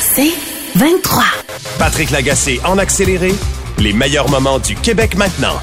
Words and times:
C'est 0.00 0.32
23. 0.76 1.22
Patrick 1.78 2.10
Lagacé 2.10 2.60
en 2.64 2.78
accéléré, 2.78 3.32
les 3.78 3.92
meilleurs 3.92 4.30
moments 4.30 4.58
du 4.58 4.74
Québec 4.74 5.16
maintenant. 5.16 5.60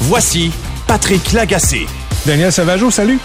Voici 0.00 0.50
Patrick 0.86 1.32
Lagacé. 1.32 1.86
Daniel 2.26 2.52
Savageau, 2.52 2.90
salut. 2.90 3.18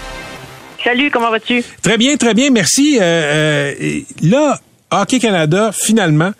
Salut, 0.82 1.10
comment 1.10 1.30
vas-tu? 1.30 1.62
Très 1.82 1.98
bien, 1.98 2.16
très 2.16 2.34
bien, 2.34 2.50
merci. 2.50 2.98
Euh, 3.00 3.74
euh, 3.80 4.00
là, 4.22 4.60
Hockey 4.90 5.18
Canada, 5.18 5.70
finalement, 5.72 6.30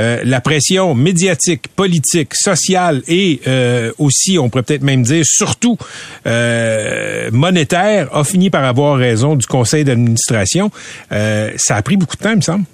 euh, 0.00 0.20
la 0.24 0.40
pression 0.40 0.94
médiatique, 0.94 1.68
politique, 1.74 2.34
sociale 2.34 3.02
et 3.08 3.40
aussi, 3.98 4.38
on 4.38 4.48
pourrait 4.48 4.62
peut-être 4.64 4.82
même 4.82 5.02
dire, 5.02 5.24
surtout 5.24 5.78
monétaire, 7.32 8.14
a 8.14 8.24
fini 8.24 8.50
par 8.50 8.64
avoir 8.64 8.96
raison 8.96 9.34
du 9.34 9.46
conseil 9.46 9.84
d'administration. 9.84 10.70
ça 11.10 11.76
a 11.76 11.82
pris 11.82 11.96
beaucoup 11.96 12.16
de 12.16 12.22
temps, 12.22 12.30
il 12.30 12.36
me 12.36 12.42
semble. 12.42 12.64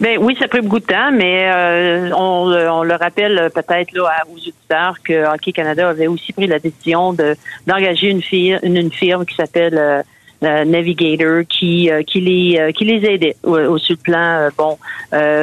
Ben 0.00 0.18
oui, 0.20 0.36
ça 0.38 0.44
a 0.44 0.48
pris 0.48 0.60
beaucoup 0.60 0.78
de 0.78 0.84
temps, 0.84 1.10
mais 1.12 1.50
euh, 1.50 2.10
on, 2.14 2.52
on, 2.52 2.82
le 2.82 2.94
rappelle 2.94 3.50
peut-être 3.52 3.92
là 3.92 4.22
aux 4.28 4.36
auditeurs 4.36 4.96
que 5.02 5.34
Hockey 5.34 5.52
Canada 5.52 5.88
avait 5.88 6.06
aussi 6.06 6.32
pris 6.32 6.46
la 6.46 6.58
décision 6.58 7.12
de 7.12 7.34
d'engager 7.66 8.10
une 8.10 8.22
firme, 8.22 8.60
une, 8.62 8.92
firme 8.92 9.26
qui 9.26 9.34
s'appelle 9.34 10.04
euh, 10.44 10.64
Navigator 10.64 11.42
qui 11.48 11.90
euh, 11.90 12.02
qui 12.02 12.20
les 12.20 12.72
qui 12.74 12.84
les 12.84 13.04
aidait 13.06 13.36
au, 13.42 13.78
sur 13.78 13.96
le 13.96 14.02
plan 14.02 14.48
bon 14.56 14.78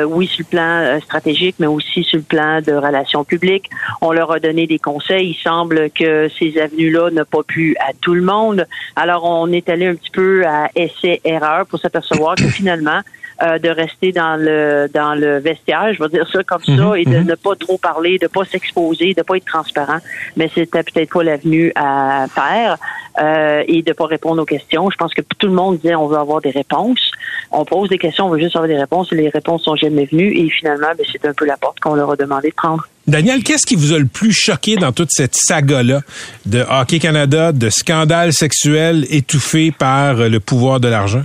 oui 0.08 0.28
sur 0.28 0.46
le 0.46 0.50
plan 0.50 1.02
stratégique 1.02 1.56
mais 1.60 1.68
aussi 1.68 2.04
sur 2.04 2.18
le 2.18 2.24
plan 2.24 2.62
de 2.62 2.72
relations 2.74 3.26
publiques. 3.26 3.70
On 4.02 4.14
leur 4.14 4.32
a 4.32 4.40
donné 4.40 4.68
des 4.68 4.80
conseils. 4.80 5.32
Il 5.32 5.42
semble 5.42 5.90
que 5.90 6.30
ces 6.40 6.58
avenues 6.60 6.92
là 6.92 7.10
n'ont 7.10 7.26
pas 7.26 7.44
pu 7.44 7.76
à 7.80 7.92
tout 8.00 8.14
le 8.14 8.22
monde. 8.22 8.68
Alors 8.96 9.26
on 9.26 9.52
est 9.52 9.68
allé 9.68 9.88
un 9.88 9.96
petit 9.96 10.12
peu 10.12 10.46
à 10.46 10.70
essai 10.76 11.20
erreur 11.26 11.66
pour 11.66 11.80
s'apercevoir 11.80 12.36
que 12.36 12.48
finalement 12.48 13.02
euh, 13.42 13.58
de 13.58 13.70
rester 13.70 14.12
dans 14.12 14.36
le 14.36 14.88
dans 14.94 15.16
le 15.16 15.40
vestiaire, 15.40 15.94
je 15.94 16.04
vais 16.04 16.10
dire 16.10 16.28
ça 16.32 16.44
comme 16.44 16.64
ça, 16.64 16.72
mhm, 16.72 16.96
et 16.96 17.06
de 17.06 17.18
mhm. 17.18 17.26
ne 17.26 17.36
pas 17.36 17.56
trop 17.56 17.78
parler, 17.78 18.18
de 18.20 18.28
pas 18.28 18.46
s'exposer, 18.46 19.14
de 19.14 19.22
pas 19.24 19.38
être 19.38 19.46
transparent. 19.46 19.98
Mais 20.38 20.50
c'était 20.54 20.84
peut-être 20.84 21.12
pas 21.12 21.24
l'avenue 21.24 21.72
à 21.76 22.28
faire 22.34 22.78
euh, 23.20 23.64
et 23.68 23.82
de 23.82 23.94
pas 23.94 24.06
répondre 24.06 24.42
aux 24.42 24.46
questions. 24.46 24.90
Je 24.92 24.98
pense 24.98 25.14
que 25.14 25.22
tout 25.22 25.48
le 25.48 25.54
monde 25.54 25.78
disait 25.78 25.96
on 25.96 26.08
veut 26.08 26.18
avoir 26.18 26.42
des 26.42 26.52
réponses. 26.52 27.12
On 27.52 27.66
pose 27.66 27.90
des 27.90 27.98
questions, 27.98 28.26
on 28.26 28.30
veut 28.30 28.40
juste 28.40 28.56
avoir 28.56 28.68
des 28.68 28.78
réponses. 28.78 29.12
Et 29.12 29.16
les 29.16 29.30
réponses 29.30 29.64
sont 29.64 29.76
jamais 29.76 30.06
venues 30.06 30.32
et 30.38 30.50
finalement, 30.50 30.88
ben, 30.98 31.06
c'est 31.12 31.26
un 31.26 31.34
peu 31.34 31.46
la 31.46 31.58
porte 31.58 31.80
qu'on 31.80 31.96
leur 31.96 32.12
a 32.12 32.16
demandé 32.16 32.50
de 32.50 32.56
prendre. 32.56 32.88
Daniel, 33.08 33.44
qu'est-ce 33.44 33.66
qui 33.66 33.76
vous 33.76 33.94
a 33.94 34.00
le 34.00 34.06
plus 34.06 34.32
choqué 34.32 34.78
dans 34.78 34.92
toute 34.92 35.10
cette 35.12 35.36
saga-là 35.36 36.02
de 36.46 36.64
Hockey 36.70 37.00
Canada, 37.00 37.52
de 37.52 37.70
scandales 37.70 38.32
sexuels 38.32 39.06
étouffés 39.10 39.72
par 39.72 40.16
le 40.16 40.40
pouvoir 40.40 40.80
de 40.80 40.88
l'argent? 40.88 41.24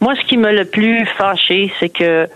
Moi, 0.00 0.14
ce 0.14 0.26
qui 0.26 0.36
m'a 0.36 0.52
le 0.52 0.64
plus 0.64 1.06
fâché, 1.06 1.72
c'est 1.80 1.88
que 1.88 2.28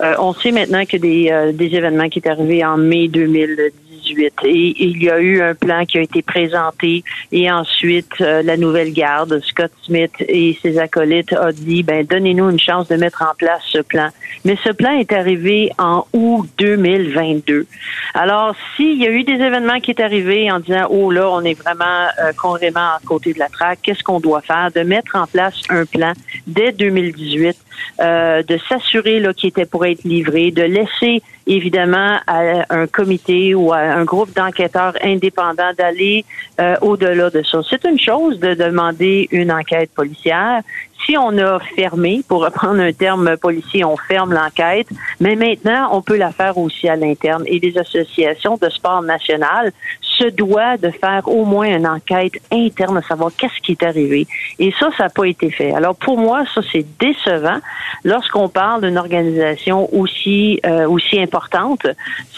euh, 0.00 0.14
on 0.18 0.32
sait 0.32 0.52
maintenant 0.52 0.84
que 0.86 0.96
des, 0.96 1.30
euh, 1.30 1.52
des 1.52 1.74
événements 1.74 2.08
qui 2.08 2.20
est 2.20 2.28
arrivé 2.28 2.64
en 2.64 2.76
mai 2.76 3.08
2010 3.08 3.89
et 4.18 4.74
il 4.78 5.02
y 5.02 5.10
a 5.10 5.20
eu 5.20 5.40
un 5.40 5.54
plan 5.54 5.84
qui 5.84 5.98
a 5.98 6.02
été 6.02 6.22
présenté 6.22 7.04
et 7.32 7.50
ensuite 7.50 8.12
euh, 8.20 8.42
la 8.42 8.56
nouvelle 8.56 8.92
garde, 8.92 9.40
Scott 9.44 9.72
Smith 9.82 10.12
et 10.20 10.58
ses 10.62 10.78
acolytes 10.78 11.32
a 11.32 11.52
dit 11.52 11.82
ben 11.82 12.04
donnez-nous 12.04 12.50
une 12.50 12.58
chance 12.58 12.88
de 12.88 12.96
mettre 12.96 13.22
en 13.22 13.34
place 13.36 13.62
ce 13.66 13.78
plan. 13.78 14.08
Mais 14.44 14.56
ce 14.64 14.70
plan 14.70 14.92
est 14.98 15.12
arrivé 15.12 15.70
en 15.78 16.06
août 16.12 16.48
2022. 16.58 17.66
Alors 18.14 18.54
s'il 18.76 18.98
y 18.98 19.06
a 19.06 19.10
eu 19.10 19.24
des 19.24 19.34
événements 19.34 19.80
qui 19.80 19.90
est 19.90 20.00
arrivé 20.00 20.50
en 20.50 20.60
disant 20.60 20.86
oh 20.90 21.10
là 21.10 21.30
on 21.30 21.42
est 21.42 21.54
vraiment 21.54 22.06
euh, 22.22 22.32
carrément 22.40 22.80
à 22.80 23.00
côté 23.04 23.32
de 23.32 23.38
la 23.38 23.48
traque, 23.48 23.80
qu'est-ce 23.82 24.02
qu'on 24.02 24.20
doit 24.20 24.42
faire? 24.42 24.70
De 24.74 24.80
mettre 24.80 25.16
en 25.16 25.26
place 25.26 25.60
un 25.68 25.84
plan 25.84 26.12
dès 26.46 26.72
2018, 26.72 27.56
euh, 28.00 28.42
de 28.42 28.58
s'assurer 28.68 29.20
là 29.20 29.32
qu'il 29.32 29.48
était 29.48 29.66
pour 29.66 29.84
être 29.84 30.04
livré, 30.04 30.50
de 30.50 30.62
laisser 30.62 31.22
évidemment 31.46 32.18
à 32.26 32.64
un 32.70 32.86
comité 32.86 33.54
ou 33.54 33.72
à 33.72 33.78
un 33.78 34.04
groupe 34.04 34.34
d'enquêteurs 34.34 34.94
indépendants 35.02 35.72
d'aller 35.76 36.24
euh, 36.60 36.76
au-delà 36.80 37.30
de 37.30 37.42
ça. 37.42 37.60
C'est 37.68 37.84
une 37.84 37.98
chose 37.98 38.38
de 38.38 38.54
demander 38.54 39.28
une 39.32 39.50
enquête 39.50 39.90
policière. 39.94 40.62
Si 41.06 41.16
on 41.16 41.36
a 41.38 41.58
fermé, 41.76 42.22
pour 42.28 42.44
reprendre 42.44 42.80
un 42.80 42.92
terme 42.92 43.36
policier, 43.38 43.84
on 43.84 43.96
ferme 43.96 44.32
l'enquête, 44.32 44.86
mais 45.18 45.34
maintenant, 45.34 45.88
on 45.92 46.02
peut 46.02 46.16
la 46.16 46.30
faire 46.30 46.58
aussi 46.58 46.88
à 46.88 46.96
l'interne. 46.96 47.42
Et 47.46 47.58
les 47.58 47.76
associations 47.78 48.58
de 48.60 48.68
sport 48.68 49.02
national 49.02 49.72
se 50.20 50.28
doit 50.28 50.76
de 50.76 50.90
faire 50.90 51.22
au 51.26 51.44
moins 51.44 51.76
une 51.76 51.86
enquête 51.86 52.34
interne 52.52 52.98
à 52.98 53.02
savoir 53.02 53.30
qu'est-ce 53.36 53.60
qui 53.62 53.72
est 53.72 53.82
arrivé. 53.82 54.26
Et 54.58 54.72
ça, 54.78 54.90
ça 54.96 55.04
n'a 55.04 55.10
pas 55.10 55.24
été 55.24 55.50
fait. 55.50 55.72
Alors 55.72 55.96
pour 55.96 56.18
moi, 56.18 56.44
ça 56.54 56.60
c'est 56.70 56.86
décevant 56.98 57.58
lorsqu'on 58.04 58.48
parle 58.48 58.82
d'une 58.82 58.98
organisation 58.98 59.92
aussi 59.94 60.60
euh, 60.66 60.88
aussi 60.88 61.20
importante. 61.20 61.86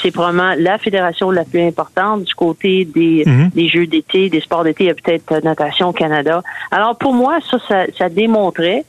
C'est 0.00 0.10
probablement 0.10 0.54
la 0.58 0.78
fédération 0.78 1.30
la 1.30 1.44
plus 1.44 1.62
importante 1.62 2.24
du 2.24 2.34
côté 2.34 2.84
des, 2.84 3.24
mhm. 3.26 3.50
des 3.50 3.68
jeux 3.68 3.86
d'été, 3.86 4.28
des 4.28 4.40
sports 4.40 4.64
d'été. 4.64 4.84
Il 4.84 4.88
y 4.88 4.90
a 4.90 4.94
peut-être 4.94 5.42
Natation 5.42 5.92
Canada. 5.92 6.42
Alors 6.70 6.96
pour 6.96 7.14
moi, 7.14 7.38
ça, 7.50 7.58
ça, 7.68 7.84
ça 7.98 8.08
démontrait 8.08 8.84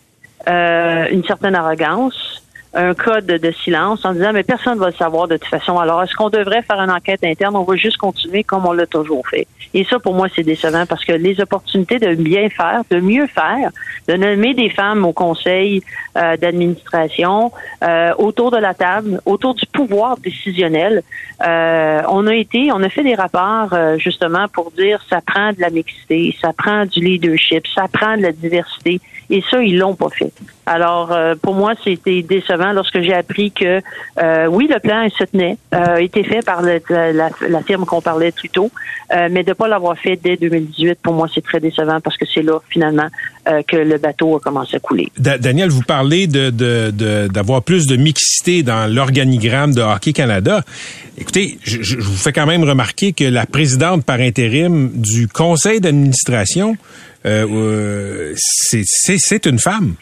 euh, 0.47 1.07
une 1.11 1.23
certaine 1.23 1.55
arrogance 1.55 2.42
un 2.73 2.93
code 2.93 3.25
de 3.25 3.51
silence 3.51 4.03
en 4.03 4.13
disant 4.13 4.33
mais 4.33 4.43
personne 4.43 4.75
ne 4.75 4.79
va 4.79 4.87
le 4.87 4.93
savoir 4.93 5.27
de 5.27 5.37
toute 5.37 5.49
façon. 5.49 5.77
Alors 5.77 6.01
est-ce 6.03 6.15
qu'on 6.15 6.29
devrait 6.29 6.63
faire 6.63 6.79
une 6.79 6.91
enquête 6.91 7.23
interne? 7.23 7.55
On 7.55 7.63
va 7.63 7.75
juste 7.75 7.97
continuer 7.97 8.43
comme 8.43 8.65
on 8.65 8.71
l'a 8.71 8.87
toujours 8.87 9.27
fait. 9.27 9.47
Et 9.73 9.83
ça 9.83 9.99
pour 9.99 10.13
moi 10.13 10.27
c'est 10.35 10.43
décevant 10.43 10.85
parce 10.87 11.05
que 11.05 11.13
les 11.13 11.39
opportunités 11.39 11.99
de 11.99 12.15
bien 12.15 12.49
faire, 12.49 12.81
de 12.89 12.99
mieux 12.99 13.27
faire, 13.27 13.69
de 14.07 14.15
nommer 14.15 14.53
des 14.53 14.69
femmes 14.69 15.05
au 15.05 15.13
conseil 15.13 15.83
euh, 16.17 16.35
d'administration 16.37 17.51
euh, 17.83 18.13
autour 18.17 18.51
de 18.51 18.57
la 18.57 18.73
table, 18.73 19.21
autour 19.25 19.53
du 19.53 19.65
pouvoir 19.67 20.17
décisionnel. 20.17 21.03
Euh, 21.45 22.01
on 22.09 22.25
a 22.27 22.35
été, 22.35 22.71
on 22.71 22.81
a 22.81 22.89
fait 22.89 23.03
des 23.03 23.15
rapports 23.15 23.75
justement 23.97 24.47
pour 24.47 24.71
dire 24.71 25.03
ça 25.09 25.21
prend 25.21 25.51
de 25.51 25.61
la 25.61 25.69
mixité, 25.69 26.35
ça 26.41 26.53
prend 26.53 26.85
du 26.85 26.99
leadership, 26.99 27.65
ça 27.67 27.87
prend 27.91 28.17
de 28.17 28.23
la 28.23 28.31
diversité. 28.31 28.99
Et 29.29 29.43
ça, 29.49 29.61
ils 29.61 29.77
l'ont 29.77 29.95
pas 29.95 30.09
fait. 30.09 30.31
Alors, 30.65 31.11
euh, 31.11 31.35
pour 31.41 31.55
moi, 31.55 31.73
c'était 31.83 32.21
décevant 32.21 32.71
lorsque 32.71 33.01
j'ai 33.01 33.13
appris 33.13 33.51
que, 33.51 33.81
euh, 34.21 34.45
oui, 34.47 34.69
le 34.71 34.79
plan 34.79 35.07
se 35.09 35.25
tenait, 35.25 35.57
euh, 35.73 35.97
été 35.97 36.23
fait 36.23 36.43
par 36.45 36.61
la, 36.61 36.79
la, 37.11 37.61
firme 37.63 37.85
qu'on 37.85 38.01
parlait 38.01 38.31
plus 38.31 38.49
tôt, 38.49 38.71
mais 39.11 39.43
de 39.43 39.49
ne 39.49 39.53
pas 39.53 39.67
l'avoir 39.67 39.97
fait 39.97 40.19
dès 40.21 40.37
2018, 40.37 40.99
pour 41.03 41.13
moi, 41.13 41.27
c'est 41.33 41.43
très 41.43 41.59
décevant 41.59 41.99
parce 42.01 42.17
que 42.17 42.25
c'est 42.25 42.41
là, 42.41 42.59
finalement, 42.69 43.07
que 43.67 43.75
le 43.75 43.97
bateau 43.97 44.37
a 44.37 44.39
commencé 44.39 44.77
à 44.77 44.79
couler. 44.79 45.11
Daniel, 45.17 45.69
vous 45.69 45.83
parlez 45.83 46.27
de, 46.27 46.49
d'avoir 47.27 47.61
plus 47.61 47.85
de 47.85 47.95
mixité 47.95 48.63
dans 48.63 48.91
l'organigramme 48.91 49.73
de 49.73 49.81
Hockey 49.81 50.13
Canada. 50.13 50.63
Écoutez, 51.17 51.59
je, 51.63 51.83
je, 51.83 51.99
vous 51.99 52.17
fais 52.17 52.31
quand 52.31 52.47
même 52.47 52.63
remarquer 52.63 53.13
que 53.13 53.23
la 53.23 53.45
présidente 53.45 54.03
par 54.03 54.19
intérim 54.19 54.89
du 54.95 55.27
conseil 55.27 55.79
d'administration, 55.79 56.75
c'est 58.35 59.45
une 59.45 59.59
femme. 59.59 59.95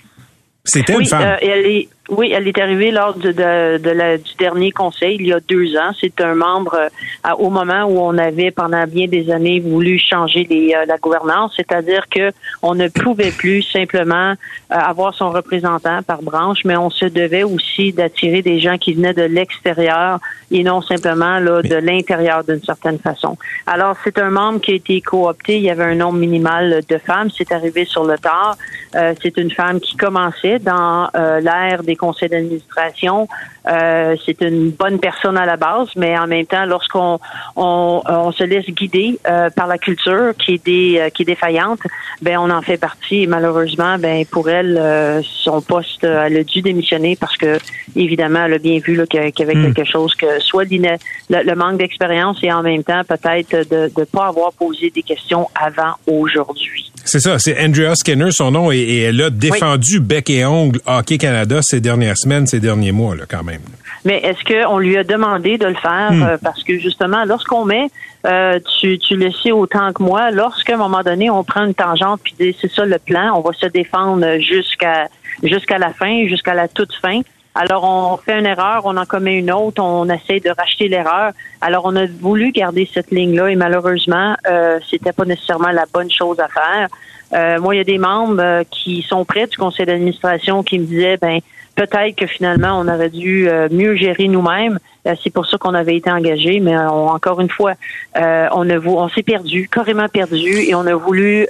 C'était 0.64 0.94
une 0.94 1.06
femme. 1.06 1.24
Euh, 1.24 1.38
elle 1.42 1.66
est, 1.66 1.90
oui, 2.12 2.34
elle 2.36 2.46
est 2.46 2.60
arrivée 2.60 2.92
lors 2.92 3.14
de, 3.14 3.32
de, 3.32 3.90
la, 3.90 4.18
du 4.18 4.34
dernier 4.38 4.72
conseil, 4.72 5.16
il 5.18 5.28
y 5.28 5.34
a 5.34 5.40
deux 5.40 5.78
ans. 5.78 5.92
C'est 6.00 6.20
un 6.20 6.36
membre 6.36 6.76
euh, 6.76 7.34
au 7.40 7.50
moment 7.50 7.86
où 7.86 8.00
on 8.00 8.18
avait, 8.18 8.52
pendant 8.52 8.86
bien 8.86 9.08
des 9.08 9.32
années, 9.32 9.62
voulu 9.62 9.98
changer 9.98 10.46
les, 10.50 10.74
euh, 10.76 10.86
la 10.86 10.98
gouvernance, 10.98 11.54
c'est-à-dire 11.56 12.10
que 12.10 12.34
on 12.62 12.76
ne 12.76 12.90
pouvait 12.90 13.32
plus 13.32 13.62
simplement 13.62 14.34
avoir 14.70 15.14
son 15.14 15.32
représentant 15.32 16.04
par 16.04 16.22
branche, 16.22 16.60
mais 16.66 16.76
on 16.76 16.90
se 16.90 17.06
devait 17.06 17.44
aussi 17.44 17.94
d'attirer 17.94 18.42
des 18.42 18.60
gens 18.60 18.78
qui 18.78 18.94
venaient 18.94 19.14
de 19.14 19.24
l'extérieur 19.24 20.20
et 20.52 20.64
non 20.64 20.82
simplement 20.82 21.40
là, 21.40 21.62
de 21.62 21.76
l'intérieur 21.76 22.44
d'une 22.44 22.62
certaine 22.62 23.00
façon. 23.00 23.38
Alors, 23.66 23.96
c'est 24.04 24.18
un 24.20 24.30
membre 24.30 24.60
qui 24.60 24.72
a 24.72 24.76
été 24.76 25.00
coopté. 25.00 25.56
Il 25.56 25.64
y 25.64 25.70
avait 25.70 25.86
un 25.86 25.96
nombre 25.96 26.20
minimal 26.20 26.82
de 26.88 26.98
femmes. 26.98 27.30
C'est 27.30 27.54
arrivé 27.54 27.86
sur 27.86 28.04
le 28.04 28.18
tard. 28.18 28.58
c'est 28.94 29.38
une 29.38 29.52
femme 29.52 29.80
qui 29.80 29.96
commençait 29.96 30.60
dans 30.60 31.10
l'ère 31.14 31.84
des 31.84 31.96
conseil 32.02 32.30
d'administration. 32.30 33.28
Euh, 33.68 34.16
c'est 34.26 34.42
une 34.42 34.72
bonne 34.72 35.00
personne 35.00 35.38
à 35.38 35.46
la 35.46 35.56
base, 35.56 35.90
mais 35.96 36.18
en 36.18 36.26
même 36.26 36.48
temps, 36.48 36.66
lorsqu'on 36.66 37.20
on, 37.56 38.02
on 38.08 38.32
se 38.32 38.44
laisse 38.44 38.66
guider 38.66 39.20
euh, 39.28 39.50
par 39.52 39.68
la 39.68 39.78
culture 39.78 40.34
qui 40.38 40.56
est 40.56 40.66
des, 40.66 40.98
euh, 41.00 41.10
qui 41.10 41.22
est 41.22 41.26
défaillante, 41.26 41.82
ben 42.22 42.38
on 42.40 42.50
en 42.50 42.62
fait 42.64 42.78
partie. 42.78 43.24
Et 43.24 43.28
malheureusement, 43.28 43.98
ben 44.00 44.26
pour 44.26 44.50
elle, 44.50 44.78
euh, 44.78 45.22
son 45.24 45.62
poste, 45.62 46.04
elle 46.04 46.38
a 46.38 46.44
dû 46.44 46.62
démissionner 46.62 47.16
parce 47.16 47.38
que 47.38 47.60
évidemment, 47.96 48.46
elle 48.46 48.54
a 48.54 48.58
bien 48.58 48.80
vu 48.80 49.00
qu'il 49.08 49.22
y 49.22 49.44
avait 49.44 49.56
hmm. 49.56 49.74
quelque 49.74 49.86
chose 49.86 50.16
que 50.16 50.40
soit 50.40 50.66
le, 50.66 50.98
le 51.30 51.56
manque 51.56 51.78
d'expérience 51.78 52.40
et 52.42 52.52
en 52.52 52.64
même 52.64 52.84
temps 52.84 53.04
peut-être 53.08 53.70
de 53.70 53.92
ne 53.96 54.04
pas 54.06 54.28
avoir 54.28 54.54
posé 54.54 54.90
des 54.90 55.04
questions 55.04 55.48
avant 55.56 55.94
aujourd'hui. 56.08 56.91
C'est 57.04 57.20
ça, 57.20 57.40
c'est 57.40 57.60
Andrea 57.64 57.96
Skinner, 57.96 58.32
son 58.32 58.52
nom, 58.52 58.72
et, 58.72 59.04
elle 59.04 59.22
a 59.22 59.30
défendu 59.30 60.00
bec 60.00 60.30
et 60.30 60.46
ongle 60.46 60.80
Hockey 60.86 61.18
Canada 61.18 61.60
ces 61.62 61.82
dernières 61.82 62.18
semaines, 62.18 62.48
ces 62.48 62.60
derniers 62.60 62.92
mois, 62.92 63.16
là, 63.16 63.24
quand 63.30 63.44
même. 63.44 63.62
Mais 64.06 64.18
est-ce 64.18 64.44
qu'on 64.44 64.80
lui 64.80 64.98
a 64.98 65.04
demandé 65.04 65.58
de 65.58 65.68
le 65.68 65.76
faire? 65.76 66.12
Hmm. 66.12 66.24
Euh, 66.24 66.38
parce 66.42 66.64
que 66.64 66.80
justement, 66.80 67.24
lorsqu'on 67.26 67.66
met, 67.66 67.88
euh, 68.26 68.60
tu, 68.80 68.98
tu 69.00 69.16
le 69.16 69.32
sais 69.32 69.52
autant 69.52 69.94
que 69.94 70.02
moi, 70.02 70.32
lorsqu'à 70.32 70.76
un 70.76 70.78
moment 70.78 71.02
donné, 71.02 71.30
on 71.30 71.44
prend 71.44 71.66
une 71.66 71.74
tangente, 71.74 72.22
puis 72.24 72.56
c'est 72.60 72.72
ça 72.72 72.86
le 72.86 72.98
plan, 73.00 73.34
on 73.36 73.42
va 73.42 73.54
se 73.54 73.68
défendre 73.68 74.26
jusqu'à 74.40 75.08
jusqu'à 75.44 75.78
la 75.78 75.92
fin, 75.94 76.28
jusqu'à 76.28 76.54
la 76.54 76.68
toute 76.68 76.94
fin. 77.02 77.22
Alors, 77.54 77.84
on 77.84 78.18
fait 78.18 78.40
une 78.40 78.46
erreur, 78.46 78.84
on 78.86 78.96
en 78.96 79.06
commet 79.06 79.38
une 79.38 79.52
autre, 79.52 79.84
on 79.84 80.10
essaie 80.10 80.40
de 80.40 80.52
racheter 80.58 80.88
l'erreur. 80.88 81.34
Alors, 81.60 81.84
on 81.86 81.96
a 81.98 82.06
voulu 82.06 82.52
garder 82.52 82.90
cette 82.94 83.12
ligne-là 83.12 83.48
et 83.48 83.56
malheureusement, 83.56 84.36
euh, 84.50 84.80
c'était 84.90 85.12
pas 85.12 85.26
nécessairement 85.26 85.72
la 85.72 85.86
bonne 85.94 86.10
chose 86.10 86.40
à 86.40 86.48
faire. 86.48 86.88
Euh, 87.34 87.60
moi, 87.60 87.76
il 87.76 87.80
y 87.80 87.82
a 87.82 87.86
des 87.86 87.98
membres 87.98 88.42
euh, 88.42 88.64
qui 88.70 89.02
sont 89.02 89.26
près 89.26 89.48
du 89.48 89.58
conseil 89.58 89.86
d'administration 89.86 90.64
qui 90.64 90.80
me 90.80 90.86
disaient, 90.86 91.18
ben, 91.18 91.40
peut-être 91.86 92.16
que 92.16 92.28
finalement, 92.28 92.80
on 92.80 92.88
aurait 92.88 93.10
dû 93.10 93.50
euh, 93.50 93.68
mieux 93.72 93.96
gérer 93.96 94.28
nous-mêmes. 94.28 94.78
Euh, 95.08 95.16
c'est 95.24 95.32
pour 95.32 95.48
ça 95.48 95.58
qu'on 95.58 95.74
avait 95.74 95.96
été 95.96 96.12
engagé, 96.12 96.60
mais 96.60 96.78
encore 96.78 97.42
une 97.42 97.50
fois, 97.50 97.74
on, 98.16 99.10
s'est 99.10 99.24
perdu, 99.24 99.68
carrément 99.72 100.08
perdu, 100.08 100.60
et 100.60 100.76
on 100.76 100.86
a 100.86 100.94
voulu 100.94 101.48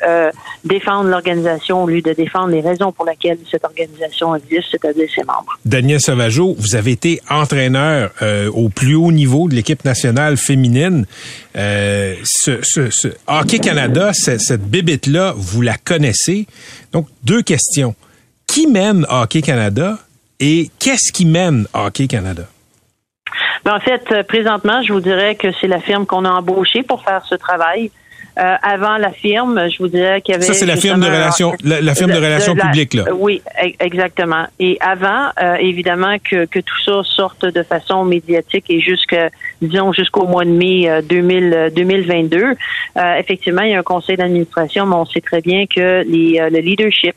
défendre 0.63 1.09
l'organisation 1.09 1.83
au 1.83 1.87
lieu 1.87 2.01
de 2.01 2.13
défendre 2.13 2.49
les 2.49 2.61
raisons 2.61 2.91
pour 2.93 3.05
lesquelles 3.05 3.39
cette 3.49 3.65
organisation 3.65 4.35
existe, 4.35 4.69
c'est-à-dire 4.71 5.09
ses 5.13 5.23
membres. 5.23 5.57
Daniel 5.65 5.99
Sauvageau, 5.99 6.55
vous 6.57 6.75
avez 6.75 6.91
été 6.91 7.21
entraîneur 7.29 8.11
au 8.53 8.69
plus 8.69 8.95
haut 8.95 9.11
niveau 9.11 9.49
de 9.49 9.55
l'équipe 9.55 9.83
nationale 9.83 10.37
féminine. 10.37 11.05
Hockey 13.27 13.59
Canada, 13.59 14.13
cette, 14.13 14.41
cette 14.41 14.63
bébite-là, 14.63 15.33
vous 15.35 15.61
la 15.61 15.77
connaissez. 15.77 16.47
Donc, 16.93 17.07
deux 17.23 17.41
questions. 17.41 17.95
Qui 18.51 18.67
mène 18.67 19.05
Hockey 19.09 19.41
Canada? 19.41 19.97
Et 20.41 20.69
qu'est-ce 20.79 21.13
qui 21.13 21.25
mène 21.25 21.67
Hockey 21.73 22.07
Canada? 22.07 22.43
Ben, 23.63 23.75
en 23.75 23.79
fait, 23.79 24.03
euh, 24.11 24.23
présentement, 24.23 24.81
je 24.81 24.91
vous 24.91 24.99
dirais 24.99 25.35
que 25.35 25.47
c'est 25.61 25.67
la 25.67 25.79
firme 25.79 26.05
qu'on 26.05 26.25
a 26.25 26.29
embauchée 26.29 26.83
pour 26.83 27.03
faire 27.03 27.23
ce 27.25 27.35
travail. 27.35 27.91
Euh, 28.39 28.55
avant 28.63 28.97
la 28.97 29.11
firme, 29.11 29.69
je 29.69 29.77
vous 29.77 29.89
dirais 29.89 30.21
qu'il 30.21 30.31
y 30.31 30.35
avait. 30.35 30.45
Ça, 30.45 30.53
c'est 30.53 30.65
la 30.65 30.77
firme 30.77 31.01
de 31.01 31.05
relations, 31.05 31.53
la, 31.63 31.93
firme 31.93 32.11
de, 32.11 32.17
relations 32.17 32.55
publiques, 32.55 32.93
là. 32.93 33.03
Oui, 33.13 33.41
e, 33.61 33.71
exactement. 33.79 34.45
Et 34.57 34.77
avant, 34.79 35.29
euh, 35.41 35.55
évidemment, 35.55 36.15
que, 36.17 36.45
que 36.45 36.59
tout 36.59 36.81
ça 36.85 37.01
sorte 37.03 37.45
de 37.45 37.61
façon 37.61 38.05
médiatique 38.05 38.65
et 38.69 38.79
jusqu'à, 38.79 39.29
disons, 39.61 39.91
jusqu'au 39.91 40.25
mois 40.25 40.45
de 40.45 40.49
mai 40.49 40.89
2000, 41.03 41.73
2022, 41.75 42.55
effectivement, 43.19 43.63
il 43.63 43.71
y 43.71 43.75
a 43.75 43.79
un 43.79 43.83
conseil 43.83 44.15
d'administration, 44.15 44.85
mais 44.85 44.95
on 44.95 45.05
sait 45.05 45.21
très 45.21 45.41
bien 45.41 45.65
que 45.65 46.03
les, 46.07 46.39
le 46.49 46.59
leadership 46.59 47.15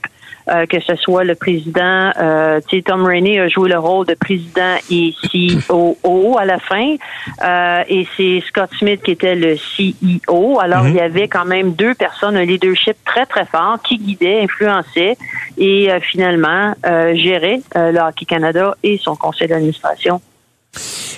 euh, 0.48 0.66
que 0.66 0.80
ce 0.80 0.94
soit 0.96 1.24
le 1.24 1.34
président, 1.34 2.12
euh, 2.20 2.60
Tom 2.84 3.04
Rainey 3.04 3.38
a 3.38 3.48
joué 3.48 3.70
le 3.70 3.78
rôle 3.78 4.06
de 4.06 4.14
président 4.14 4.76
et 4.90 5.14
CEO 5.22 6.36
à 6.38 6.44
la 6.44 6.58
fin, 6.58 6.96
euh, 7.42 7.82
et 7.88 8.06
c'est 8.16 8.42
Scott 8.46 8.70
Smith 8.78 9.02
qui 9.02 9.12
était 9.12 9.34
le 9.34 9.56
CEO. 9.56 10.60
Alors 10.60 10.82
mhm. 10.82 10.90
il 10.90 10.96
y 10.96 11.00
avait 11.00 11.28
quand 11.28 11.46
même 11.46 11.72
deux 11.72 11.94
personnes, 11.94 12.36
un 12.36 12.44
leadership 12.44 12.96
très 13.04 13.26
très 13.26 13.46
fort 13.46 13.78
qui 13.82 13.96
guidait, 13.96 14.42
influençait 14.42 15.16
et 15.56 15.90
euh, 15.90 16.00
finalement 16.00 16.74
gérait 17.14 17.60
le 17.74 17.98
Hockey 17.98 18.26
Canada 18.26 18.76
et 18.82 18.98
son 18.98 19.16
conseil 19.16 19.48
d'administration. 19.48 20.20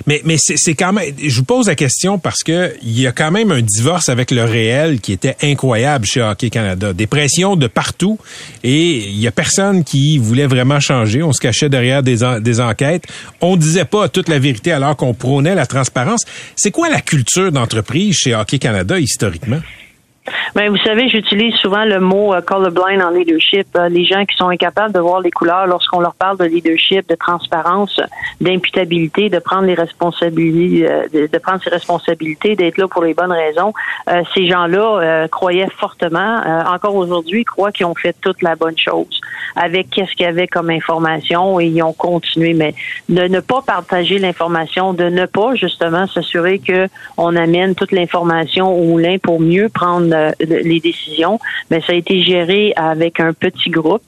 Mais, 0.07 0.21
mais 0.25 0.37
c'est 0.39 0.75
quand 0.75 0.93
même, 0.93 1.13
je 1.19 1.37
vous 1.37 1.45
pose 1.45 1.67
la 1.69 1.75
question 1.75 2.19
parce 2.19 2.43
que 2.43 2.75
il 2.83 3.01
y 3.01 3.07
a 3.07 3.13
quand 3.13 3.31
même 3.31 3.51
un 3.51 3.63
divorce 3.63 4.09
avec 4.09 4.31
le 4.31 4.45
réel 4.45 5.01
qui 5.01 5.13
était 5.13 5.37
incroyable 5.43 6.07
chez 6.07 6.23
Hockey 6.23 6.51
Canada. 6.51 6.93
Des 6.93 7.07
pressions 7.07 7.57
de 7.57 7.67
partout 7.67 8.19
et 8.63 8.97
il 8.97 9.19
y 9.19 9.27
a 9.27 9.33
personne 9.33 9.85
qui 9.85 10.19
voulait 10.19 10.47
vraiment 10.47 10.81
changer. 10.81 11.23
On 11.23 11.33
se 11.33 11.41
cachait 11.41 11.69
derrière 11.69 12.03
des, 12.03 12.19
des 12.41 12.61
enquêtes. 12.61 13.05
On 13.41 13.57
disait 13.57 13.85
pas 13.85 14.09
toute 14.09 14.29
la 14.29 14.39
vérité 14.39 14.73
alors 14.73 14.97
qu'on 14.97 15.15
prônait 15.15 15.55
la 15.55 15.67
transparence. 15.67 16.25
C'est 16.57 16.71
quoi 16.71 16.89
la 16.89 17.01
culture 17.01 17.53
d'entreprise 17.53 18.17
chez 18.17 18.35
Hockey 18.35 18.59
Canada 18.59 18.99
historiquement? 18.99 19.61
Ben, 20.55 20.71
vous 20.71 20.79
savez, 20.79 21.09
j'utilise 21.09 21.55
souvent 21.57 21.85
le 21.85 22.01
mot 22.01 22.35
euh, 22.35 22.41
colorblind 22.41 23.03
en 23.03 23.11
leadership. 23.11 23.67
Euh, 23.77 23.89
les 23.89 24.05
gens 24.05 24.25
qui 24.25 24.37
sont 24.37 24.49
incapables 24.49 24.93
de 24.93 25.01
voir 25.01 25.21
les 25.21 25.31
couleurs 25.31 25.67
lorsqu'on 25.67 26.01
leur 26.01 26.15
parle 26.15 26.39
de 26.39 26.45
leadership, 26.45 27.09
de 27.09 27.15
transparence, 27.15 28.01
d'imputabilité, 28.41 29.29
de 29.29 29.39
prendre 29.39 29.65
les 29.65 29.75
responsabilités, 29.75 30.89
euh, 30.89 31.29
de, 31.29 31.39
prendre 31.39 31.63
ses 31.63 31.71
responsabilités, 31.71 32.57
d'être 32.57 32.79
là 32.79 32.89
pour 32.89 33.05
les 33.05 33.15
bonnes 33.15 33.33
raisons. 33.33 33.73
ces 34.35 34.49
gens-là 34.49 35.29
croyaient 35.29 35.69
fortement, 35.79 36.41
encore 36.67 36.95
aujourd'hui, 36.95 37.45
croient 37.45 37.73
qu'ils 37.73 37.87
ont 37.87 37.95
fait 37.95 38.15
toute 38.21 38.43
la 38.43 38.57
bonne 38.57 38.79
chose 38.79 39.21
avec 39.57 39.91
qu'est-ce 39.91 40.13
qu'il 40.13 40.27
y 40.27 40.29
avait 40.29 40.47
comme 40.47 40.71
information 40.71 41.59
et 41.59 41.67
ils 41.67 41.83
ont 41.83 41.93
continué. 41.93 42.53
Mais 42.55 42.75
de 43.09 43.23
ne 43.23 43.41
pas 43.41 43.63
partager 43.63 44.19
l'information, 44.19 44.93
de 44.93 45.05
ne 45.05 45.27
pas 45.27 45.55
justement 45.55 46.07
s'assurer 46.07 46.59
que 46.59 46.89
on 47.17 47.35
amène 47.37 47.75
toute 47.75 47.93
l'information 47.93 48.73
au 48.75 48.85
moulin 48.85 49.17
pour 49.19 49.41
mieux 49.41 49.69
prendre 49.69 50.15
les 50.41 50.81
décisions, 50.81 51.39
mais 51.71 51.81
ça 51.81 51.93
a 51.93 51.97
été 51.97 52.23
géré 52.23 52.73
avec 52.77 53.21
un 53.21 53.33
petit 53.33 53.71
groupe. 53.71 54.03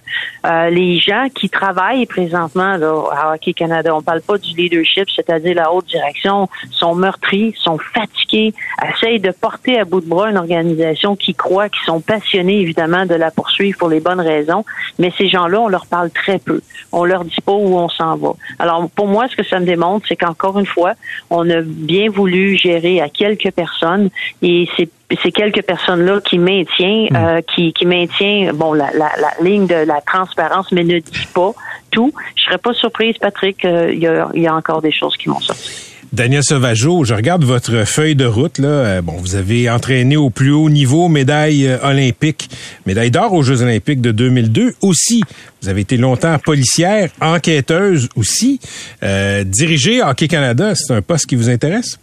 Euh, 0.46 0.70
les 0.70 0.98
gens 0.98 1.28
qui 1.34 1.48
travaillent 1.48 2.06
présentement 2.06 2.76
là, 2.76 3.04
à 3.12 3.34
Hockey 3.34 3.52
Canada, 3.52 3.94
on 3.94 4.02
parle 4.02 4.22
pas 4.22 4.38
du 4.38 4.54
leadership, 4.54 5.08
c'est-à-dire 5.14 5.54
la 5.54 5.72
haute 5.72 5.86
direction, 5.86 6.48
sont 6.70 6.94
meurtris, 6.94 7.54
sont 7.58 7.78
fatigués, 7.78 8.54
essayent 8.94 9.20
de 9.20 9.30
porter 9.30 9.78
à 9.78 9.84
bout 9.84 10.00
de 10.00 10.08
bras 10.08 10.30
une 10.30 10.38
organisation 10.38 11.16
qui 11.16 11.34
croit, 11.34 11.68
qui 11.68 11.80
sont 11.84 12.00
passionnés 12.00 12.60
évidemment 12.60 13.06
de 13.06 13.14
la 13.14 13.30
poursuivre 13.30 13.78
pour 13.78 13.88
les 13.88 14.00
bonnes 14.00 14.20
raisons, 14.20 14.64
mais 14.98 15.12
ces 15.18 15.28
gens-là, 15.28 15.60
on 15.60 15.68
leur 15.68 15.86
parle 15.86 16.10
très 16.10 16.38
peu. 16.38 16.60
On 16.92 17.04
leur 17.04 17.24
dit 17.24 17.40
pas 17.44 17.52
où 17.52 17.76
on 17.76 17.88
s'en 17.88 18.16
va. 18.16 18.32
Alors 18.58 18.88
pour 18.90 19.06
moi, 19.06 19.26
ce 19.28 19.36
que 19.36 19.44
ça 19.44 19.60
me 19.60 19.66
démontre, 19.66 20.06
c'est 20.08 20.16
qu'encore 20.16 20.58
une 20.58 20.66
fois, 20.66 20.94
on 21.30 21.48
a 21.50 21.60
bien 21.62 22.10
voulu 22.10 22.56
gérer 22.56 23.00
à 23.00 23.08
quelques 23.08 23.50
personnes 23.50 24.10
et 24.42 24.68
c'est 24.76 24.88
ces 25.16 25.32
quelques 25.32 25.62
personnes-là 25.62 26.20
qui 26.20 26.38
maintient, 26.38 27.06
hmm. 27.10 27.16
euh, 27.16 27.40
qui, 27.54 27.72
qui 27.72 27.86
maintient, 27.86 28.52
bon, 28.52 28.72
la, 28.72 28.90
la, 28.92 29.10
la, 29.18 29.42
ligne 29.42 29.66
de 29.66 29.74
la 29.74 30.00
transparence, 30.00 30.70
mais 30.72 30.84
ne 30.84 30.98
dit 30.98 31.28
pas 31.34 31.52
tout. 31.90 32.12
Je 32.36 32.42
serais 32.44 32.58
pas 32.58 32.74
surprise, 32.74 33.16
Patrick, 33.18 33.64
euh, 33.64 33.90
il 33.92 34.00
y, 34.00 34.06
a, 34.06 34.28
y, 34.34 34.46
a, 34.46 34.54
encore 34.54 34.82
des 34.82 34.92
choses 34.92 35.16
qui 35.16 35.28
vont 35.28 35.40
sortir. 35.40 35.72
Daniel 36.12 36.42
Sauvageau, 36.42 37.04
je 37.04 37.12
regarde 37.12 37.44
votre 37.44 37.86
feuille 37.86 38.16
de 38.16 38.24
route. 38.24 38.58
Là. 38.58 38.68
Euh, 38.68 39.02
bon, 39.02 39.12
vous 39.12 39.34
avez 39.34 39.68
entraîné 39.68 40.16
au 40.16 40.30
plus 40.30 40.52
haut 40.52 40.70
niveau, 40.70 41.08
médaille 41.08 41.68
olympique, 41.82 42.48
médaille 42.86 43.10
d'or 43.10 43.34
aux 43.34 43.42
Jeux 43.42 43.62
olympiques 43.62 44.00
de 44.00 44.10
2002 44.10 44.74
aussi. 44.80 45.22
Vous 45.62 45.68
avez 45.68 45.82
été 45.82 45.96
longtemps 45.96 46.38
policière, 46.38 47.10
enquêteuse 47.20 48.08
aussi. 48.16 48.58
Euh, 49.02 49.44
diriger 49.44 50.02
Hockey 50.02 50.28
Canada, 50.28 50.74
c'est 50.74 50.94
un 50.94 51.02
poste 51.02 51.26
qui 51.26 51.36
vous 51.36 51.50
intéresse? 51.50 51.98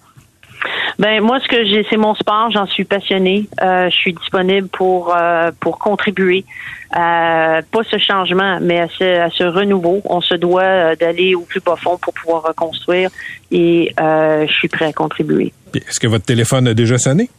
Ben 0.97 1.21
moi, 1.21 1.39
ce 1.39 1.47
que 1.47 1.65
j'ai, 1.65 1.85
c'est 1.89 1.97
mon 1.97 2.15
sport. 2.15 2.49
J'en 2.51 2.65
suis 2.65 2.85
passionnée. 2.85 3.47
Euh, 3.61 3.89
je 3.89 3.95
suis 3.95 4.13
disponible 4.13 4.67
pour 4.69 5.13
euh, 5.15 5.51
pour 5.59 5.77
contribuer, 5.77 6.45
à, 6.91 7.59
pas 7.71 7.83
ce 7.89 7.97
changement, 7.97 8.59
mais 8.61 8.79
à 8.79 8.87
ce, 8.87 9.03
à 9.03 9.29
ce 9.29 9.43
renouveau. 9.43 10.01
On 10.05 10.21
se 10.21 10.35
doit 10.35 10.63
euh, 10.63 10.95
d'aller 10.95 11.35
au 11.35 11.41
plus 11.41 11.61
profond 11.61 11.97
pour 11.97 12.13
pouvoir 12.13 12.43
reconstruire, 12.43 13.09
et 13.51 13.93
je 13.97 14.53
suis 14.53 14.69
prêt 14.69 14.85
à 14.85 14.93
contribuer. 14.93 15.53
Est-ce 15.73 15.99
que 15.99 16.07
votre 16.07 16.25
téléphone 16.25 16.67
a 16.69 16.73
déjà 16.73 16.97
sonné? 16.97 17.29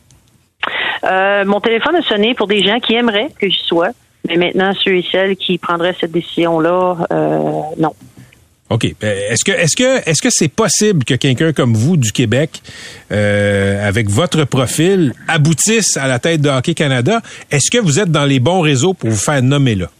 Mon 1.03 1.61
téléphone 1.61 1.97
a 1.97 2.03
sonné 2.03 2.35
pour 2.35 2.49
des 2.49 2.63
gens 2.63 2.81
qui 2.81 2.95
aimeraient 2.95 3.31
que 3.41 3.49
j'y 3.49 3.65
sois, 3.65 3.91
mais 4.29 4.37
maintenant 4.37 4.73
ceux 4.75 4.97
et 4.97 5.05
celles 5.11 5.37
qui 5.37 5.57
prendraient 5.57 5.95
cette 5.99 6.13
décision-là, 6.13 6.97
non. 7.79 7.93
OK. 8.69 8.95
Euh, 9.05 9.31
est-ce 9.31 9.45
que 9.45 9.53
est-ce 9.53 9.77
que 9.77 10.09
est-ce 10.09 10.21
que 10.21 10.29
c'est 10.31 10.49
possible 10.49 11.05
que 11.05 11.15
quelqu'un 11.15 11.53
comme 11.53 11.75
vous 11.75 11.97
du 11.97 12.11
Québec, 12.11 12.63
euh, 13.13 13.87
avec 13.87 14.11
votre 14.11 14.45
profil, 14.45 15.15
aboutisse 15.29 15.97
à 15.97 16.09
la 16.09 16.19
tête 16.19 16.41
de 16.41 16.49
Hockey 16.49 16.75
Canada? 16.75 17.23
Est-ce 17.51 17.71
que 17.71 17.79
vous 17.79 18.01
êtes 18.01 18.11
dans 18.11 18.25
les 18.25 18.41
bons 18.41 18.61
réseaux 18.61 18.93
pour 18.93 19.11
vous 19.11 19.17
faire 19.17 19.43
nommer 19.43 19.77
là? 19.77 19.91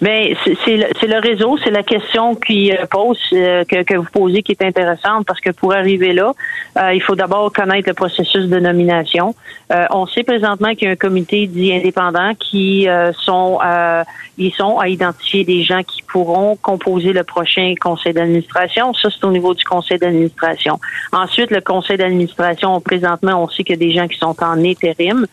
Ben, 0.00 0.34
c'est 0.64 0.76
le, 0.76 1.20
réseau, 1.20 1.56
c'est 1.62 1.70
la 1.70 1.82
question 1.82 2.34
qui 2.34 2.72
euh, 2.72 2.86
pose 2.90 3.18
que, 3.30 3.82
que, 3.82 3.94
vous 3.94 4.06
posez 4.12 4.42
qui 4.42 4.52
est 4.52 4.62
intéressante 4.62 5.26
parce 5.26 5.40
que 5.40 5.50
pour 5.50 5.72
arriver 5.72 6.12
là, 6.12 6.32
Euh, 6.76 6.92
il 6.92 7.02
faut 7.02 7.14
d'abord 7.14 7.52
connaître 7.52 7.88
le 7.88 7.94
processus 7.94 8.46
de 8.48 8.58
nomination. 8.58 9.34
Euh, 9.72 9.84
on 9.90 10.06
sait 10.06 10.22
présentement 10.22 10.74
qu'il 10.74 10.84
y 10.84 10.88
a 10.88 10.92
un 10.92 10.96
comité 10.96 11.46
dit 11.46 11.72
indépendant 11.72 12.32
qui 12.38 12.88
euh, 12.88 13.12
sont 13.12 13.58
ils 14.38 14.52
sont 14.52 14.78
à 14.78 14.88
identifier 14.88 15.44
des 15.44 15.62
gens 15.62 15.82
qui 15.82 16.02
pourront 16.02 16.56
composer 16.56 17.14
le 17.14 17.24
prochain 17.24 17.72
conseil 17.80 18.12
d'administration. 18.12 18.92
Ça, 18.92 19.08
c'est 19.10 19.24
au 19.24 19.30
niveau 19.30 19.54
du 19.54 19.64
conseil 19.64 19.98
d'administration. 19.98 20.78
Ensuite, 21.12 21.50
le 21.50 21.62
conseil 21.62 21.96
d'administration, 21.96 22.78
présentement, 22.82 23.42
on 23.42 23.48
sait 23.48 23.64
qu'il 23.64 23.80
y 23.80 23.82
a 23.82 23.86
des 23.86 23.92
gens 23.92 24.06
qui 24.06 24.18
sont 24.18 24.36
en 24.44 24.62
intérim. 24.62 25.26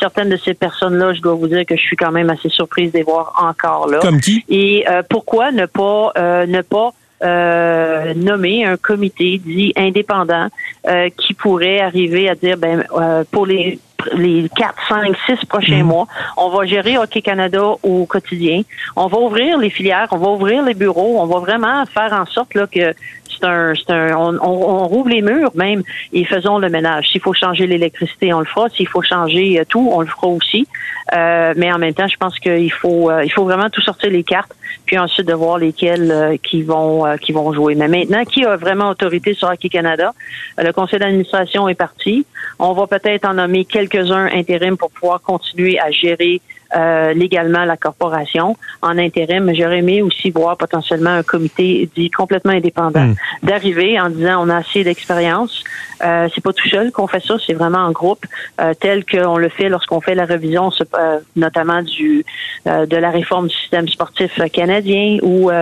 certaines 0.00 0.30
de 0.30 0.38
ces 0.38 0.54
personnes-là, 0.54 1.12
je 1.12 1.20
dois 1.20 1.34
vous 1.34 1.48
dire 1.48 1.66
que 1.66 1.76
je 1.76 1.82
suis 1.82 1.96
quand 1.96 2.12
même 2.12 2.30
assez 2.30 2.48
surprise 2.48 2.92
de 2.92 2.96
les 2.96 3.04
voir 3.04 3.34
encore 3.38 3.88
là. 3.88 3.98
Comme 4.06 4.20
qui? 4.20 4.44
Et 4.48 4.84
pourquoi 5.08 5.50
ne 5.50 5.66
pas 5.66 6.12
ne 6.46 6.62
pas 6.62 6.92
euh, 7.24 8.12
nommer 8.12 8.66
un 8.66 8.76
comité 8.76 9.40
dit 9.42 9.72
indépendant 9.74 10.48
euh, 10.86 11.08
qui 11.16 11.32
pourrait 11.32 11.80
arriver 11.80 12.28
à 12.28 12.34
dire 12.34 12.58
ben 12.58 12.84
euh, 12.92 13.24
pour 13.30 13.46
les 13.46 13.78
les 14.12 14.48
4, 14.54 14.74
5, 14.88 15.16
6 15.26 15.46
prochains 15.46 15.78
mhm. 15.78 15.86
mois, 15.86 16.06
on 16.36 16.50
va 16.50 16.66
gérer 16.66 16.98
Hockey 16.98 17.22
Canada 17.22 17.62
au 17.82 18.04
quotidien. 18.04 18.62
On 18.94 19.06
va 19.06 19.18
ouvrir 19.18 19.58
les 19.58 19.70
filières, 19.70 20.08
on 20.12 20.18
va 20.18 20.28
ouvrir 20.28 20.62
les 20.62 20.74
bureaux, 20.74 21.18
on 21.18 21.26
va 21.26 21.38
vraiment 21.38 21.84
faire 21.86 22.12
en 22.12 22.26
sorte 22.26 22.54
là, 22.54 22.66
que 22.66 22.94
c'est 23.40 23.46
un, 23.46 23.74
un 23.92 24.16
on, 24.16 24.38
on, 24.42 24.86
rouvre 24.86 25.08
les 25.08 25.22
murs 25.22 25.50
même 25.54 25.82
et 26.12 26.24
faisons 26.24 26.58
le 26.58 26.68
ménage. 26.68 27.08
S'il 27.08 27.20
faut 27.20 27.34
changer 27.34 27.66
l'électricité, 27.66 28.32
on 28.32 28.40
le 28.40 28.46
fera. 28.46 28.68
S'il 28.68 28.88
faut 28.88 29.02
changer 29.02 29.62
tout, 29.68 29.88
on 29.92 30.00
le 30.00 30.06
fera 30.06 30.28
aussi. 30.28 30.66
Euh, 31.14 31.54
mais 31.56 31.72
en 31.72 31.78
même 31.78 31.94
temps, 31.94 32.08
je 32.08 32.16
pense 32.16 32.38
qu'il 32.38 32.72
faut, 32.72 33.10
il 33.22 33.30
faut 33.30 33.44
vraiment 33.44 33.70
tout 33.70 33.80
sortir 33.80 34.10
les 34.10 34.24
cartes 34.24 34.52
puis 34.86 34.98
ensuite 34.98 35.26
de 35.26 35.34
voir 35.34 35.58
lesquels 35.58 36.10
euh, 36.10 36.36
qui 36.42 36.62
vont 36.62 37.04
euh, 37.04 37.16
qui 37.16 37.32
vont 37.32 37.52
jouer. 37.52 37.74
Mais 37.74 37.88
maintenant, 37.88 38.24
qui 38.24 38.44
a 38.44 38.56
vraiment 38.56 38.88
autorité 38.88 39.34
sur 39.34 39.48
Hockey 39.48 39.68
Canada 39.68 40.12
Le 40.56 40.72
conseil 40.72 41.00
d'administration 41.00 41.68
est 41.68 41.74
parti. 41.74 42.24
On 42.58 42.72
va 42.72 42.86
peut-être 42.86 43.28
en 43.28 43.34
nommer 43.34 43.64
quelques-uns 43.64 44.26
intérim 44.32 44.76
pour 44.76 44.90
pouvoir 44.90 45.20
continuer 45.20 45.78
à 45.78 45.90
gérer 45.90 46.40
euh, 46.74 47.12
légalement 47.12 47.64
la 47.64 47.76
corporation 47.76 48.56
en 48.82 48.98
intérim. 48.98 49.52
J'aurais 49.54 49.78
aimé 49.78 50.02
aussi 50.02 50.30
voir 50.30 50.56
potentiellement 50.56 51.10
un 51.10 51.22
comité 51.22 51.88
dit 51.94 52.10
complètement 52.10 52.52
indépendant 52.52 53.06
hmm. 53.06 53.14
d'arriver 53.42 54.00
en 54.00 54.10
disant 54.10 54.44
on 54.44 54.48
a 54.48 54.56
assez 54.56 54.84
d'expérience. 54.84 55.64
Euh, 56.04 56.28
c'est 56.34 56.42
pas 56.42 56.52
tout 56.52 56.68
seul 56.68 56.92
qu'on 56.92 57.06
fait 57.06 57.22
ça, 57.24 57.36
c'est 57.44 57.54
vraiment 57.54 57.78
en 57.78 57.92
groupe, 57.92 58.24
euh, 58.60 58.74
tel 58.78 59.04
qu'on 59.04 59.38
le 59.38 59.48
fait 59.48 59.68
lorsqu'on 59.68 60.00
fait 60.00 60.14
la 60.14 60.24
révision, 60.24 60.70
euh, 60.98 61.18
notamment 61.36 61.82
du 61.82 62.24
de 62.66 62.96
la 62.96 63.10
réforme 63.10 63.46
du 63.46 63.54
système 63.54 63.86
sportif 63.86 64.40
canadien, 64.52 65.18
où 65.22 65.52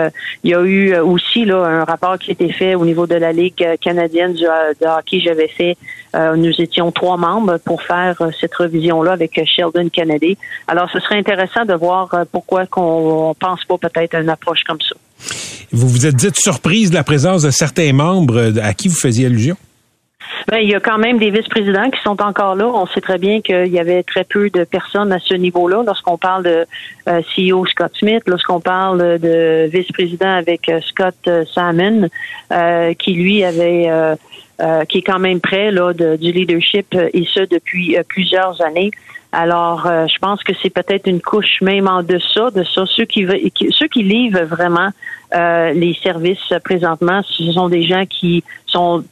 il 0.42 0.50
y 0.50 0.54
a 0.54 0.62
eu 0.62 0.96
aussi 0.96 1.44
là 1.44 1.62
un 1.62 1.84
rapport 1.84 2.18
qui 2.18 2.30
a 2.30 2.32
été 2.32 2.50
fait 2.50 2.74
au 2.74 2.86
niveau 2.86 3.06
de 3.06 3.14
la 3.14 3.30
Ligue 3.30 3.62
canadienne 3.78 4.32
du, 4.32 4.44
de 4.44 4.86
hockey. 4.86 5.20
J'avais 5.20 5.48
fait, 5.48 5.76
nous 6.14 6.52
étions 6.62 6.90
trois 6.92 7.18
membres 7.18 7.58
pour 7.58 7.82
faire 7.82 8.16
cette 8.40 8.54
révision-là 8.54 9.12
avec 9.12 9.38
Sheldon 9.44 9.90
Kennedy. 9.90 10.38
Alors 10.66 10.88
ce 10.94 11.00
serait 11.00 11.18
intéressant 11.18 11.64
de 11.64 11.74
voir 11.74 12.12
euh, 12.14 12.24
pourquoi 12.30 12.66
qu'on 12.66 13.34
pense 13.38 13.64
pas 13.64 13.76
peut-être 13.78 14.14
à 14.14 14.20
une 14.20 14.30
approche 14.30 14.62
comme 14.64 14.80
ça. 14.80 14.94
Vous 15.72 15.88
vous 15.88 16.06
êtes 16.06 16.14
dit 16.14 16.30
surprise 16.34 16.90
de 16.90 16.94
la 16.94 17.04
présence 17.04 17.42
de 17.42 17.50
certains 17.50 17.92
membres 17.92 18.38
euh, 18.38 18.62
à 18.62 18.74
qui 18.74 18.88
vous 18.88 18.96
faisiez 18.96 19.26
allusion? 19.26 19.56
Ben, 20.48 20.58
il 20.58 20.68
y 20.68 20.74
a 20.74 20.80
quand 20.80 20.98
même 20.98 21.18
des 21.18 21.30
vice-présidents 21.30 21.90
qui 21.90 22.00
sont 22.02 22.20
encore 22.22 22.54
là. 22.54 22.66
On 22.66 22.86
sait 22.86 23.00
très 23.00 23.18
bien 23.18 23.40
qu'il 23.40 23.68
y 23.68 23.78
avait 23.78 24.02
très 24.02 24.24
peu 24.24 24.50
de 24.50 24.64
personnes 24.64 25.12
à 25.12 25.18
ce 25.18 25.34
niveau-là. 25.34 25.82
Lorsqu'on 25.84 26.16
parle 26.16 26.44
de 26.44 26.66
euh, 27.08 27.20
CEO 27.34 27.66
Scott 27.66 27.92
Smith, 27.98 28.22
lorsqu'on 28.26 28.60
parle 28.60 29.18
de 29.18 29.68
vice-président 29.72 30.30
avec 30.30 30.70
Scott 30.86 31.28
Salmon, 31.54 32.08
qui 32.98 33.12
lui 33.12 33.44
avait 33.44 34.16
qui 34.88 34.98
est 34.98 35.02
quand 35.02 35.18
même 35.18 35.40
près 35.40 35.70
là, 35.70 35.92
du 35.92 36.32
leadership 36.32 36.94
et 36.94 37.24
ce 37.32 37.40
depuis 37.40 37.96
plusieurs 38.08 38.60
années. 38.62 38.90
Alors, 39.34 39.86
euh, 39.86 40.06
je 40.06 40.16
pense 40.20 40.44
que 40.44 40.52
c'est 40.62 40.70
peut-être 40.70 41.08
une 41.08 41.20
couche 41.20 41.60
même 41.60 41.88
en 41.88 42.04
deçà 42.04 42.52
de 42.52 42.62
ça. 42.62 42.84
Ceux 42.86 43.04
qui, 43.04 43.26
ceux 43.70 43.88
qui 43.88 44.04
livrent 44.04 44.44
vraiment 44.44 44.90
euh, 45.34 45.72
les 45.72 45.94
services 46.02 46.52
présentement, 46.62 47.20
ce 47.22 47.52
sont 47.52 47.68
des 47.68 47.82
gens 47.82 48.06
qui 48.06 48.44
sont 48.66 49.04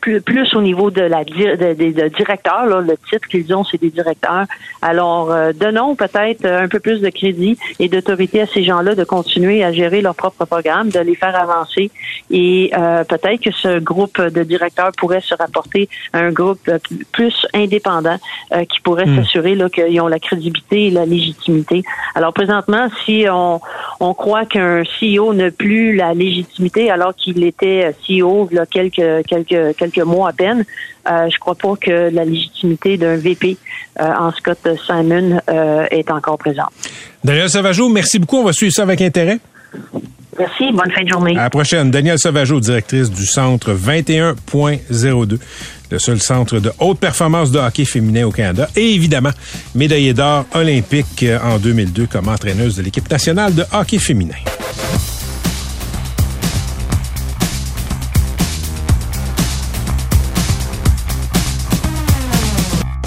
plus, 0.00 0.20
plus, 0.20 0.54
au 0.54 0.62
niveau 0.62 0.90
de 0.90 1.02
la 1.02 1.24
de, 1.24 2.08
directeur, 2.08 2.66
là, 2.66 2.80
le 2.80 2.96
titre 2.96 3.28
qu'ils 3.28 3.54
ont, 3.54 3.64
c'est 3.64 3.80
des 3.80 3.90
directeurs. 3.90 4.46
Alors, 4.82 5.30
euh, 5.30 5.52
donnons 5.52 5.94
peut-être 5.94 6.44
un 6.44 6.68
peu 6.68 6.80
plus 6.80 7.00
de 7.00 7.08
crédit 7.10 7.56
et 7.78 7.88
d'autorité 7.88 8.40
à 8.40 8.46
ces 8.46 8.64
gens-là 8.64 8.94
de 8.94 9.04
continuer 9.04 9.62
à 9.62 9.72
gérer 9.72 10.00
leur 10.02 10.14
propre 10.14 10.44
programme, 10.44 10.88
de 10.90 11.00
les 11.00 11.14
faire 11.14 11.36
avancer. 11.36 11.90
Et 12.30 12.72
euh, 12.76 13.04
peut-être 13.04 13.40
que 13.40 13.52
ce 13.52 13.78
groupe 13.78 14.20
de 14.20 14.42
directeurs 14.42 14.90
pourrait 14.96 15.20
se 15.20 15.34
rapporter 15.34 15.88
à 16.12 16.18
un 16.18 16.32
groupe 16.32 16.70
plus 17.12 17.46
indépendant 17.54 18.18
euh, 18.52 18.64
qui 18.64 18.80
pourrait 18.80 19.06
hmm. 19.06 19.22
s'assurer 19.22 19.56
qu'ils 19.72 20.00
ont 20.00 20.08
la 20.08 20.18
crédibilité 20.18 20.88
et 20.88 20.90
la 20.90 21.06
légitimité. 21.06 21.82
Alors, 22.14 22.32
présentement, 22.32 22.88
si 23.04 23.26
on, 23.30 23.60
on 24.00 24.14
croit 24.14 24.46
qu'un 24.46 24.82
CEO 24.82 25.32
n'a 25.32 25.50
plus 25.50 25.94
la 25.94 26.12
légitimité 26.12 26.90
alors 26.90 27.14
qu'il 27.14 27.44
était 27.44 27.94
CEO 28.06 28.48
il 28.50 28.56
y 28.56 28.58
a 28.58 28.66
quelques 28.66 28.95
quelques, 28.96 29.76
quelques, 29.76 29.98
mois 29.98 30.30
à 30.30 30.32
peine. 30.32 30.64
Euh, 31.08 31.28
je 31.32 31.38
crois 31.38 31.54
pas 31.54 31.74
que 31.80 32.10
la 32.10 32.24
légitimité 32.24 32.96
d'un 32.96 33.16
VP 33.16 33.56
euh, 34.00 34.04
en 34.04 34.32
Scott 34.32 34.58
Simon 34.86 35.40
euh, 35.48 35.86
est 35.90 36.10
encore 36.10 36.38
présente. 36.38 36.70
Daniel 37.22 37.48
Sauvageau, 37.48 37.88
merci 37.88 38.18
beaucoup. 38.18 38.38
On 38.38 38.44
va 38.44 38.52
suivre 38.52 38.72
ça 38.72 38.82
avec 38.82 39.00
intérêt. 39.00 39.38
Merci. 40.38 40.70
Bonne 40.72 40.90
fin 40.90 41.02
de 41.02 41.08
journée. 41.08 41.36
À 41.36 41.44
la 41.44 41.50
prochaine. 41.50 41.90
Daniel 41.90 42.18
Sauvageau, 42.18 42.60
directrice 42.60 43.10
du 43.10 43.24
centre 43.24 43.72
21.02, 43.72 45.38
le 45.90 45.98
seul 45.98 46.20
centre 46.20 46.58
de 46.58 46.72
haute 46.78 46.98
performance 46.98 47.50
de 47.50 47.58
hockey 47.58 47.84
féminin 47.84 48.26
au 48.26 48.32
Canada. 48.32 48.68
Et 48.76 48.94
évidemment, 48.94 49.32
médaillée 49.74 50.12
d'or 50.12 50.44
olympique 50.54 51.24
en 51.42 51.58
2002 51.58 52.06
comme 52.06 52.28
entraîneuse 52.28 52.76
de 52.76 52.82
l'équipe 52.82 53.10
nationale 53.10 53.54
de 53.54 53.64
hockey 53.72 53.98
féminin. 53.98 54.34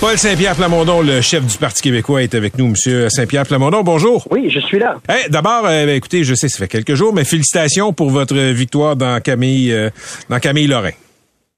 Paul 0.00 0.16
Saint-Pierre 0.16 0.54
Plamondon, 0.54 1.02
le 1.02 1.20
chef 1.20 1.44
du 1.44 1.58
Parti 1.58 1.82
québécois, 1.82 2.22
est 2.22 2.36
avec 2.36 2.56
nous. 2.56 2.68
Monsieur 2.68 3.08
Saint-Pierre 3.08 3.44
Plamondon, 3.44 3.82
bonjour. 3.82 4.28
Oui, 4.30 4.48
je 4.48 4.60
suis 4.60 4.78
là. 4.78 4.96
D'abord, 5.28 5.66
euh, 5.66 5.86
ben, 5.86 5.96
écoutez, 5.96 6.22
je 6.22 6.34
sais, 6.34 6.48
ça 6.48 6.58
fait 6.58 6.68
quelques 6.68 6.94
jours, 6.94 7.12
mais 7.12 7.24
félicitations 7.24 7.92
pour 7.92 8.10
votre 8.10 8.36
victoire 8.36 8.94
dans 8.94 9.20
Camille, 9.20 9.72
euh, 9.72 9.90
dans 10.28 10.38
Camille 10.38 10.68
Lorrain. 10.68 10.92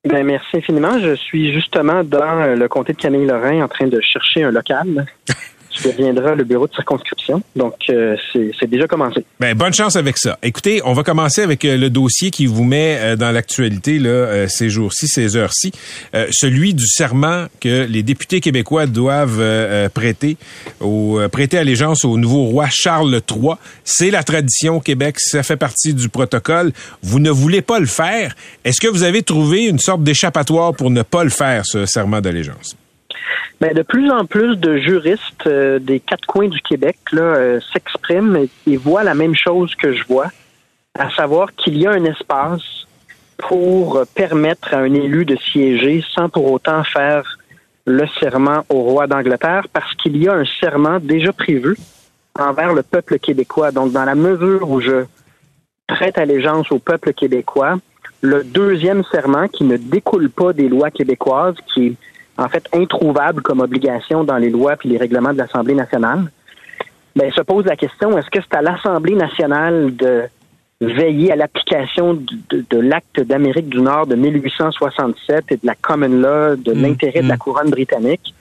Ben, 0.08 0.24
merci 0.24 0.56
infiniment. 0.56 0.98
Je 0.98 1.16
suis 1.16 1.52
justement 1.52 2.02
dans 2.02 2.56
le 2.56 2.66
comté 2.68 2.94
de 2.94 2.98
Camille-Lorrain 2.98 3.60
en 3.62 3.68
train 3.68 3.88
de 3.88 4.00
chercher 4.00 4.44
un 4.44 4.50
local. 4.50 5.06
tu 5.80 5.88
deviendras 5.88 6.34
le 6.34 6.44
bureau 6.44 6.66
de 6.66 6.74
circonscription. 6.74 7.42
Donc, 7.56 7.74
euh, 7.88 8.16
c'est 8.32 8.68
déjà 8.68 8.86
commencé. 8.86 9.24
Ben, 9.38 9.56
bonne 9.56 9.72
chance 9.72 9.96
avec 9.96 10.18
ça. 10.18 10.38
Écoutez, 10.42 10.80
on 10.84 10.92
va 10.92 11.02
commencer 11.02 11.42
avec 11.42 11.64
euh, 11.64 11.76
le 11.76 11.90
dossier 11.90 12.30
qui 12.30 12.46
vous 12.46 12.64
met 12.64 12.98
euh, 13.00 13.16
dans 13.16 13.30
l'actualité 13.30 13.98
là, 13.98 14.48
ces 14.48 14.70
jours-ci, 14.70 15.08
ces 15.08 15.36
heures-ci, 15.36 15.72
celui 16.30 16.74
du 16.74 16.86
serment 16.86 17.46
que 17.60 17.86
les 17.86 18.02
députés 18.02 18.40
québécois 18.40 18.86
doivent 18.86 19.42
prêter, 19.90 20.36
au, 20.80 21.20
prêter 21.30 21.58
allégeance 21.58 22.04
au 22.04 22.16
nouveau 22.16 22.44
roi 22.44 22.66
Charles 22.70 23.20
III. 23.30 23.54
C'est 23.84 24.10
la 24.10 24.22
tradition 24.22 24.76
au 24.76 24.80
Québec, 24.80 25.16
ça 25.18 25.42
fait 25.42 25.56
partie 25.56 25.94
du 25.94 26.08
protocole. 26.08 26.72
Vous 27.02 27.18
ne 27.18 27.30
voulez 27.30 27.62
pas 27.62 27.80
le 27.80 27.86
faire. 27.86 28.34
Est-ce 28.64 28.80
que 28.80 28.88
vous 28.88 29.02
avez 29.02 29.22
trouvé 29.22 29.66
une 29.66 29.78
sorte 29.78 30.02
d'échappatoire 30.02 30.74
pour 30.74 30.90
ne 30.90 31.02
pas 31.02 31.24
le 31.24 31.30
faire, 31.30 31.64
ce 31.66 31.86
serment 31.86 32.20
d'allégeance? 32.20 32.76
Ben, 33.60 33.74
de 33.74 33.82
plus 33.82 34.10
en 34.10 34.24
plus 34.24 34.56
de 34.56 34.78
juristes 34.78 35.46
euh, 35.46 35.78
des 35.78 36.00
quatre 36.00 36.26
coins 36.26 36.48
du 36.48 36.60
Québec 36.60 36.96
euh, 37.12 37.60
s'expriment 37.72 38.36
et, 38.36 38.48
et 38.66 38.76
voient 38.76 39.04
la 39.04 39.14
même 39.14 39.34
chose 39.34 39.74
que 39.74 39.92
je 39.92 40.04
vois, 40.04 40.28
à 40.98 41.10
savoir 41.10 41.54
qu'il 41.54 41.76
y 41.78 41.86
a 41.86 41.90
un 41.90 42.04
espace 42.04 42.86
pour 43.36 44.02
permettre 44.14 44.74
à 44.74 44.78
un 44.78 44.92
élu 44.94 45.24
de 45.24 45.36
siéger 45.36 46.04
sans 46.14 46.28
pour 46.28 46.50
autant 46.50 46.84
faire 46.84 47.38
le 47.86 48.06
serment 48.18 48.64
au 48.68 48.82
roi 48.82 49.06
d'Angleterre, 49.06 49.66
parce 49.72 49.94
qu'il 49.94 50.16
y 50.16 50.28
a 50.28 50.34
un 50.34 50.44
serment 50.60 50.98
déjà 51.00 51.32
prévu 51.32 51.76
envers 52.38 52.72
le 52.72 52.82
peuple 52.82 53.18
québécois. 53.18 53.72
Donc, 53.72 53.92
dans 53.92 54.04
la 54.04 54.14
mesure 54.14 54.70
où 54.70 54.80
je 54.80 55.04
prête 55.86 56.18
allégeance 56.18 56.70
au 56.70 56.78
peuple 56.78 57.12
québécois, 57.12 57.78
le 58.20 58.44
deuxième 58.44 59.02
serment 59.04 59.48
qui 59.48 59.64
ne 59.64 59.76
découle 59.76 60.30
pas 60.30 60.52
des 60.52 60.68
lois 60.68 60.90
québécoises, 60.90 61.56
qui 61.72 61.86
est 61.86 61.96
en 62.40 62.48
fait 62.48 62.66
introuvable 62.72 63.42
comme 63.42 63.60
obligation 63.60 64.24
dans 64.24 64.36
les 64.36 64.50
lois 64.50 64.76
puis 64.76 64.88
les 64.88 64.96
règlements 64.96 65.32
de 65.32 65.38
l'Assemblée 65.38 65.74
nationale, 65.74 66.30
ben, 67.14 67.30
se 67.32 67.40
pose 67.40 67.64
la 67.66 67.76
question, 67.76 68.16
est-ce 68.16 68.30
que 68.30 68.38
c'est 68.40 68.56
à 68.56 68.62
l'Assemblée 68.62 69.14
nationale 69.14 69.94
de 69.94 70.24
veiller 70.80 71.32
à 71.32 71.36
l'application 71.36 72.14
de, 72.14 72.64
de 72.70 72.78
l'acte 72.78 73.20
d'Amérique 73.20 73.68
du 73.68 73.80
Nord 73.80 74.06
de 74.06 74.14
1867 74.14 75.52
et 75.52 75.56
de 75.56 75.66
la 75.66 75.74
common 75.74 76.08
law, 76.08 76.56
de 76.56 76.72
Mm, 76.72 76.82
l'intérêt 76.82 77.22
de 77.22 77.28
la 77.28 77.34
mm. 77.34 77.38
couronne 77.38 77.70
britannique? 77.70 78.34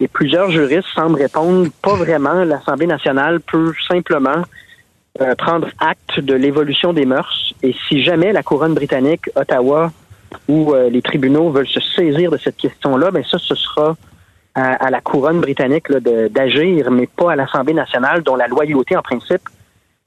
Et 0.00 0.08
plusieurs 0.08 0.50
juristes 0.50 0.88
semblent 0.94 1.20
répondre 1.20 1.70
pas 1.82 1.94
vraiment. 1.94 2.44
L'Assemblée 2.44 2.86
nationale 2.86 3.40
peut 3.40 3.72
simplement 3.86 4.42
euh, 5.20 5.34
prendre 5.36 5.68
acte 5.78 6.18
de 6.18 6.34
l'évolution 6.34 6.92
des 6.92 7.04
mœurs. 7.04 7.54
Et 7.62 7.74
si 7.88 8.02
jamais 8.02 8.32
la 8.32 8.42
couronne 8.42 8.74
britannique, 8.74 9.30
Ottawa 9.36 9.92
ou 10.48 10.74
euh, 10.74 10.90
les 10.90 11.02
tribunaux 11.02 11.50
veulent 11.50 11.68
se 11.68 11.80
saisir 11.80 12.30
de 12.30 12.36
cette 12.36 12.56
question-là, 12.56 13.10
ben 13.10 13.24
ça, 13.24 13.38
ce 13.38 13.54
sera 13.54 13.96
à, 14.54 14.86
à 14.86 14.90
la 14.90 15.00
couronne 15.00 15.40
britannique 15.40 15.90
d'agir, 15.92 16.90
mais 16.90 17.06
pas 17.06 17.32
à 17.32 17.36
l'Assemblée 17.36 17.74
nationale, 17.74 18.22
dont 18.22 18.36
la 18.36 18.46
loyauté, 18.46 18.96
en 18.96 19.02
principe, 19.02 19.42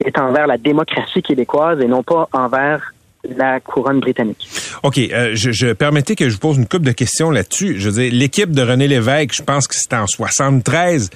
est 0.04 0.18
envers 0.18 0.46
la 0.46 0.58
démocratie 0.58 1.22
québécoise 1.22 1.80
et 1.80 1.86
non 1.86 2.02
pas 2.02 2.28
envers 2.32 2.92
la 3.24 3.60
couronne 3.60 4.00
britannique. 4.00 4.48
OK, 4.82 4.98
euh, 4.98 5.32
je, 5.34 5.50
je 5.50 5.72
permettais 5.72 6.14
que 6.14 6.28
je 6.28 6.34
vous 6.34 6.40
pose 6.40 6.56
une 6.56 6.66
couple 6.66 6.86
de 6.86 6.92
questions 6.92 7.30
là-dessus. 7.30 7.78
Je 7.78 7.90
veux 7.90 8.02
dire, 8.02 8.12
l'équipe 8.12 8.52
de 8.52 8.62
René 8.62 8.86
Lévesque, 8.86 9.34
je 9.34 9.42
pense 9.42 9.66
que 9.66 9.74
c'était 9.74 9.96
en 9.96 10.06
73, 10.06 11.10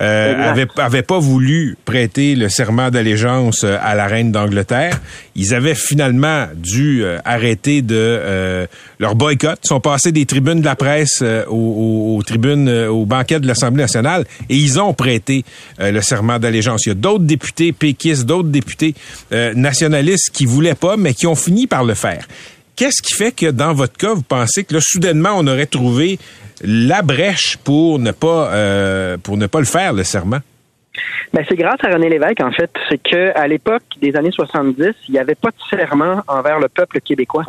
euh, 0.00 0.30
Exact. 0.30 0.48
avait, 0.48 0.66
avait 0.76 1.02
pas 1.02 1.18
voulu 1.18 1.76
prêter 1.84 2.36
le 2.36 2.48
serment 2.48 2.90
d'allégeance 2.90 3.64
euh, 3.64 3.76
à 3.82 3.94
la 3.94 4.06
reine 4.06 4.30
d'Angleterre. 4.30 5.00
Ils 5.40 5.54
avaient 5.54 5.74
finalement 5.76 6.46
dû 6.56 7.04
euh, 7.04 7.18
arrêter 7.24 7.80
de 7.80 7.94
euh, 7.96 8.66
leur 8.98 9.14
boycott. 9.14 9.58
Ils 9.64 9.68
sont 9.68 9.80
passés 9.80 10.12
des 10.12 10.26
tribunes 10.26 10.60
de 10.60 10.64
la 10.64 10.74
presse 10.76 11.20
euh, 11.22 11.44
aux, 11.46 11.54
aux- 11.54 12.16
aux 12.18 12.22
tribunes, 12.24 12.68
euh, 12.68 12.88
au 12.90 13.06
banquet 13.06 13.38
de 13.40 13.46
l'Assemblée 13.46 13.84
nationale 13.84 14.24
et 14.50 14.56
ils 14.56 14.80
ont 14.80 14.92
prêté 14.94 15.44
le 15.78 16.00
serment 16.00 16.38
d'allégeance. 16.38 16.84
Il 16.86 16.88
y 16.90 16.92
a 16.92 16.94
d'autres 16.96 17.24
députés 17.24 17.72
péquistes, 17.72 18.24
d'autres 18.26 18.48
députés 18.48 18.94
nationalistes 19.54 20.30
qui 20.32 20.44
voulaient 20.44 20.74
pas, 20.74 20.96
mais 20.96 21.14
qui 21.14 21.26
ont 21.26 21.34
fini 21.34 21.66
par 21.66 21.84
le 21.84 21.94
faire. 21.94 22.26
Qu'est-ce 22.76 23.00
qui 23.02 23.14
fait 23.14 23.32
que 23.32 23.50
dans 23.50 23.72
votre 23.74 23.96
cas, 23.96 24.14
vous 24.14 24.22
pensez 24.22 24.64
que 24.64 24.74
là, 24.74 24.80
soudainement, 24.82 25.30
on 25.36 25.46
aurait 25.46 25.66
trouvé 25.66 26.18
la 26.62 27.02
brèche 27.02 27.56
pour 27.62 27.98
ne 27.98 28.10
pas 28.12 29.16
pour 29.22 29.36
ne 29.36 29.46
pas 29.46 29.60
le 29.60 29.66
faire, 29.66 29.92
le 29.92 30.04
serment? 30.04 30.40
Ben, 31.32 31.44
c'est 31.48 31.56
grâce 31.56 31.82
à 31.82 31.88
René 31.88 32.08
Lévesque, 32.08 32.40
en 32.40 32.52
fait. 32.52 32.70
C'est 32.88 32.98
que 32.98 33.36
à 33.38 33.46
l'époque 33.46 33.82
des 34.00 34.16
années 34.16 34.30
70, 34.30 34.94
il 35.08 35.12
n'y 35.12 35.18
avait 35.18 35.34
pas 35.34 35.50
de 35.50 35.76
serment 35.76 36.22
envers 36.26 36.58
le 36.58 36.68
peuple 36.68 37.00
québécois. 37.00 37.44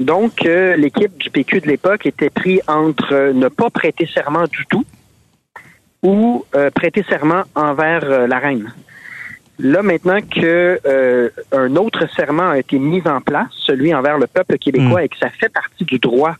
Donc, 0.00 0.44
euh, 0.44 0.76
l'équipe 0.76 1.16
du 1.16 1.30
PQ 1.30 1.60
de 1.60 1.68
l'époque 1.68 2.06
était 2.06 2.30
pris 2.30 2.60
entre 2.66 3.32
ne 3.32 3.48
pas 3.48 3.70
prêter 3.70 4.06
serment 4.06 4.44
du 4.44 4.66
tout 4.66 4.84
ou 6.02 6.44
euh, 6.54 6.70
prêter 6.70 7.04
serment 7.08 7.42
envers 7.54 8.04
euh, 8.04 8.26
la 8.26 8.38
reine. 8.38 8.72
Là, 9.60 9.82
maintenant 9.82 10.18
que 10.20 10.80
un 11.52 11.76
autre 11.76 12.08
serment 12.16 12.50
a 12.50 12.58
été 12.58 12.76
mis 12.76 13.06
en 13.06 13.20
place, 13.20 13.46
celui 13.52 13.94
envers 13.94 14.18
le 14.18 14.26
peuple 14.26 14.58
québécois, 14.58 15.04
et 15.04 15.08
que 15.08 15.16
ça 15.16 15.28
fait 15.28 15.48
partie 15.48 15.84
du 15.84 16.00
droit 16.00 16.34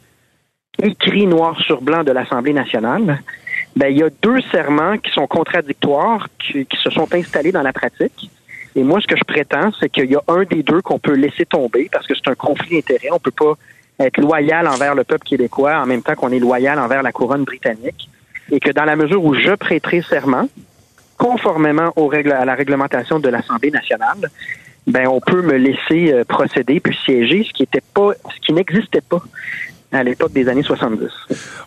écrit 0.82 1.26
noir 1.28 1.56
sur 1.60 1.80
blanc 1.80 2.02
de 2.02 2.12
l'Assemblée 2.12 2.52
nationale, 2.52 3.20
ben, 3.76 3.88
il 3.88 3.98
y 3.98 4.02
a 4.02 4.10
deux 4.22 4.40
serments 4.52 4.98
qui 4.98 5.10
sont 5.10 5.26
contradictoires, 5.26 6.28
qui, 6.38 6.64
qui 6.66 6.76
se 6.76 6.90
sont 6.90 7.12
installés 7.12 7.52
dans 7.52 7.62
la 7.62 7.72
pratique. 7.72 8.30
Et 8.76 8.82
moi, 8.82 9.00
ce 9.00 9.06
que 9.06 9.16
je 9.16 9.24
prétends, 9.24 9.70
c'est 9.78 9.88
qu'il 9.88 10.10
y 10.10 10.16
a 10.16 10.22
un 10.28 10.44
des 10.44 10.62
deux 10.62 10.80
qu'on 10.82 10.98
peut 10.98 11.14
laisser 11.14 11.44
tomber 11.46 11.88
parce 11.90 12.06
que 12.06 12.14
c'est 12.14 12.28
un 12.28 12.34
conflit 12.34 12.76
d'intérêts. 12.76 13.08
On 13.12 13.18
peut 13.18 13.30
pas 13.30 13.54
être 14.00 14.18
loyal 14.20 14.66
envers 14.66 14.94
le 14.94 15.04
peuple 15.04 15.24
québécois 15.24 15.76
en 15.76 15.86
même 15.86 16.02
temps 16.02 16.14
qu'on 16.14 16.32
est 16.32 16.38
loyal 16.38 16.78
envers 16.78 17.02
la 17.02 17.12
couronne 17.12 17.44
britannique. 17.44 18.08
Et 18.50 18.60
que 18.60 18.70
dans 18.70 18.84
la 18.84 18.96
mesure 18.96 19.24
où 19.24 19.34
je 19.34 19.52
prêterai 19.52 20.02
serment, 20.02 20.48
conformément 21.16 21.92
aux 21.96 22.08
règles, 22.08 22.32
à 22.32 22.44
la 22.44 22.54
réglementation 22.54 23.18
de 23.18 23.28
l'Assemblée 23.28 23.70
nationale, 23.70 24.30
ben 24.86 25.06
on 25.06 25.20
peut 25.20 25.40
me 25.40 25.56
laisser 25.56 26.12
euh, 26.12 26.24
procéder 26.24 26.78
puis 26.80 26.96
siéger, 27.04 27.44
ce 27.44 27.52
qui 27.52 27.62
était 27.62 27.82
pas, 27.94 28.12
ce 28.34 28.40
qui 28.40 28.52
n'existait 28.52 29.00
pas 29.00 29.22
à 29.98 30.02
l'époque 30.02 30.32
des 30.32 30.48
années 30.48 30.62
70. 30.62 31.08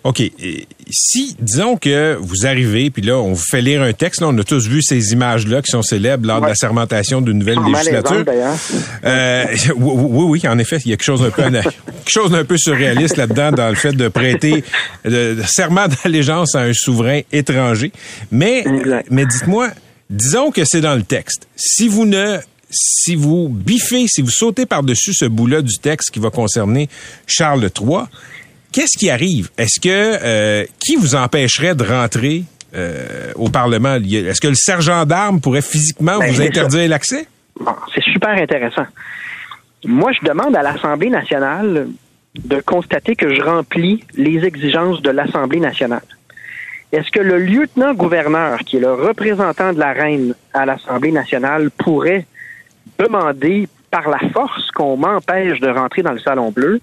OK. 0.04 0.20
Et 0.20 0.68
si, 0.90 1.36
disons 1.40 1.78
que 1.78 2.18
vous 2.20 2.46
arrivez, 2.46 2.90
puis 2.90 3.02
là, 3.02 3.18
on 3.18 3.34
vous 3.34 3.44
fait 3.44 3.62
lire 3.62 3.82
un 3.82 3.94
texte, 3.94 4.22
là, 4.22 4.28
on 4.30 4.38
a 4.38 4.44
tous 4.44 4.68
vu 4.68 4.82
ces 4.82 5.14
images-là 5.14 5.62
qui 5.62 5.72
sont 5.72 5.82
célèbres 5.82 6.28
lors 6.28 6.42
de 6.42 6.48
la 6.48 6.56
sermentation 6.56 7.22
d'une 7.22 7.40
nouvelle 7.40 7.56
Sans 7.56 7.68
législature. 7.68 8.26
Euh, 9.04 9.46
oui, 9.76 10.42
oui, 10.42 10.48
en 10.48 10.58
effet, 10.60 10.78
il 10.86 10.90
y 10.90 10.94
a 10.94 10.98
quelque 10.98 11.06
chose 11.06 11.22
d'un 11.22 11.32
peu, 11.32 11.44
quelque 11.52 11.72
chose 12.08 12.32
d'un 12.32 12.46
peu 12.46 12.58
surréaliste 12.58 13.18
là-dedans 13.18 13.52
dans 13.52 13.70
le 13.70 13.76
fait 13.76 13.94
de 13.94 14.08
prêter 14.08 14.64
le 15.04 15.42
serment 15.46 15.88
d'allégeance 16.04 16.56
à 16.56 16.62
un 16.62 16.74
souverain 16.74 17.22
étranger. 17.32 17.92
Mais, 18.32 18.60
Exact. 18.60 19.08
mais 19.10 19.26
dites-moi, 19.26 19.70
disons 20.10 20.52
que 20.52 20.62
c'est 20.66 20.82
dans 20.82 20.96
le 20.96 21.04
texte. 21.04 21.48
Si 21.56 21.88
vous 21.88 22.06
ne, 22.06 22.38
si 22.70 23.16
vous 23.16 23.50
biffez, 23.50 24.06
si 24.08 24.22
vous 24.22 24.30
sautez 24.30 24.66
par-dessus 24.66 25.14
ce 25.14 25.26
bout-là 25.26 25.62
du 25.62 25.78
texte 25.78 26.12
qui 26.12 26.20
va 26.20 26.30
concerner 26.30 26.90
Charles 27.26 27.70
III, 27.80 28.06
qu'est-ce 28.72 28.98
qui 28.98 29.10
arrive? 29.10 29.50
Est-ce 29.58 29.80
que, 29.80 29.90
euh, 30.24 30.66
qui 30.80 30.96
vous 30.96 31.16
empêcherait 31.16 31.76
de 31.76 31.84
rentrer 31.84 32.44
euh, 32.76 33.32
au 33.36 33.50
Parlement? 33.50 33.96
Est-ce 33.96 34.42
que 34.42 34.48
le 34.48 34.56
sergent 34.56 35.06
d'armes 35.06 35.40
pourrait 35.40 35.62
physiquement 35.62 36.20
Ben, 36.20 36.32
vous 36.32 36.42
interdire 36.42 36.90
l'accès? 36.90 37.28
Bon, 37.60 37.76
c'est 37.94 38.04
super 38.04 38.30
intéressant. 38.30 38.86
Moi, 39.86 40.12
je 40.12 40.28
demande 40.28 40.56
à 40.56 40.64
l'Assemblée 40.64 41.10
nationale 41.10 41.88
de 42.38 42.60
constater 42.62 43.16
que 43.16 43.34
je 43.34 43.42
remplis 43.42 44.04
les 44.16 44.44
exigences 44.46 45.02
de 45.02 45.10
l'Assemblée 45.10 45.60
nationale. 45.60 46.04
Est-ce 46.92 47.10
que 47.12 47.20
le 47.20 47.38
lieutenant-gouverneur, 47.40 48.60
qui 48.60 48.78
est 48.78 48.80
le 48.80 48.94
représentant 48.94 49.74
de 49.74 49.80
la 49.80 49.94
reine 49.94 50.36
à 50.54 50.66
l'Assemblée 50.66 51.12
nationale, 51.12 51.70
pourrait 51.72 52.26
demander 53.00 53.68
par 53.92 54.10
la 54.10 54.20
force 54.30 54.72
qu'on 54.72 54.98
m'empêche 54.98 55.60
de 55.60 55.70
rentrer 55.70 56.04
dans 56.04 56.14
le 56.14 56.20
Salon 56.20 56.52
Bleu? 56.52 56.80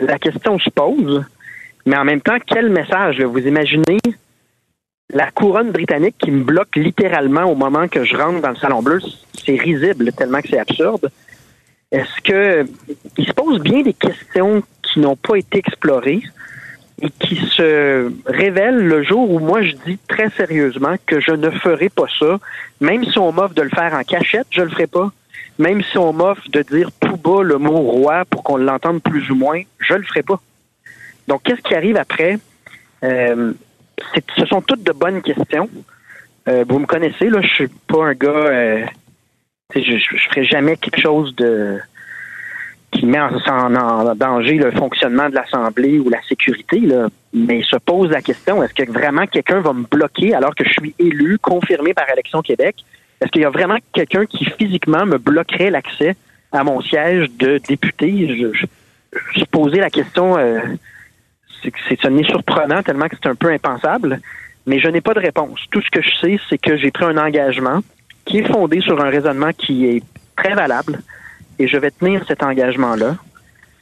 La 0.00 0.18
question 0.18 0.58
se 0.58 0.70
pose, 0.70 1.24
mais 1.86 1.96
en 1.96 2.04
même 2.04 2.20
temps, 2.20 2.38
quel 2.46 2.70
message? 2.70 3.20
Vous 3.20 3.46
imaginez 3.46 3.98
la 5.12 5.30
couronne 5.30 5.70
britannique 5.70 6.16
qui 6.18 6.30
me 6.30 6.42
bloque 6.42 6.76
littéralement 6.76 7.44
au 7.44 7.54
moment 7.54 7.88
que 7.88 8.04
je 8.04 8.16
rentre 8.16 8.40
dans 8.40 8.50
le 8.50 8.56
Salon 8.56 8.82
Bleu, 8.82 9.00
c'est 9.44 9.56
risible 9.56 10.12
tellement 10.12 10.40
que 10.40 10.48
c'est 10.48 10.58
absurde. 10.58 11.10
Est-ce 11.90 12.22
que 12.22 12.64
il 13.18 13.26
se 13.26 13.32
pose 13.32 13.60
bien 13.60 13.82
des 13.82 13.92
questions 13.92 14.62
qui 14.82 15.00
n'ont 15.00 15.16
pas 15.16 15.36
été 15.36 15.58
explorées 15.58 16.22
et 17.02 17.10
qui 17.10 17.36
se 17.36 18.10
révèlent 18.26 18.86
le 18.86 19.02
jour 19.02 19.30
où 19.30 19.40
moi 19.40 19.62
je 19.62 19.72
dis 19.84 19.98
très 20.08 20.30
sérieusement 20.30 20.94
que 21.04 21.20
je 21.20 21.32
ne 21.32 21.50
ferai 21.50 21.90
pas 21.90 22.06
ça, 22.18 22.38
même 22.80 23.04
si 23.04 23.18
on 23.18 23.32
m'offre 23.32 23.54
de 23.54 23.62
le 23.62 23.68
faire 23.68 23.92
en 23.92 24.02
cachette, 24.04 24.46
je 24.50 24.62
le 24.62 24.70
ferai 24.70 24.86
pas. 24.86 25.12
Même 25.58 25.82
si 25.82 25.98
on 25.98 26.12
m'offre 26.12 26.48
de 26.50 26.62
dire 26.62 26.90
tout 27.00 27.16
bas 27.16 27.42
le 27.42 27.58
mot 27.58 27.78
roi 27.78 28.24
pour 28.24 28.42
qu'on 28.42 28.56
l'entende 28.56 29.02
plus 29.02 29.30
ou 29.30 29.34
moins, 29.34 29.60
je 29.78 29.94
le 29.94 30.02
ferai 30.02 30.22
pas. 30.22 30.40
Donc 31.28 31.42
qu'est-ce 31.44 31.60
qui 31.62 31.74
arrive 31.74 31.96
après? 31.96 32.38
Euh, 33.04 33.52
ce 34.36 34.46
sont 34.46 34.60
toutes 34.62 34.82
de 34.82 34.92
bonnes 34.92 35.22
questions. 35.22 35.68
Euh, 36.48 36.64
vous 36.68 36.78
me 36.78 36.86
connaissez, 36.86 37.28
là, 37.28 37.40
je 37.40 37.48
suis 37.48 37.68
pas 37.68 38.06
un 38.06 38.14
gars. 38.14 38.28
euh, 38.28 38.86
je, 39.74 39.80
je 39.80 40.28
ferai 40.28 40.44
jamais 40.44 40.76
quelque 40.76 41.00
chose 41.00 41.34
de 41.36 41.78
qui 42.92 43.06
met 43.06 43.18
en 43.18 44.14
danger 44.14 44.58
le 44.58 44.70
fonctionnement 44.70 45.28
de 45.30 45.34
l'Assemblée 45.34 45.98
ou 45.98 46.10
la 46.10 46.22
sécurité. 46.28 46.78
Là. 46.80 47.08
Mais 47.32 47.62
se 47.62 47.76
pose 47.76 48.10
la 48.10 48.20
question 48.20 48.62
est-ce 48.62 48.74
que 48.74 48.90
vraiment 48.90 49.26
quelqu'un 49.26 49.60
va 49.60 49.72
me 49.72 49.84
bloquer 49.84 50.34
alors 50.34 50.54
que 50.54 50.64
je 50.64 50.72
suis 50.72 50.94
élu, 50.98 51.38
confirmé 51.38 51.94
par 51.94 52.08
Élection 52.10 52.42
Québec? 52.42 52.76
Est-ce 53.22 53.30
qu'il 53.30 53.42
y 53.42 53.46
a 53.46 53.50
vraiment 53.50 53.78
quelqu'un 53.92 54.26
qui 54.26 54.44
physiquement 54.58 55.06
me 55.06 55.16
bloquerait 55.16 55.70
l'accès 55.70 56.16
à 56.50 56.64
mon 56.64 56.80
siège 56.82 57.30
de 57.38 57.58
député 57.58 58.28
Je, 59.34 59.44
posais 59.44 59.78
la 59.78 59.90
question. 59.90 60.36
euh, 60.36 60.58
c'est 61.62 62.00
ce 62.00 62.08
n'est 62.08 62.24
surprenant 62.24 62.82
tellement 62.82 63.06
que 63.06 63.14
c'est 63.22 63.28
un 63.28 63.36
peu 63.36 63.52
impensable, 63.52 64.20
mais 64.66 64.80
je 64.80 64.88
n'ai 64.88 65.00
pas 65.00 65.14
de 65.14 65.20
réponse. 65.20 65.60
Tout 65.70 65.80
ce 65.80 65.90
que 65.90 66.02
je 66.02 66.10
sais, 66.20 66.40
c'est 66.48 66.58
que 66.58 66.76
j'ai 66.76 66.90
pris 66.90 67.04
un 67.04 67.16
engagement 67.16 67.80
qui 68.24 68.38
est 68.38 68.52
fondé 68.52 68.80
sur 68.80 69.00
un 69.00 69.08
raisonnement 69.08 69.50
qui 69.56 69.86
est 69.86 70.02
très 70.36 70.54
valable 70.54 71.00
et 71.58 71.68
je 71.68 71.76
vais 71.76 71.92
tenir 71.92 72.24
cet 72.26 72.42
engagement-là. 72.42 73.16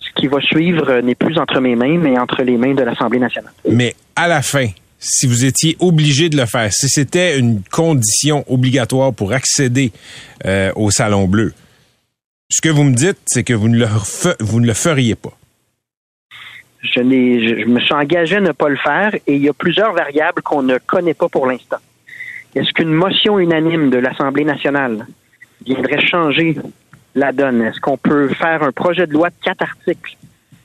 Ce 0.01 0.11
qui 0.15 0.27
va 0.27 0.41
suivre 0.41 1.01
n'est 1.01 1.15
plus 1.15 1.39
entre 1.39 1.61
mes 1.61 1.77
mains, 1.77 1.97
mais 1.97 2.19
entre 2.19 2.43
les 2.43 2.59
mains 2.59 2.75
de 2.75 2.83
l'Assemblée 2.83 3.19
nationale. 3.19 3.53
Mais 3.67 3.95
à 4.17 4.29
la 4.29 4.43
fin, 4.43 4.67
si 5.01 5.27
vous 5.27 5.45
étiez 5.45 5.77
obligé 5.81 6.29
de 6.29 6.37
le 6.37 6.47
faire, 6.47 6.73
si 6.73 6.89
c'était 6.89 7.39
une 7.39 7.63
condition 7.63 8.45
obligatoire 8.49 9.13
pour 9.13 9.33
accéder 9.33 9.93
euh, 10.45 10.71
au 10.77 10.91
Salon 10.91 11.27
Bleu, 11.27 11.55
ce 12.51 12.61
que 12.61 12.69
vous 12.69 12.85
me 12.85 12.95
dites, 12.95 13.19
c'est 13.27 13.43
que 13.43 13.55
vous 13.55 13.69
ne 13.69 13.79
le, 13.79 13.87
vous 14.41 14.61
ne 14.61 14.67
le 14.67 14.75
feriez 14.75 15.15
pas. 15.15 15.37
Je, 16.83 17.01
je, 17.01 17.67
me 17.67 17.81
suis 17.81 17.95
engagé 17.95 18.37
à 18.37 18.41
ne 18.41 18.53
pas 18.53 18.69
le 18.69 18.77
faire 18.77 19.15
et 19.15 19.35
il 19.35 19.43
y 19.43 19.49
a 19.49 19.53
plusieurs 19.53 19.93
variables 19.93 20.43
qu'on 20.43 20.63
ne 20.63 20.79
connaît 20.79 21.15
pas 21.15 21.29
pour 21.29 21.47
l'instant. 21.47 21.79
Est-ce 22.55 22.73
qu'une 22.73 22.93
motion 22.93 23.39
unanime 23.39 23.91
de 23.91 23.99
l'Assemblée 23.99 24.45
nationale 24.45 25.07
viendrait 25.65 26.05
changer 26.07 26.57
la 27.15 27.33
donne? 27.33 27.63
Est-ce 27.63 27.81
qu'on 27.81 27.97
peut 27.97 28.29
faire 28.29 28.63
un 28.63 28.73
projet 28.73 29.07
de 29.07 29.13
loi 29.13 29.31
de 29.31 29.35
quatre 29.43 29.63
articles 29.63 30.17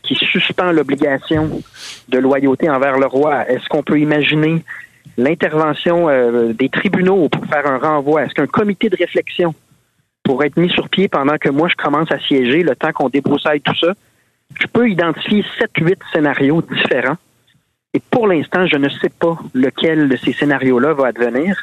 qui 0.05 0.15
suspend 0.15 0.71
l'obligation 0.71 1.61
de 2.09 2.17
loyauté 2.17 2.69
envers 2.69 2.97
le 2.97 3.07
roi? 3.07 3.49
Est-ce 3.49 3.67
qu'on 3.67 3.83
peut 3.83 3.99
imaginer 3.99 4.63
l'intervention 5.17 6.09
euh, 6.09 6.53
des 6.53 6.69
tribunaux 6.69 7.27
pour 7.29 7.45
faire 7.45 7.65
un 7.67 7.77
renvoi? 7.77 8.23
Est-ce 8.23 8.33
qu'un 8.33 8.47
comité 8.47 8.89
de 8.89 8.97
réflexion 8.97 9.53
pourrait 10.23 10.47
être 10.47 10.57
mis 10.57 10.69
sur 10.69 10.89
pied 10.89 11.07
pendant 11.07 11.37
que 11.37 11.49
moi 11.49 11.67
je 11.67 11.75
commence 11.75 12.11
à 12.11 12.19
siéger, 12.19 12.63
le 12.63 12.75
temps 12.75 12.91
qu'on 12.93 13.09
débroussaille 13.09 13.61
tout 13.61 13.75
ça? 13.75 13.93
Je 14.59 14.67
peux 14.67 14.89
identifier 14.89 15.43
sept, 15.59 15.71
huit 15.77 15.99
scénarios 16.13 16.61
différents. 16.61 17.17
Et 17.93 18.01
pour 18.11 18.27
l'instant, 18.27 18.67
je 18.67 18.75
ne 18.75 18.89
sais 18.89 19.09
pas 19.09 19.37
lequel 19.53 20.09
de 20.09 20.17
ces 20.17 20.33
scénarios-là 20.33 20.93
va 20.93 21.07
advenir. 21.07 21.57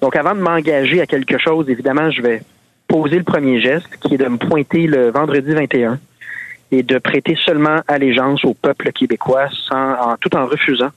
Donc, 0.00 0.16
avant 0.16 0.34
de 0.34 0.40
m'engager 0.40 1.00
à 1.00 1.06
quelque 1.06 1.38
chose, 1.38 1.68
évidemment, 1.68 2.10
je 2.10 2.22
vais 2.22 2.42
poser 2.88 3.16
le 3.16 3.24
premier 3.24 3.60
geste, 3.60 3.88
qui 4.00 4.14
est 4.14 4.18
de 4.18 4.26
me 4.26 4.38
pointer 4.38 4.86
le 4.86 5.10
vendredi 5.10 5.52
21 5.52 5.98
et 6.78 6.82
de 6.82 6.98
prêter 6.98 7.36
seulement 7.44 7.80
allégeance 7.86 8.44
au 8.44 8.54
peuple 8.54 8.90
québécois 8.92 9.48
sans, 9.68 9.92
en, 9.92 10.16
tout 10.20 10.34
en 10.36 10.46
refusant 10.46 10.90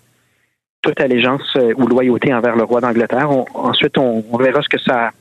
toute 0.81 0.99
allégeance 0.99 1.41
euh, 1.55 1.73
ou 1.77 1.87
loyauté 1.87 2.33
envers 2.33 2.55
le 2.55 2.63
roi 2.63 2.81
d'Angleterre. 2.81 3.29
ensuite, 3.53 3.97
on, 3.97 4.23
verra 4.37 4.61
ce 4.61 4.69
que 4.69 4.79
ça 4.79 5.11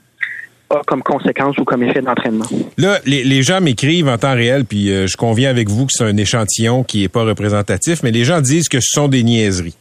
a 0.71 0.83
comme 0.87 1.03
conséquence 1.03 1.57
ou 1.59 1.65
comme 1.65 1.83
effet 1.83 2.03
d'entraînement. 2.03 2.45
Là, 2.77 2.99
les, 3.07 3.43
gens 3.43 3.61
m'écrivent 3.61 4.09
en 4.09 4.19
temps 4.19 4.35
réel, 4.35 4.65
puis 4.65 4.91
euh, 4.91 5.07
je 5.07 5.17
conviens 5.17 5.51
avec 5.51 5.69
vous 5.69 5.87
que 5.87 5.93
c'est 5.93 6.05
un 6.05 6.17
échantillon 6.17 6.85
qui 6.85 7.03
n'est 7.03 7.09
pas 7.09 7.25
représentatif, 7.25 8.03
mais 8.03 8.11
les 8.11 8.25
gens 8.25 8.41
disent 8.41 8.69
que 8.69 8.81
ce 8.81 8.91
sont 8.93 9.09
des 9.09 9.23
niaiseries. 9.23 9.77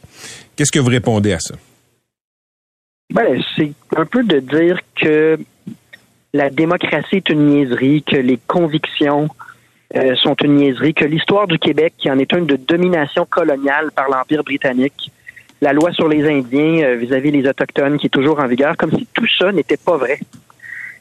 Qu'est-ce 0.54 0.72
que 0.72 0.78
vous 0.78 0.90
répondez 0.90 1.32
à 1.32 1.40
ça? 1.40 1.54
Ben, 3.12 3.40
c'est 3.56 3.72
un 3.96 4.04
peu 4.04 4.24
de 4.24 4.40
dire 4.40 4.80
que 5.00 5.38
la 6.32 6.50
démocratie 6.50 7.16
est 7.16 7.28
une 7.30 7.46
niaiserie, 7.46 8.02
que 8.02 8.16
les 8.16 8.38
convictions 8.46 9.28
euh, 9.94 10.16
sont 10.16 10.34
une 10.42 10.56
niaiserie, 10.56 10.94
que 10.94 11.04
l'histoire 11.04 11.46
du 11.46 11.58
Québec, 11.58 11.94
qui 11.96 12.10
en 12.10 12.18
est 12.18 12.32
une 12.32 12.46
de 12.46 12.56
domination 12.56 13.24
coloniale 13.24 13.90
par 13.94 14.08
l'Empire 14.08 14.42
britannique, 14.42 15.12
la 15.60 15.72
loi 15.72 15.92
sur 15.92 16.08
les 16.08 16.28
Indiens 16.28 16.82
euh, 16.82 16.96
vis-à-vis 16.96 17.30
des 17.30 17.48
Autochtones 17.48 17.98
qui 17.98 18.06
est 18.06 18.10
toujours 18.10 18.40
en 18.40 18.46
vigueur, 18.46 18.76
comme 18.76 18.90
si 18.90 19.06
tout 19.14 19.26
ça 19.38 19.52
n'était 19.52 19.76
pas 19.76 19.96
vrai. 19.96 20.18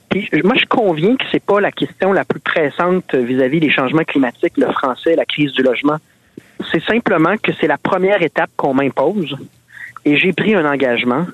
Puis, 0.10 0.30
moi, 0.44 0.54
je 0.56 0.66
conviens 0.66 1.16
que 1.18 1.26
c'est 1.32 1.44
pas 1.44 1.60
la 1.60 1.72
question 1.72 2.14
la 2.14 2.24
plus 2.24 2.40
pressante 2.40 3.16
vis-à-vis 3.16 3.60
des 3.60 3.72
changements 3.72 4.04
climatiques, 4.04 4.58
le 4.58 4.72
français, 4.72 5.16
la 5.16 5.26
crise 5.26 5.52
du 5.52 5.64
logement. 5.64 5.98
C'est 6.72 6.84
simplement 6.84 7.36
que 7.42 7.52
c'est 7.60 7.68
la 7.68 7.78
première 7.78 8.22
étape 8.22 8.50
qu'on 8.56 8.74
m'impose 8.74 9.36
et 10.06 10.18
j'ai 10.18 10.32
pris 10.32 10.56
un 10.56 10.66
engagement 10.66 11.26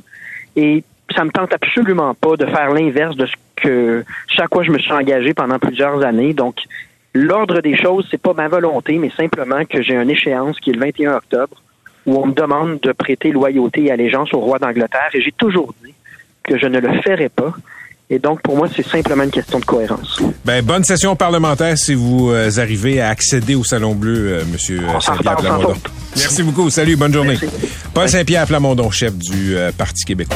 et 0.56 0.84
ça 1.16 1.24
me 1.24 1.32
tente 1.32 1.54
absolument 1.54 2.16
pas 2.16 2.38
de 2.38 2.46
faire 2.46 2.72
l'inverse 2.72 3.16
de 3.16 3.26
ce 3.26 3.34
que 3.58 4.06
chaque 4.28 4.50
quoi 4.50 4.64
je 4.64 4.72
me 4.72 4.80
suis 4.80 4.92
engagé 4.92 5.34
pendant 5.34 5.60
plusieurs 5.60 6.04
années. 6.04 6.34
Donc, 6.34 6.56
l'ordre 7.14 7.62
des 7.62 7.78
choses, 7.78 8.08
c'est 8.10 8.22
pas 8.22 8.34
ma 8.34 8.48
volonté, 8.48 8.98
mais 8.98 9.12
simplement 9.12 9.66
que 9.66 9.82
j'ai 9.82 9.96
une 9.96 10.10
échéance 10.10 10.60
qui 10.60 10.72
est 10.72 10.74
le 10.74 10.80
21 10.80 11.16
octobre 11.16 11.62
où 12.06 12.18
on 12.18 12.28
me 12.28 12.34
demande 12.34 12.80
de 12.80 12.92
prêter 12.92 13.32
loyauté 13.32 13.86
et 13.86 13.92
allégeance 13.92 14.34
au 14.34 14.40
roi 14.40 14.60
d'Angleterre 14.60 15.10
et 15.14 15.22
j'ai 15.22 15.32
toujours 15.32 15.74
dit 15.84 15.94
que 16.44 16.58
je 16.58 16.66
ne 16.66 16.80
le 16.80 17.02
ferai 17.02 17.30
pas. 17.30 17.54
Et 18.10 18.20
donc, 18.20 18.42
pour 18.42 18.58
moi, 18.58 18.68
c'est 18.76 18.86
simplement 18.86 19.24
une 19.24 19.32
question 19.32 19.60
de 19.60 19.64
cohérence. 19.64 20.22
Ben, 20.44 20.62
bonne 20.66 20.84
session 20.84 21.16
parlementaire 21.16 21.78
si 21.78 21.94
vous 21.94 22.30
euh, 22.30 22.50
arrivez 22.58 23.00
à 23.00 23.08
accéder 23.08 23.56
au 23.56 23.64
Salon 23.64 23.96
Bleu, 23.96 24.34
euh, 24.34 24.44
Monsieur 24.52 24.82
euh, 24.82 25.00
Saint-Pierre 25.00 25.38
Plamondon. 25.38 25.76
Merci 26.18 26.44
beaucoup. 26.44 26.70
Salut, 26.70 26.98
bonne 26.98 27.14
journée. 27.14 27.38
Paul 27.94 28.10
Saint-Pierre 28.10 28.48
Plamondon, 28.48 28.92
chef 28.92 29.18
du 29.18 29.56
Parti 29.78 30.04
québécois. 30.04 30.36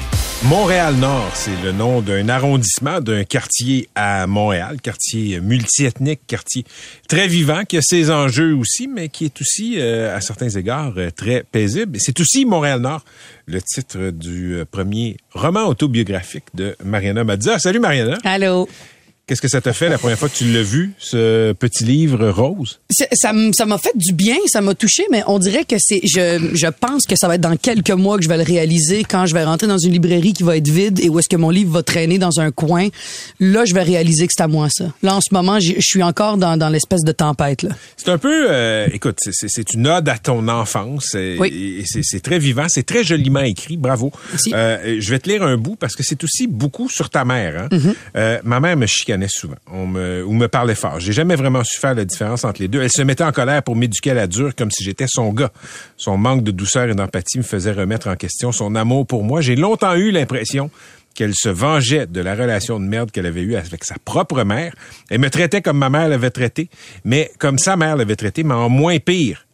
Montréal-Nord, 0.43 1.29
c'est 1.35 1.55
le 1.63 1.71
nom 1.71 2.01
d'un 2.01 2.27
arrondissement, 2.27 2.99
d'un 2.99 3.23
quartier 3.25 3.87
à 3.93 4.25
Montréal, 4.25 4.81
quartier 4.81 5.39
multiethnique, 5.39 6.21
quartier 6.25 6.65
très 7.07 7.27
vivant, 7.27 7.63
qui 7.63 7.77
a 7.77 7.81
ses 7.83 8.09
enjeux 8.09 8.55
aussi, 8.55 8.87
mais 8.87 9.09
qui 9.09 9.25
est 9.25 9.39
aussi, 9.39 9.75
euh, 9.79 10.15
à 10.15 10.19
certains 10.19 10.49
égards, 10.49 10.93
euh, 10.97 11.11
très 11.11 11.43
paisible. 11.43 11.99
C'est 12.01 12.19
aussi 12.19 12.45
Montréal-Nord, 12.45 13.05
le 13.45 13.61
titre 13.61 14.09
du 14.09 14.55
euh, 14.55 14.65
premier 14.65 15.17
roman 15.31 15.67
autobiographique 15.67 16.45
de 16.55 16.75
Mariana 16.83 17.23
Mazza. 17.23 17.59
Salut 17.59 17.79
Mariana. 17.79 18.17
Allô. 18.23 18.67
Qu'est-ce 19.31 19.41
que 19.41 19.47
ça 19.47 19.61
t'a 19.61 19.71
fait 19.71 19.87
la 19.87 19.97
première 19.97 20.19
fois 20.19 20.27
que 20.27 20.35
tu 20.35 20.51
l'as 20.51 20.61
vu, 20.61 20.91
ce 20.99 21.53
petit 21.53 21.85
livre 21.85 22.27
rose? 22.31 22.81
Ça 23.13 23.31
m'a 23.31 23.77
fait 23.77 23.95
du 23.95 24.11
bien, 24.11 24.35
ça 24.47 24.59
m'a 24.59 24.75
touché, 24.75 25.05
mais 25.09 25.23
on 25.25 25.39
dirait 25.39 25.63
que 25.63 25.77
c'est. 25.79 26.01
Je, 26.03 26.49
je 26.53 26.67
pense 26.67 27.05
que 27.05 27.15
ça 27.15 27.29
va 27.29 27.35
être 27.35 27.41
dans 27.41 27.55
quelques 27.55 27.91
mois 27.91 28.17
que 28.17 28.25
je 28.25 28.27
vais 28.27 28.35
le 28.35 28.43
réaliser 28.43 29.05
quand 29.05 29.27
je 29.27 29.33
vais 29.33 29.45
rentrer 29.45 29.67
dans 29.67 29.77
une 29.77 29.93
librairie 29.93 30.33
qui 30.33 30.43
va 30.43 30.57
être 30.57 30.67
vide 30.67 30.99
et 30.99 31.07
où 31.07 31.17
est-ce 31.17 31.29
que 31.29 31.37
mon 31.37 31.49
livre 31.49 31.71
va 31.71 31.81
traîner 31.81 32.17
dans 32.17 32.41
un 32.41 32.51
coin. 32.51 32.89
Là, 33.39 33.63
je 33.63 33.73
vais 33.73 33.83
réaliser 33.83 34.27
que 34.27 34.33
c'est 34.35 34.43
à 34.43 34.49
moi 34.49 34.67
ça. 34.69 34.91
Là, 35.01 35.15
en 35.15 35.21
ce 35.21 35.29
moment, 35.33 35.61
je 35.61 35.79
suis 35.79 36.03
encore 36.03 36.35
dans, 36.35 36.57
dans 36.57 36.67
l'espèce 36.67 37.05
de 37.05 37.13
tempête. 37.13 37.65
C'est 37.95 38.09
un 38.09 38.17
peu. 38.17 38.47
Euh, 38.49 38.89
écoute, 38.91 39.19
c'est 39.21 39.73
une 39.73 39.87
ode 39.87 40.09
à 40.09 40.17
ton 40.17 40.45
enfance. 40.49 41.15
Oui. 41.39 41.85
C'est 41.85 42.21
très 42.21 42.37
vivant, 42.37 42.65
c'est 42.67 42.85
très 42.85 43.05
joliment 43.05 43.39
écrit. 43.39 43.77
Bravo. 43.77 44.11
Euh, 44.51 44.97
je 44.99 45.09
vais 45.09 45.19
te 45.19 45.29
lire 45.29 45.43
un 45.43 45.55
bout 45.55 45.77
parce 45.77 45.95
que 45.95 46.03
c'est 46.03 46.21
aussi 46.21 46.47
beaucoup 46.47 46.89
sur 46.89 47.09
ta 47.09 47.23
mère. 47.23 47.61
Hein? 47.61 47.67
Mm-hmm. 47.71 47.95
euh, 48.17 48.39
ma 48.43 48.59
mère 48.59 48.75
me 48.75 48.87
chicanait 48.87 49.20
souvent. 49.27 49.55
On 49.71 49.87
me, 49.87 50.23
ou 50.25 50.33
me 50.33 50.47
parlait 50.47 50.75
fort. 50.75 50.99
J'ai 50.99 51.13
jamais 51.13 51.35
vraiment 51.35 51.63
su 51.63 51.79
faire 51.79 51.93
la 51.93 52.05
différence 52.05 52.43
entre 52.43 52.61
les 52.61 52.67
deux. 52.67 52.81
Elle 52.81 52.91
se 52.91 53.01
mettait 53.01 53.23
en 53.23 53.31
colère 53.31 53.63
pour 53.63 53.75
m'éduquer 53.75 54.11
à 54.11 54.15
la 54.15 54.27
dure 54.27 54.55
comme 54.55 54.71
si 54.71 54.83
j'étais 54.83 55.07
son 55.07 55.31
gars. 55.33 55.51
Son 55.97 56.17
manque 56.17 56.43
de 56.43 56.51
douceur 56.51 56.89
et 56.89 56.95
d'empathie 56.95 57.37
me 57.37 57.43
faisait 57.43 57.71
remettre 57.71 58.07
en 58.07 58.15
question 58.15 58.51
son 58.51 58.75
amour 58.75 59.07
pour 59.07 59.23
moi. 59.23 59.41
J'ai 59.41 59.55
longtemps 59.55 59.95
eu 59.95 60.11
l'impression 60.11 60.69
qu'elle 61.13 61.33
se 61.35 61.49
vengeait 61.49 62.07
de 62.07 62.21
la 62.21 62.35
relation 62.35 62.79
de 62.79 62.85
merde 62.85 63.11
qu'elle 63.11 63.25
avait 63.25 63.41
eue 63.41 63.55
avec 63.55 63.83
sa 63.83 63.95
propre 64.03 64.43
mère. 64.43 64.73
Elle 65.09 65.19
me 65.19 65.29
traitait 65.29 65.61
comme 65.61 65.77
ma 65.77 65.89
mère 65.89 66.07
l'avait 66.07 66.29
traité, 66.29 66.69
mais 67.03 67.31
comme 67.37 67.57
sa 67.57 67.75
mère 67.75 67.95
l'avait 67.95 68.15
traité, 68.15 68.43
mais 68.43 68.53
en 68.53 68.69
moins 68.69 68.97
pire 68.99 69.45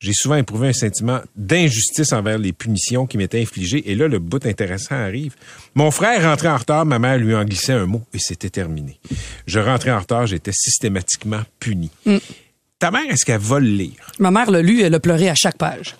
j'ai 0.00 0.12
souvent 0.12 0.36
éprouvé 0.36 0.68
un 0.68 0.72
sentiment 0.72 1.20
d'injustice 1.36 2.12
envers 2.12 2.38
les 2.38 2.52
punitions 2.52 3.06
qui 3.06 3.16
m'étaient 3.16 3.40
infligées. 3.40 3.90
Et 3.90 3.94
là, 3.94 4.08
le 4.08 4.18
bout 4.18 4.44
intéressant 4.44 4.96
arrive. 4.96 5.34
Mon 5.74 5.90
frère 5.90 6.22
rentrait 6.22 6.48
en 6.48 6.56
retard, 6.56 6.84
ma 6.84 6.98
mère 6.98 7.18
lui 7.18 7.34
en 7.34 7.44
glissait 7.44 7.72
un 7.72 7.86
mot 7.86 8.02
et 8.12 8.18
c'était 8.18 8.50
terminé. 8.50 9.00
Je 9.46 9.60
rentrais 9.60 9.92
en 9.92 10.00
retard, 10.00 10.26
j'étais 10.26 10.52
systématiquement 10.52 11.42
puni. 11.58 11.90
Mm. 12.04 12.18
Ta 12.78 12.90
mère, 12.90 13.08
est-ce 13.08 13.24
qu'elle 13.24 13.40
va 13.40 13.60
le 13.60 13.66
lire? 13.66 14.12
Ma 14.18 14.30
mère 14.30 14.50
l'a 14.50 14.60
lu, 14.60 14.82
elle 14.82 14.94
a 14.94 15.00
pleuré 15.00 15.30
à 15.30 15.34
chaque 15.34 15.56
page. 15.56 15.96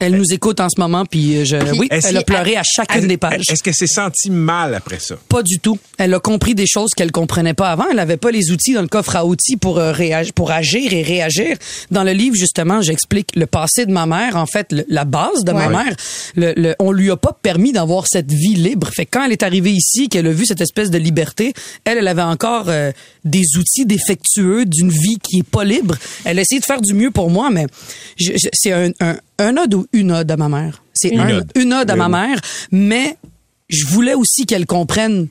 Elle 0.00 0.16
nous 0.16 0.32
écoute 0.32 0.60
en 0.60 0.68
ce 0.68 0.80
moment, 0.80 1.04
puis 1.04 1.38
euh, 1.38 1.44
je, 1.44 1.56
oui, 1.78 1.88
elle 2.08 2.16
a 2.16 2.22
pleuré 2.22 2.56
à 2.56 2.62
chacune 2.62 3.06
des 3.08 3.16
pages. 3.16 3.42
Est-ce 3.50 3.62
qu'elle 3.62 3.74
s'est 3.74 3.86
sentie 3.86 4.30
mal 4.30 4.74
après 4.74 4.98
ça? 5.00 5.16
Pas 5.28 5.42
du 5.42 5.58
tout. 5.58 5.78
Elle 5.98 6.14
a 6.14 6.20
compris 6.20 6.54
des 6.54 6.66
choses 6.66 6.90
qu'elle 6.96 7.10
comprenait 7.12 7.54
pas 7.54 7.70
avant. 7.70 7.84
Elle 7.90 7.98
avait 7.98 8.16
pas 8.16 8.30
les 8.30 8.50
outils 8.50 8.74
dans 8.74 8.82
le 8.82 8.88
coffre 8.88 9.16
à 9.16 9.24
outils 9.26 9.56
pour 9.56 9.78
euh, 9.78 9.92
réag- 9.92 10.32
pour 10.32 10.50
agir 10.50 10.92
et 10.92 11.02
réagir. 11.02 11.56
Dans 11.90 12.04
le 12.04 12.12
livre 12.12 12.36
justement, 12.36 12.80
j'explique 12.82 13.34
le 13.36 13.46
passé 13.46 13.86
de 13.86 13.92
ma 13.92 14.06
mère, 14.06 14.36
en 14.36 14.46
fait, 14.46 14.72
le- 14.72 14.84
la 14.88 15.04
base 15.04 15.44
de 15.44 15.52
ma 15.52 15.68
mère. 15.84 15.94
Le, 16.36 16.52
le- 16.56 16.74
on 16.78 16.92
lui 16.92 17.10
a 17.10 17.16
pas 17.16 17.36
permis 17.42 17.72
d'avoir 17.72 18.06
cette 18.06 18.30
vie 18.32 18.54
libre. 18.54 18.88
Fait 18.94 19.04
que 19.06 19.10
quand 19.18 19.24
elle 19.24 19.32
est 19.32 19.42
arrivée 19.42 19.72
ici, 19.72 20.08
qu'elle 20.08 20.26
a 20.26 20.32
vu 20.32 20.46
cette 20.46 20.60
espèce 20.60 20.90
de 20.90 20.98
liberté, 20.98 21.52
elle, 21.84 21.98
elle 21.98 22.08
avait 22.08 22.22
encore 22.22 22.66
euh, 22.68 22.92
des 23.24 23.44
outils 23.58 23.86
défectueux 23.86 24.64
d'une 24.64 24.90
vie 24.90 25.18
qui 25.22 25.38
est 25.40 25.48
pas 25.48 25.64
libre. 25.64 25.96
Elle 26.24 26.38
a 26.38 26.42
essayé 26.42 26.60
de 26.60 26.64
faire 26.64 26.80
du 26.80 26.94
mieux 26.94 27.10
pour 27.10 27.30
moi, 27.30 27.50
mais 27.50 27.66
c'est 28.52 28.72
un, 28.72 28.90
un, 29.00 29.16
un 29.38 29.56
ode 29.56 29.74
ou 29.74 29.86
une 29.92 30.12
ode 30.12 30.30
à 30.30 30.36
ma 30.36 30.48
mère? 30.48 30.82
C'est 30.94 31.10
Une 31.10 31.20
un, 31.20 31.38
ode. 31.38 31.50
une 31.54 31.72
ode 31.72 31.90
à 31.90 31.96
ma 31.96 32.08
mère, 32.08 32.40
mais 32.72 33.16
je 33.68 33.86
voulais 33.86 34.14
aussi 34.14 34.46
qu'elle 34.46 34.66
comprenne 34.66 35.28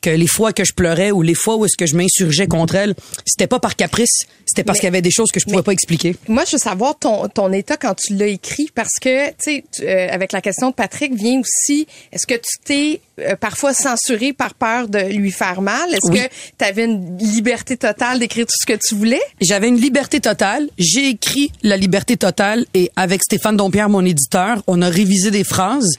que 0.00 0.10
les 0.10 0.26
fois 0.26 0.52
que 0.52 0.64
je 0.64 0.72
pleurais 0.72 1.10
ou 1.10 1.22
les 1.22 1.34
fois 1.34 1.56
où 1.56 1.64
est-ce 1.64 1.76
que 1.76 1.86
je 1.86 1.96
m'insurgeais 1.96 2.46
contre 2.46 2.74
elle, 2.74 2.94
c'était 3.26 3.46
pas 3.46 3.58
par 3.60 3.76
caprice, 3.76 4.22
c'était 4.46 4.64
parce 4.64 4.78
qu'il 4.78 4.86
y 4.86 4.88
avait 4.88 5.02
des 5.02 5.10
choses 5.10 5.30
que 5.30 5.40
je 5.40 5.44
pouvais 5.44 5.56
mais- 5.58 5.62
pas 5.62 5.72
expliquer. 5.72 6.16
Moi, 6.28 6.44
je 6.46 6.52
veux 6.52 6.58
savoir 6.58 6.98
ton, 6.98 7.28
ton 7.28 7.52
état 7.52 7.76
quand 7.76 7.94
tu 7.94 8.14
l'as 8.14 8.26
écrit 8.28 8.68
parce 8.74 8.94
que, 9.00 9.28
tu 9.30 9.34
sais, 9.38 9.64
euh, 9.82 10.08
avec 10.10 10.32
la 10.32 10.40
question 10.40 10.70
de 10.70 10.74
Patrick 10.74 11.14
vient 11.14 11.40
aussi, 11.40 11.86
est-ce 12.12 12.26
que 12.26 12.34
tu 12.34 12.58
t'es 12.64 13.00
euh, 13.20 13.34
parfois 13.36 13.74
censuré 13.74 14.32
par 14.32 14.54
peur 14.54 14.88
de 14.88 14.98
lui 14.98 15.30
faire 15.32 15.60
mal? 15.60 15.88
Est-ce 15.92 16.10
Oui. 16.10 16.20
que 16.20 16.28
tu 16.58 16.64
avais 16.64 16.84
une 16.84 17.18
liberté 17.18 17.76
totale 17.76 18.18
d'écrire 18.20 18.46
tout 18.46 18.54
ce 18.60 18.66
que 18.66 18.78
tu 18.78 18.94
voulais? 18.94 19.20
J'avais 19.40 19.68
une 19.68 19.80
liberté 19.80 20.20
totale. 20.20 20.68
J'ai 20.78 21.08
écrit 21.08 21.50
la 21.62 21.76
liberté 21.76 22.16
totale 22.16 22.64
et 22.74 22.90
avec 22.96 23.22
Stéphane 23.22 23.56
Dompierre, 23.56 23.88
mon 23.88 24.04
éditeur, 24.04 24.62
on 24.66 24.80
a 24.82 24.88
révisé 24.88 25.30
des 25.30 25.44
phrases 25.44 25.96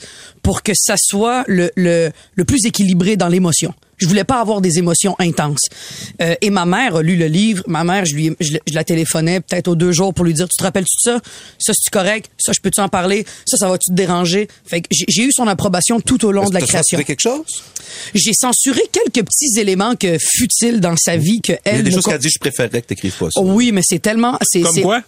pour 0.49 0.63
que 0.63 0.71
ça 0.73 0.95
soit 0.97 1.43
le, 1.47 1.69
le, 1.75 2.09
le 2.33 2.43
plus 2.43 2.65
équilibré 2.65 3.15
dans 3.15 3.27
l'émotion. 3.27 3.71
Je 3.97 4.07
voulais 4.07 4.23
pas 4.23 4.41
avoir 4.41 4.61
des 4.61 4.79
émotions 4.79 5.15
intenses. 5.19 5.67
Euh, 6.23 6.33
et 6.41 6.49
ma 6.49 6.65
mère 6.65 6.95
a 6.95 7.03
lu 7.03 7.17
le 7.17 7.27
livre. 7.27 7.63
Ma 7.67 7.83
mère, 7.83 8.03
je 8.07 8.15
lui, 8.15 8.35
je, 8.39 8.53
je 8.67 8.73
la 8.73 8.83
téléphonais 8.83 9.41
peut-être 9.41 9.67
aux 9.67 9.75
deux 9.75 9.91
jours 9.91 10.11
pour 10.11 10.25
lui 10.25 10.33
dire, 10.33 10.49
tu 10.49 10.57
te 10.57 10.63
rappelles 10.63 10.85
tout 10.85 11.03
ça? 11.03 11.19
Ça, 11.59 11.73
c'est 11.75 11.91
correct? 11.91 12.31
Ça, 12.39 12.51
je 12.51 12.61
peux-tu 12.61 12.81
en 12.81 12.89
parler? 12.89 13.27
Ça, 13.45 13.57
ça 13.57 13.69
va-tu 13.69 13.91
te 13.91 13.95
déranger? 13.95 14.47
Fait 14.65 14.81
que 14.81 14.87
j'ai 14.91 15.21
eu 15.21 15.31
son 15.31 15.47
approbation 15.47 16.01
tout 16.01 16.25
au 16.25 16.31
long 16.31 16.49
de 16.49 16.55
la 16.55 16.61
création. 16.61 16.79
censuré 16.79 17.03
quelque 17.03 17.21
chose? 17.21 17.45
J'ai 18.15 18.33
censuré 18.33 18.81
quelques 18.91 19.23
petits 19.27 19.59
éléments 19.59 19.95
que 19.95 20.17
futiles 20.17 20.79
dans 20.79 20.95
sa 20.97 21.15
vie 21.15 21.41
que 21.41 21.51
Il 21.51 21.53
y 21.53 21.69
a 21.69 21.77
elle 21.77 21.83
des 21.83 21.91
choses 21.91 22.05
qu'elle 22.05 22.17
dit, 22.17 22.29
je 22.29 22.39
préférerais 22.39 22.81
que 22.81 22.87
t'écrives 22.87 23.15
pas 23.19 23.29
ça. 23.29 23.39
Oh 23.39 23.51
oui, 23.51 23.71
mais 23.71 23.81
c'est 23.83 23.99
tellement, 23.99 24.35
c'est, 24.41 24.61
Comme 24.61 24.81
quoi? 24.81 25.03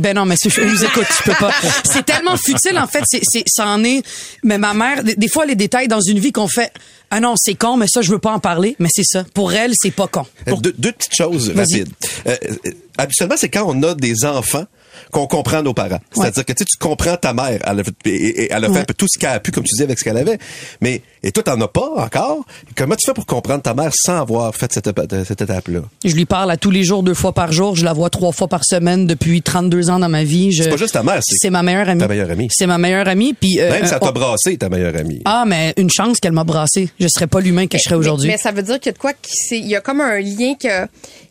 Ben 0.00 0.16
non, 0.16 0.24
mais 0.24 0.36
je 0.42 0.60
nous 0.62 0.84
écoute, 0.84 1.06
tu 1.16 1.22
peux 1.24 1.34
pas. 1.38 1.52
C'est 1.84 2.04
tellement 2.04 2.36
futile, 2.36 2.78
en 2.78 2.86
fait, 2.86 3.02
c'est, 3.06 3.20
c'est, 3.22 3.44
ça 3.46 3.66
en 3.66 3.84
est. 3.84 4.02
Mais 4.42 4.58
ma 4.58 4.74
mère, 4.74 5.04
des, 5.04 5.14
des 5.14 5.28
fois, 5.28 5.44
les 5.46 5.54
détails 5.54 5.88
dans 5.88 6.00
une 6.00 6.18
vie 6.18 6.32
qu'on 6.32 6.48
fait, 6.48 6.72
ah 7.10 7.20
non, 7.20 7.34
c'est 7.36 7.54
con, 7.54 7.76
mais 7.76 7.86
ça, 7.86 8.02
je 8.02 8.10
veux 8.10 8.18
pas 8.18 8.32
en 8.32 8.40
parler. 8.40 8.76
Mais 8.78 8.88
c'est 8.92 9.04
ça. 9.04 9.24
Pour 9.34 9.52
elle, 9.52 9.72
c'est 9.74 9.90
pas 9.90 10.06
con. 10.06 10.26
Euh, 10.48 10.56
Deux, 10.56 10.74
deux 10.78 10.92
petites 10.92 11.14
choses 11.14 11.50
Vas-y. 11.50 11.80
rapides. 11.80 11.92
Euh, 12.26 12.36
euh, 12.66 12.70
habituellement, 12.98 13.36
c'est 13.36 13.48
quand 13.50 13.64
on 13.66 13.82
a 13.82 13.94
des 13.94 14.24
enfants 14.24 14.64
qu'on 15.10 15.26
comprend 15.26 15.62
nos 15.62 15.74
parents. 15.74 16.00
C'est-à-dire 16.12 16.44
que 16.44 16.52
tu 16.52 16.58
sais, 16.60 16.64
tu 16.64 16.76
comprends 16.78 17.16
ta 17.16 17.32
mère. 17.32 17.60
Elle 17.64 17.80
a 17.80 17.84
fait, 17.84 17.94
et- 18.06 18.42
et- 18.44 18.48
elle 18.52 18.64
a 18.64 18.68
fait 18.68 18.74
Ouais. 18.74 18.80
un 18.80 18.84
peu 18.84 18.94
tout 18.94 19.06
ce 19.10 19.18
qu'elle 19.18 19.30
a 19.30 19.40
pu, 19.40 19.50
comme 19.50 19.64
tu 19.64 19.72
disais, 19.74 19.84
avec 19.84 19.98
ce 19.98 20.04
qu'elle 20.04 20.16
avait. 20.18 20.38
Mais, 20.80 21.02
et 21.22 21.32
toi, 21.32 21.42
t'en 21.42 21.60
as 21.60 21.68
pas 21.68 21.88
encore? 21.96 22.44
Comment 22.76 22.94
tu 22.96 23.06
fais 23.06 23.14
pour 23.14 23.26
comprendre 23.26 23.62
ta 23.62 23.74
mère 23.74 23.90
sans 23.94 24.20
avoir 24.20 24.54
fait 24.54 24.72
cette, 24.72 24.86
étape-là? 24.86 25.80
Je 26.04 26.14
lui 26.14 26.24
parle 26.24 26.50
à 26.50 26.56
tous 26.56 26.70
les 26.70 26.84
jours, 26.84 27.02
deux 27.02 27.14
fois 27.14 27.32
par 27.32 27.52
jour. 27.52 27.76
Je 27.76 27.84
la 27.84 27.92
vois 27.92 28.10
trois 28.10 28.32
fois 28.32 28.48
par 28.48 28.64
semaine 28.64 29.06
depuis 29.06 29.42
32 29.42 29.90
ans 29.90 29.98
dans 29.98 30.08
ma 30.08 30.24
vie. 30.24 30.52
Je- 30.52 30.62
C'est 30.64 30.70
pas 30.70 30.76
juste 30.76 30.94
ta 30.94 31.02
mère, 31.02 31.20
c'est 31.22 31.36
C'est 31.40 31.50
ma 31.50 31.62
meilleure 31.62 31.88
amie. 31.88 32.00
ta 32.00 32.08
meilleure 32.08 32.30
amie. 32.30 32.48
C'est 32.50 32.66
ma 32.66 32.78
meilleure 32.78 33.08
amie. 33.08 33.34
Puis, 33.34 33.60
euh, 33.60 33.70
Même 33.70 33.86
ça 33.86 33.98
on- 34.00 34.06
t'a 34.06 34.12
brassé, 34.12 34.56
ta 34.56 34.68
meilleure 34.68 34.96
amie. 34.96 35.20
Ah, 35.24 35.44
mais 35.46 35.74
une 35.76 35.90
chance 35.90 36.18
qu'elle 36.20 36.32
m'a 36.32 36.44
brassé. 36.44 36.88
Je 36.98 37.08
serais 37.08 37.26
pas 37.26 37.40
l'humain 37.40 37.66
que 37.66 37.78
je 37.78 37.82
serais 37.82 37.94
aujourd'hui. 37.96 38.28
Mais, 38.28 38.34
mais 38.34 38.38
ça 38.38 38.52
veut 38.52 38.62
dire 38.62 38.78
qu'il 38.78 38.86
y 38.86 38.90
a 38.90 38.92
de 38.92 38.98
quoi 38.98 39.12
qui 39.12 39.30
il 39.52 39.66
y 39.66 39.76
a 39.76 39.80
comme 39.80 40.00
un 40.00 40.18
lien 40.20 40.54
que, 40.60 40.86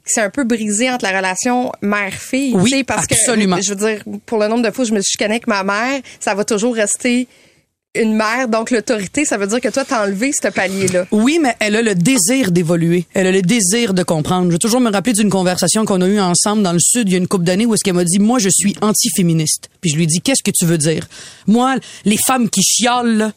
qui 0.10 0.14
s'est 0.14 0.22
un 0.22 0.30
peu 0.30 0.44
brisé 0.44 0.90
entre 0.90 1.06
la 1.06 1.18
relation 1.18 1.72
mère-fille. 1.82 2.54
Oui, 2.56 2.84
parce 2.84 3.06
absolument. 3.06 3.58
Que, 3.58 3.62
je 3.62 3.70
veux 3.70 3.76
dire, 3.76 4.04
pour 4.26 4.40
le 4.40 4.48
nombre 4.48 4.64
de 4.64 4.72
fois 4.72 4.84
où 4.84 4.88
je 4.88 4.94
me 4.94 5.02
suis 5.02 5.12
chicanée 5.12 5.36
avec 5.36 5.48
ma 5.48 5.64
mère, 5.64 6.02
ça 6.20 6.36
va 6.36 6.44
toujours 6.44 6.76
rester 6.76 7.28
une 7.96 8.16
mère. 8.16 8.48
Donc, 8.48 8.72
l'autorité, 8.72 9.26
ça 9.26 9.38
veut 9.38 9.48
dire 9.48 9.62
que 9.62 9.70
toi, 9.70 9.84
t'as 9.86 10.06
enlevé 10.06 10.32
ce 10.32 10.48
palier-là. 10.48 11.08
Oui, 11.12 11.40
mais 11.42 11.56
elle 11.60 11.76
a 11.76 11.82
le 11.82 11.96
désir 11.96 12.52
d'évoluer. 12.52 13.06
Elle 13.14 13.28
a 13.28 13.32
le 13.32 13.42
désir 13.42 13.94
de 13.94 14.04
comprendre. 14.04 14.48
Je 14.48 14.54
vais 14.54 14.60
toujours 14.60 14.80
me 14.80 14.92
rappeler 14.92 15.14
d'une 15.14 15.30
conversation 15.30 15.86
qu'on 15.86 16.02
a 16.02 16.08
eue 16.08 16.20
ensemble 16.20 16.64
dans 16.64 16.74
le 16.74 16.80
Sud 16.80 17.10
il 17.10 17.14
y 17.14 17.16
a 17.16 17.18
une 17.18 17.28
couple 17.28 17.46
d'années 17.46 17.66
où 17.66 17.74
est-ce 17.74 17.84
qu'elle 17.84 17.96
m'a 17.96 18.04
dit, 18.04 18.20
moi, 18.20 18.40
je 18.40 18.50
suis 18.50 18.76
anti-féministe. 18.82 19.70
Puis 19.82 19.92
je 19.92 19.96
lui 19.96 20.04
ai 20.04 20.08
dit, 20.08 20.22
qu'est-ce 20.22 20.44
que 20.44 20.52
tu 20.52 20.66
veux 20.66 20.78
dire? 20.78 21.08
Moi, 21.48 21.76
les 22.06 22.18
femmes 22.18 22.50
qui 22.50 22.62
chialent, 22.62 23.18
là, 23.18 23.32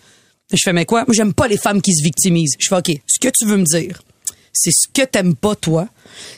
je 0.52 0.60
fais, 0.62 0.72
mais 0.72 0.84
quoi? 0.84 1.04
Moi, 1.06 1.14
j'aime 1.14 1.32
pas 1.32 1.48
les 1.48 1.56
femmes 1.56 1.80
qui 1.80 1.94
se 1.94 2.02
victimisent. 2.02 2.54
Je 2.58 2.68
fais, 2.68 2.76
OK, 2.76 2.90
ce 3.06 3.18
que 3.20 3.32
tu 3.34 3.46
veux 3.46 3.56
me 3.56 3.64
dire, 3.64 4.02
c'est 4.52 4.70
ce 4.70 4.88
que 4.92 5.06
t'aimes 5.06 5.34
pas, 5.34 5.56
toi, 5.56 5.88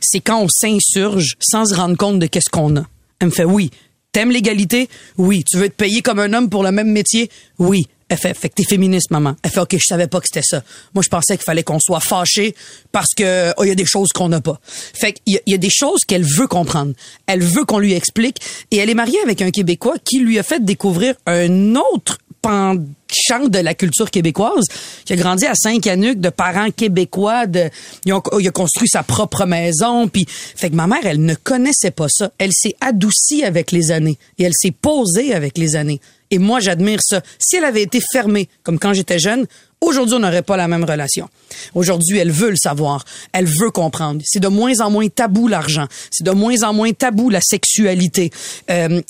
c'est 0.00 0.20
quand 0.20 0.40
on 0.40 0.48
s'insurge 0.48 1.35
sans 1.40 1.66
se 1.66 1.74
rendre 1.74 1.96
compte 1.96 2.18
de 2.18 2.27
qu'est-ce 2.27 2.50
qu'on 2.50 2.77
a. 2.77 2.85
Elle 3.20 3.29
me 3.29 3.33
fait, 3.33 3.44
oui. 3.44 3.70
T'aimes 4.12 4.31
l'égalité? 4.31 4.88
Oui. 5.18 5.42
Tu 5.44 5.57
veux 5.57 5.68
te 5.68 5.74
payer 5.74 6.00
comme 6.00 6.20
un 6.20 6.33
homme 6.33 6.48
pour 6.48 6.62
le 6.62 6.70
même 6.70 6.90
métier? 6.90 7.31
Oui. 7.59 7.87
Elle 8.09 8.18
fait, 8.18 8.35
fait 8.35 8.48
que 8.50 8.55
t'es 8.55 8.64
féministe, 8.64 9.11
maman. 9.11 9.35
Elle 9.42 9.50
fait, 9.50 9.61
OK, 9.61 9.72
je 9.72 9.87
savais 9.87 10.07
pas 10.07 10.20
que 10.20 10.27
c'était 10.27 10.46
ça. 10.46 10.62
Moi, 10.94 11.03
je 11.03 11.09
pensais 11.09 11.37
qu'il 11.37 11.44
fallait 11.44 11.62
qu'on 11.62 11.81
soit 11.81 12.00
fâché 12.00 12.55
parce 12.92 13.14
que, 13.16 13.53
oh, 13.57 13.64
il 13.64 13.68
y 13.68 13.72
a 13.72 13.74
des 13.74 13.87
choses 13.87 14.11
qu'on 14.14 14.29
n'a 14.29 14.40
pas. 14.40 14.61
Fait 14.64 15.14
qu'il 15.14 15.40
y, 15.46 15.50
y 15.50 15.55
a 15.55 15.59
des 15.59 15.70
choses 15.70 16.03
qu'elle 16.07 16.22
veut 16.22 16.46
comprendre. 16.46 16.92
Elle 17.27 17.42
veut 17.42 17.64
qu'on 17.64 17.79
lui 17.79 17.94
explique. 17.94 18.37
Et 18.70 18.77
elle 18.77 18.90
est 18.90 18.94
mariée 18.94 19.18
avec 19.22 19.42
un 19.42 19.50
Québécois 19.50 19.96
qui 20.05 20.20
lui 20.20 20.38
a 20.38 20.42
fait 20.42 20.64
découvrir 20.64 21.14
un 21.27 21.74
autre 21.74 22.18
de 22.44 23.59
la 23.59 23.74
culture 23.74 24.11
québécoise, 24.11 24.64
qui 25.04 25.12
a 25.12 25.16
grandi 25.16 25.46
à 25.46 25.54
Saint-Canuc 25.54 26.20
de 26.20 26.28
parents 26.28 26.70
québécois, 26.70 27.46
de, 27.46 27.70
il 28.04 28.12
a, 28.12 28.20
il 28.38 28.48
a 28.48 28.50
construit 28.50 28.88
sa 28.88 29.02
propre 29.02 29.46
maison, 29.46 30.09
puis 30.09 30.26
fait 30.28 30.70
que 30.70 30.74
ma 30.74 30.87
mère, 30.87 31.04
elle 31.04 31.24
ne 31.24 31.35
connaissait 31.35 31.90
pas 31.90 32.09
ça. 32.09 32.33
Elle 32.38 32.52
s'est 32.52 32.76
adoucie 32.80 33.44
avec 33.44 33.72
les 33.72 33.90
années 33.90 34.18
et 34.38 34.44
elle 34.44 34.54
s'est 34.54 34.72
posée 34.72 35.35
avec 35.35 35.59
les 35.59 35.76
années. 35.76 36.00
Et 36.30 36.38
moi, 36.38 36.61
j'admire 36.61 37.00
ça. 37.02 37.22
Si 37.38 37.57
elle 37.57 37.64
avait 37.64 37.83
été 37.83 38.00
fermée, 38.12 38.48
comme 38.62 38.78
quand 38.78 38.92
j'étais 38.92 39.18
jeune, 39.18 39.46
aujourd'hui, 39.85 40.16
on 40.16 40.20
n'aurait 40.20 40.42
pas 40.42 40.57
la 40.57 40.68
même 40.68 40.85
relation. 40.85 41.29
Aujourd'hui, 41.75 42.18
elle 42.18 42.31
veut 42.31 42.51
le 42.51 42.57
savoir. 42.57 43.05
Elle 43.33 43.47
veut 43.47 43.70
comprendre. 43.70 44.20
C'est 44.25 44.40
de 44.40 44.49
moins 44.49 44.81
en 44.81 44.90
moins 44.90 45.09
tabou, 45.09 45.49
l'argent. 45.49 45.87
C'est 46.11 46.25
de 46.25 46.31
moins 46.31 46.62
en 46.62 46.73
moins 46.73 46.92
tabou, 46.92 47.31
la 47.31 47.40
sexualité. 47.40 48.31
Euh, 48.70 49.01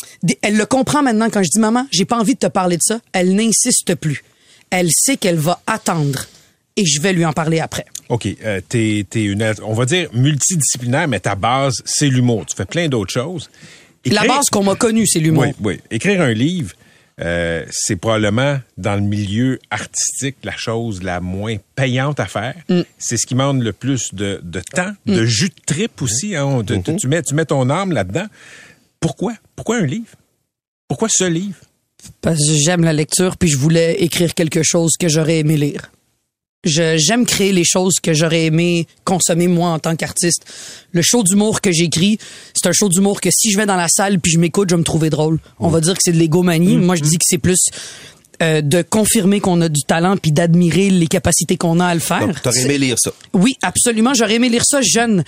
elle 0.42 0.56
le 0.56 0.66
comprend 0.66 1.02
maintenant 1.02 1.28
quand 1.30 1.42
je 1.42 1.48
dis, 1.48 1.60
maman, 1.60 1.86
j'ai 1.90 2.04
pas 2.04 2.18
envie 2.18 2.34
de 2.34 2.40
te 2.40 2.46
parler 2.46 2.76
de 2.76 2.82
ça. 2.82 3.00
Elle 3.12 3.34
n'insiste 3.34 3.94
plus. 3.94 4.24
Elle 4.70 4.88
sait 4.92 5.16
qu'elle 5.16 5.36
va 5.36 5.60
attendre. 5.66 6.26
Et 6.76 6.84
je 6.84 7.00
vais 7.00 7.12
lui 7.12 7.24
en 7.24 7.32
parler 7.32 7.60
après. 7.60 7.84
OK, 8.08 8.26
euh, 8.44 8.60
t'es, 8.68 9.06
t'es 9.08 9.22
une, 9.22 9.54
on 9.64 9.74
va 9.74 9.84
dire 9.84 10.08
multidisciplinaire, 10.12 11.06
mais 11.06 11.20
ta 11.20 11.36
base, 11.36 11.82
c'est 11.84 12.08
l'humour. 12.08 12.46
Tu 12.46 12.56
fais 12.56 12.64
plein 12.64 12.88
d'autres 12.88 13.12
choses. 13.12 13.48
La 14.06 14.24
base 14.24 14.46
qu'on 14.50 14.64
m'a 14.64 14.74
connue, 14.74 15.06
c'est 15.06 15.20
l'humour. 15.20 15.44
Oui, 15.44 15.54
oui. 15.62 15.80
Écrire 15.90 16.20
un 16.20 16.32
livre, 16.32 16.72
euh, 17.20 17.64
c'est 17.70 17.96
probablement 17.96 18.58
dans 18.76 18.94
le 18.94 19.00
milieu 19.00 19.58
artistique 19.70 20.36
la 20.42 20.56
chose 20.56 21.02
la 21.02 21.20
moins 21.20 21.56
payante 21.76 22.18
à 22.18 22.26
faire. 22.26 22.54
Mm. 22.68 22.80
C'est 22.98 23.16
ce 23.16 23.26
qui 23.26 23.34
demande 23.34 23.62
le 23.62 23.72
plus 23.72 24.14
de, 24.14 24.40
de 24.42 24.60
temps, 24.60 24.92
de 25.06 25.24
jus 25.24 25.50
de 25.50 25.62
trip 25.64 26.02
aussi. 26.02 26.34
Hein. 26.34 26.62
Tu, 26.66 26.96
tu 26.96 27.08
mets, 27.08 27.22
tu 27.22 27.34
mets 27.34 27.44
ton 27.44 27.70
âme 27.70 27.92
là-dedans. 27.92 28.26
Pourquoi? 28.98 29.34
Pourquoi 29.54 29.76
un 29.76 29.86
livre? 29.86 30.10
Pourquoi 30.88 31.08
ce 31.10 31.24
livre? 31.24 31.56
Parce 32.20 32.38
que 32.38 32.54
j'aime 32.54 32.84
la 32.84 32.92
lecture, 32.92 33.36
puis 33.36 33.48
je 33.48 33.56
voulais 33.56 33.94
écrire 34.02 34.34
quelque 34.34 34.62
chose 34.62 34.92
que 34.98 35.08
j'aurais 35.08 35.38
aimé 35.38 35.56
lire. 35.56 35.90
Je- 36.64 36.96
J'aime 36.96 37.26
créer 37.26 37.52
les 37.52 37.64
choses 37.64 37.94
que 38.02 38.12
j'aurais 38.14 38.44
aimé 38.46 38.86
consommer 39.04 39.48
moi 39.48 39.70
en 39.70 39.78
tant 39.78 39.96
qu'artiste. 39.96 40.44
Le 40.92 41.02
show 41.02 41.22
d'humour 41.22 41.60
que 41.60 41.70
j'écris, 41.72 42.18
c'est 42.54 42.68
un 42.68 42.72
show 42.72 42.88
d'humour 42.88 43.20
que 43.20 43.28
si 43.32 43.50
je 43.50 43.56
vais 43.56 43.66
dans 43.66 43.76
la 43.76 43.88
salle 43.88 44.18
puis 44.20 44.32
je 44.32 44.38
m'écoute, 44.38 44.70
je 44.70 44.74
vais 44.74 44.78
me 44.80 44.84
trouver 44.84 45.10
drôle. 45.10 45.38
On 45.58 45.68
va 45.68 45.80
dire 45.80 45.94
que 45.94 46.00
c'est 46.02 46.12
de 46.12 46.18
l'égomanie. 46.18 46.76
Moi, 46.76 46.96
je 46.96 47.02
dis 47.02 47.16
que 47.16 47.24
c'est 47.24 47.38
plus 47.38 47.58
euh, 48.42 48.60
de 48.62 48.82
confirmer 48.82 49.38
qu'on 49.40 49.60
a 49.60 49.68
du 49.68 49.82
talent 49.82 50.16
puis 50.16 50.32
d'admirer 50.32 50.90
les 50.90 51.06
capacités 51.06 51.56
qu'on 51.56 51.78
a 51.80 51.86
à 51.86 51.94
le 51.94 52.00
faire. 52.00 52.26
Donc, 52.26 52.42
t'aurais 52.42 52.62
aimé 52.62 52.78
lire 52.78 52.96
ça. 52.98 53.12
Oui, 53.32 53.56
absolument. 53.62 54.12
J'aurais 54.14 54.34
aimé 54.34 54.48
lire 54.48 54.64
ça 54.64 54.80
jeune. 54.82 55.22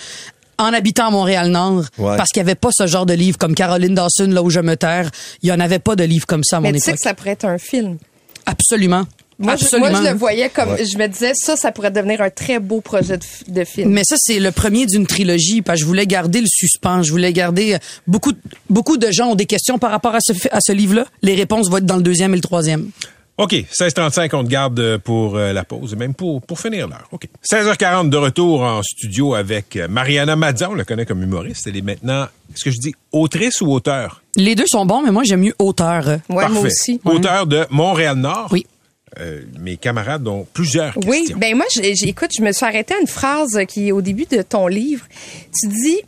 En 0.58 0.72
habitant 0.72 1.08
à 1.08 1.10
Montréal-Nord, 1.10 1.84
Ouais. 1.98 2.16
parce 2.16 2.30
qu'il 2.30 2.42
n'y 2.42 2.48
avait 2.48 2.54
pas 2.54 2.70
ce 2.72 2.86
genre 2.86 3.04
de 3.04 3.12
livre 3.12 3.36
comme 3.36 3.54
Caroline 3.54 3.94
Dawson, 3.94 4.26
là 4.28 4.42
où 4.42 4.48
je 4.48 4.60
me 4.60 4.74
terre. 4.74 5.10
Il 5.42 5.46
n'y 5.50 5.52
en 5.52 5.60
avait 5.60 5.78
pas 5.78 5.96
de 5.96 6.02
livre 6.04 6.24
comme 6.26 6.42
ça 6.44 6.56
à 6.56 6.60
mon 6.60 6.70
Mais 6.72 6.78
tu 6.78 6.80
sais 6.84 6.90
époque. 6.92 7.00
que 7.00 7.08
ça 7.10 7.12
pourrait 7.14 7.30
être 7.32 7.44
un 7.44 7.58
film. 7.58 7.98
Absolument. 8.46 9.04
Moi, 9.38 9.54
je, 9.56 9.64
Absolument. 9.64 9.90
moi, 9.90 10.00
je 10.02 10.08
le 10.08 10.14
voyais 10.16 10.48
comme, 10.48 10.76
je 10.78 10.96
me 10.96 11.06
disais, 11.08 11.32
ça, 11.34 11.56
ça 11.56 11.70
pourrait 11.70 11.90
devenir 11.90 12.22
un 12.22 12.30
très 12.30 12.58
beau 12.58 12.80
projet 12.80 13.18
de, 13.48 13.64
film. 13.64 13.90
Mais 13.90 14.02
ça, 14.04 14.16
c'est 14.18 14.38
le 14.40 14.50
premier 14.50 14.86
d'une 14.86 15.06
trilogie, 15.06 15.60
parce 15.60 15.76
que 15.78 15.82
je 15.82 15.86
voulais 15.86 16.06
garder 16.06 16.40
le 16.40 16.46
suspense. 16.48 17.06
Je 17.06 17.10
voulais 17.10 17.32
garder... 17.34 17.74
euh, 17.74 17.78
Beaucoup, 18.06 18.32
de- 18.32 18.38
beaucoup 18.70 18.96
de 18.96 19.10
gens 19.10 19.26
ont 19.28 19.34
des 19.34 19.44
questions 19.46 19.78
par 19.78 19.90
rapport 19.90 20.14
à 20.14 20.20
ce, 20.22 20.32
à 20.50 20.60
ce 20.60 20.72
livre-là. 20.72 21.04
Les 21.22 21.34
réponses 21.34 21.68
vont 21.68 21.76
être 21.76 21.84
dans 21.86 21.96
le 21.96 22.02
deuxième 22.02 22.32
et 22.32 22.36
le 22.36 22.42
troisième. 22.42 22.90
OK, 23.38 23.52
16h35, 23.52 24.30
on 24.32 24.42
te 24.44 24.48
garde 24.48 24.80
euh, 24.80 24.96
pour 24.96 25.36
euh, 25.36 25.52
la 25.52 25.62
pause, 25.64 25.92
et 25.92 25.96
même 25.96 26.14
pour, 26.14 26.40
pour 26.40 26.58
finir 26.58 26.88
l'heure. 26.88 27.06
OK. 27.12 27.28
16h40 27.46 28.08
de 28.08 28.16
retour 28.16 28.62
en 28.62 28.82
studio 28.82 29.34
avec 29.34 29.78
Mariana 29.90 30.36
Mazza, 30.36 30.70
on 30.70 30.74
la 30.74 30.84
connaît 30.86 31.04
comme 31.04 31.22
humoriste. 31.22 31.66
Elle 31.66 31.76
est 31.76 31.82
maintenant, 31.82 32.22
est-ce 32.54 32.64
que 32.64 32.70
je 32.70 32.78
dis 32.78 32.94
autrice 33.12 33.60
ou 33.60 33.70
auteur? 33.70 34.22
Les 34.36 34.54
deux 34.54 34.64
sont 34.66 34.86
bons, 34.86 35.02
mais 35.02 35.10
moi, 35.10 35.22
j'aime 35.24 35.40
mieux 35.40 35.54
auteur. 35.58 36.06
Ouais, 36.06 36.18
moi 36.30 36.42
Parfait. 36.44 36.58
aussi. 36.66 37.00
Auteur 37.04 37.46
de 37.46 37.66
Montréal-Nord. 37.68 38.48
Oui. 38.52 38.66
Euh, 39.20 39.42
mes 39.60 39.76
camarades 39.76 40.26
ont 40.26 40.46
plusieurs 40.52 40.96
Oui, 41.06 41.20
questions. 41.20 41.38
ben 41.38 41.54
moi, 41.56 41.64
j'ai- 41.72 41.94
j'ai- 41.94 42.08
écoute, 42.08 42.30
je 42.36 42.42
me 42.42 42.50
suis 42.52 42.66
arrêtée 42.66 42.94
à 42.94 43.00
une 43.00 43.06
phrase 43.06 43.56
qui 43.68 43.88
est 43.88 43.92
au 43.92 44.02
début 44.02 44.24
de 44.26 44.42
ton 44.42 44.66
livre. 44.66 45.06
Tu 45.58 45.68
dis 45.68 46.00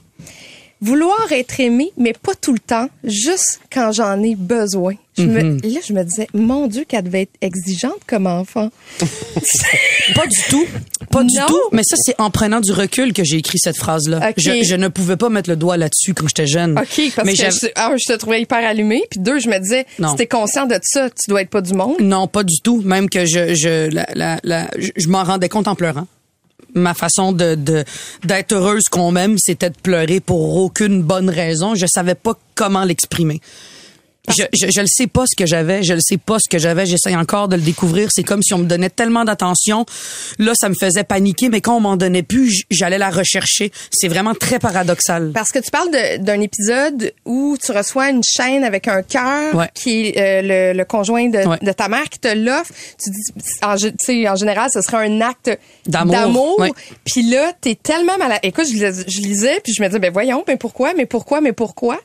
vouloir 0.80 1.30
être 1.32 1.58
aimé, 1.60 1.90
mais 1.96 2.12
pas 2.12 2.34
tout 2.34 2.52
le 2.52 2.58
temps, 2.58 2.88
juste 3.04 3.60
quand 3.72 3.92
j'en 3.92 4.22
ai 4.22 4.34
besoin. 4.36 4.94
Je 5.16 5.24
me, 5.24 5.40
Mm-hmm. 5.42 5.74
là, 5.74 5.80
je 5.84 5.92
me 5.92 6.04
disais, 6.04 6.28
mon 6.32 6.68
Dieu, 6.68 6.84
qu'elle 6.86 7.02
devait 7.02 7.22
être 7.22 7.32
exigeante 7.40 7.98
comme 8.06 8.28
enfant. 8.28 8.70
Pas 10.14 10.26
du 10.26 10.36
tout. 10.48 10.64
Pas 11.10 11.24
du 11.24 11.34
tout. 11.46 11.58
Mais 11.72 11.82
ça, 11.82 11.96
c'est 11.98 12.14
en 12.20 12.30
prenant 12.30 12.60
du 12.60 12.70
recul 12.72 13.12
que 13.12 13.24
j'ai 13.24 13.36
écrit 13.38 13.58
cette 13.58 13.76
phrase-là. 13.76 14.32
Je, 14.36 14.62
je 14.62 14.74
ne 14.76 14.88
pouvais 14.88 15.16
pas 15.16 15.28
mettre 15.28 15.50
le 15.50 15.56
doigt 15.56 15.76
là-dessus 15.76 16.14
quand 16.14 16.28
j'étais 16.28 16.46
jeune. 16.46 16.78
OK, 16.78 17.12
parce 17.16 17.26
mais 17.26 17.32
que 17.34 17.38
je, 17.50 17.66
un, 17.76 17.96
je 17.96 18.12
te 18.12 18.16
trouvais 18.18 18.40
hyper 18.42 18.58
allumée, 18.66 19.02
puis 19.10 19.20
deux, 19.20 19.38
je 19.38 19.48
me 19.48 19.58
disais, 19.58 19.86
Non. 19.98 20.10
si 20.10 20.16
t'es 20.16 20.26
conscient 20.26 20.66
de 20.66 20.78
ça, 20.82 21.08
tu 21.10 21.28
dois 21.30 21.42
être 21.42 21.50
pas 21.50 21.62
du 21.62 21.72
monde. 21.74 21.96
Non, 22.00 22.26
pas 22.28 22.44
du 22.44 22.60
tout. 22.62 22.80
Même 22.82 23.08
que 23.10 23.24
je, 23.26 23.54
je, 23.54 23.90
la, 23.90 24.06
la, 24.14 24.38
la- 24.44 24.68
je, 24.78 24.90
je 24.96 25.08
m'en 25.08 25.24
rendais 25.24 25.48
compte 25.48 25.66
en 25.68 25.74
pleurant. 25.74 26.06
Ma 26.74 26.94
façon 26.94 27.32
de 27.32 27.54
d'être 28.24 28.52
heureuse 28.52 28.84
qu'on 28.90 29.10
m'aime, 29.10 29.36
c'était 29.38 29.70
de 29.70 29.78
pleurer 29.82 30.20
pour 30.20 30.56
aucune 30.56 31.02
bonne 31.02 31.30
raison. 31.30 31.74
Je 31.74 31.86
savais 31.86 32.14
pas 32.14 32.34
comment 32.54 32.84
l'exprimer. 32.84 33.40
Je, 34.36 34.42
je, 34.52 34.70
je 34.70 34.80
le 34.80 34.86
sais 34.86 35.06
pas 35.06 35.24
ce 35.26 35.34
que 35.36 35.46
j'avais, 35.46 35.82
je 35.82 35.94
le 35.94 36.00
sais 36.00 36.16
pas 36.18 36.38
ce 36.38 36.48
que 36.48 36.58
j'avais, 36.58 36.86
j'essaye 36.86 37.16
encore 37.16 37.48
de 37.48 37.56
le 37.56 37.62
découvrir. 37.62 38.10
C'est 38.12 38.22
comme 38.22 38.42
si 38.42 38.54
on 38.54 38.58
me 38.58 38.64
donnait 38.66 38.90
tellement 38.90 39.24
d'attention. 39.24 39.86
Là, 40.38 40.52
ça 40.54 40.68
me 40.68 40.74
faisait 40.74 41.04
paniquer, 41.04 41.48
mais 41.48 41.60
quand 41.60 41.76
on 41.76 41.80
m'en 41.80 41.96
donnait 41.96 42.22
plus, 42.22 42.64
j'allais 42.70 42.98
la 42.98 43.10
rechercher. 43.10 43.72
C'est 43.90 44.08
vraiment 44.08 44.34
très 44.34 44.58
paradoxal. 44.58 45.32
Parce 45.32 45.50
que 45.50 45.58
tu 45.58 45.70
parles 45.70 45.90
d'un 46.20 46.40
épisode 46.40 47.12
où 47.24 47.56
tu 47.64 47.72
reçois 47.72 48.10
une 48.10 48.22
chaîne 48.22 48.64
avec 48.64 48.88
un 48.88 49.02
cœur 49.02 49.54
Ouais. 49.54 49.68
qui 49.74 50.06
est 50.08 50.18
euh, 50.18 50.72
le, 50.72 50.78
le 50.78 50.84
conjoint 50.84 51.28
de, 51.28 51.38
Ouais. 51.38 51.58
de 51.62 51.72
ta 51.72 51.88
mère 51.88 52.04
qui 52.10 52.18
te 52.18 52.28
l'offre. 52.34 52.72
Tu 53.02 53.10
dis, 53.10 53.32
en, 53.62 53.74
en 54.32 54.36
général, 54.36 54.68
ce 54.72 54.82
serait 54.82 55.06
un 55.08 55.20
acte 55.20 55.50
D'amour. 55.86 56.64
Puis 57.04 57.22
là, 57.22 57.52
t'es 57.60 57.74
tellement 57.74 58.16
malade. 58.18 58.40
Écoute, 58.42 58.66
je, 58.70 58.76
je 58.76 59.20
lisais, 59.20 59.60
puis 59.64 59.72
je 59.72 59.82
me 59.82 59.88
disais, 59.88 59.98
ben 59.98 60.12
voyons, 60.12 60.44
mais 60.46 60.56
pourquoi, 60.56 60.92
mais 60.94 61.06
pourquoi, 61.06 61.40
mais 61.40 61.52
pourquoi? 61.52 61.98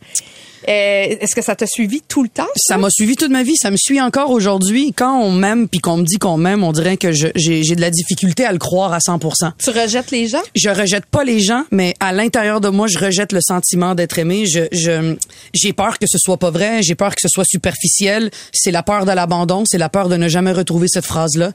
Euh, 0.67 1.15
Est-ce 1.19 1.35
que 1.35 1.41
ça 1.41 1.55
t'a 1.55 1.67
suivi 1.67 2.01
tout 2.07 2.23
le 2.23 2.29
temps? 2.29 2.47
Ça 2.55 2.77
m'a 2.77 2.89
suivi 2.89 3.15
toute 3.15 3.31
ma 3.31 3.43
vie, 3.43 3.55
ça 3.57 3.71
me 3.71 3.77
suit 3.77 3.99
encore 4.01 4.31
aujourd'hui. 4.31 4.93
Quand 4.95 5.19
on 5.21 5.31
m'aime 5.31 5.67
puis 5.67 5.79
qu'on 5.79 5.97
me 5.97 6.03
dit 6.05 6.17
qu'on 6.17 6.37
m'aime, 6.37 6.63
on 6.63 6.71
dirait 6.71 6.97
que 6.97 7.11
j'ai 7.11 7.31
de 7.63 7.81
la 7.81 7.89
difficulté 7.89 8.45
à 8.45 8.51
le 8.51 8.57
croire 8.59 8.93
à 8.93 8.99
100%. 8.99 9.51
Tu 9.57 9.69
rejettes 9.69 10.11
les 10.11 10.27
gens? 10.27 10.41
Je 10.55 10.69
rejette 10.69 11.05
pas 11.05 11.23
les 11.23 11.39
gens, 11.39 11.63
mais 11.71 11.93
à 11.99 12.11
l'intérieur 12.13 12.61
de 12.61 12.69
moi, 12.69 12.87
je 12.87 12.97
rejette 12.99 13.31
le 13.31 13.39
sentiment 13.41 13.95
d'être 13.95 14.17
aimé. 14.19 14.45
Je 14.45 14.61
je- 14.71 15.15
j'ai 15.53 15.73
peur 15.73 15.99
que 15.99 16.05
ce 16.07 16.17
soit 16.17 16.37
pas 16.37 16.49
vrai, 16.51 16.81
j'ai 16.83 16.95
peur 16.95 17.09
que 17.15 17.21
ce 17.21 17.27
soit 17.29 17.45
superficiel. 17.45 18.31
C'est 18.53 18.71
la 18.71 18.83
peur 18.83 19.05
de 19.05 19.11
l'abandon, 19.11 19.63
c'est 19.65 19.77
la 19.77 19.89
peur 19.89 20.09
de 20.09 20.15
ne 20.17 20.27
jamais 20.29 20.51
retrouver 20.51 20.87
cette 20.87 21.05
phrase-là. 21.05 21.51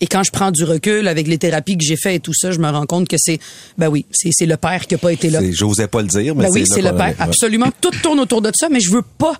Et 0.00 0.06
quand 0.06 0.22
je 0.22 0.30
prends 0.30 0.50
du 0.50 0.64
recul 0.64 1.08
avec 1.08 1.26
les 1.28 1.38
thérapies 1.38 1.76
que 1.76 1.84
j'ai 1.84 1.96
fait 1.96 2.16
et 2.16 2.20
tout 2.20 2.34
ça, 2.34 2.50
je 2.52 2.58
me 2.58 2.68
rends 2.68 2.86
compte 2.86 3.08
que 3.08 3.16
c'est 3.18 3.38
ben 3.78 3.88
oui, 3.88 4.06
c'est 4.10 4.30
c'est 4.32 4.46
le 4.46 4.56
père 4.56 4.86
qui 4.86 4.94
a 4.94 4.98
pas 4.98 5.12
été 5.12 5.30
là. 5.30 5.40
J'osais 5.50 5.88
pas 5.88 6.02
le 6.02 6.08
dire, 6.08 6.34
mais 6.34 6.44
Ben 6.44 6.50
oui, 6.52 6.64
c'est 6.66 6.82
le 6.82 6.94
père. 6.94 7.14
Absolument. 7.18 7.68
Tout 7.80 7.90
tourne 8.02 8.20
autour 8.20 8.42
de 8.42 8.50
ça, 8.54 8.68
mais 8.68 8.80
je 8.80 8.90
veux 8.90 9.02
pas 9.02 9.34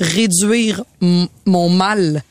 réduire 0.00 0.84
mon 1.00 1.68
mal 1.68 2.22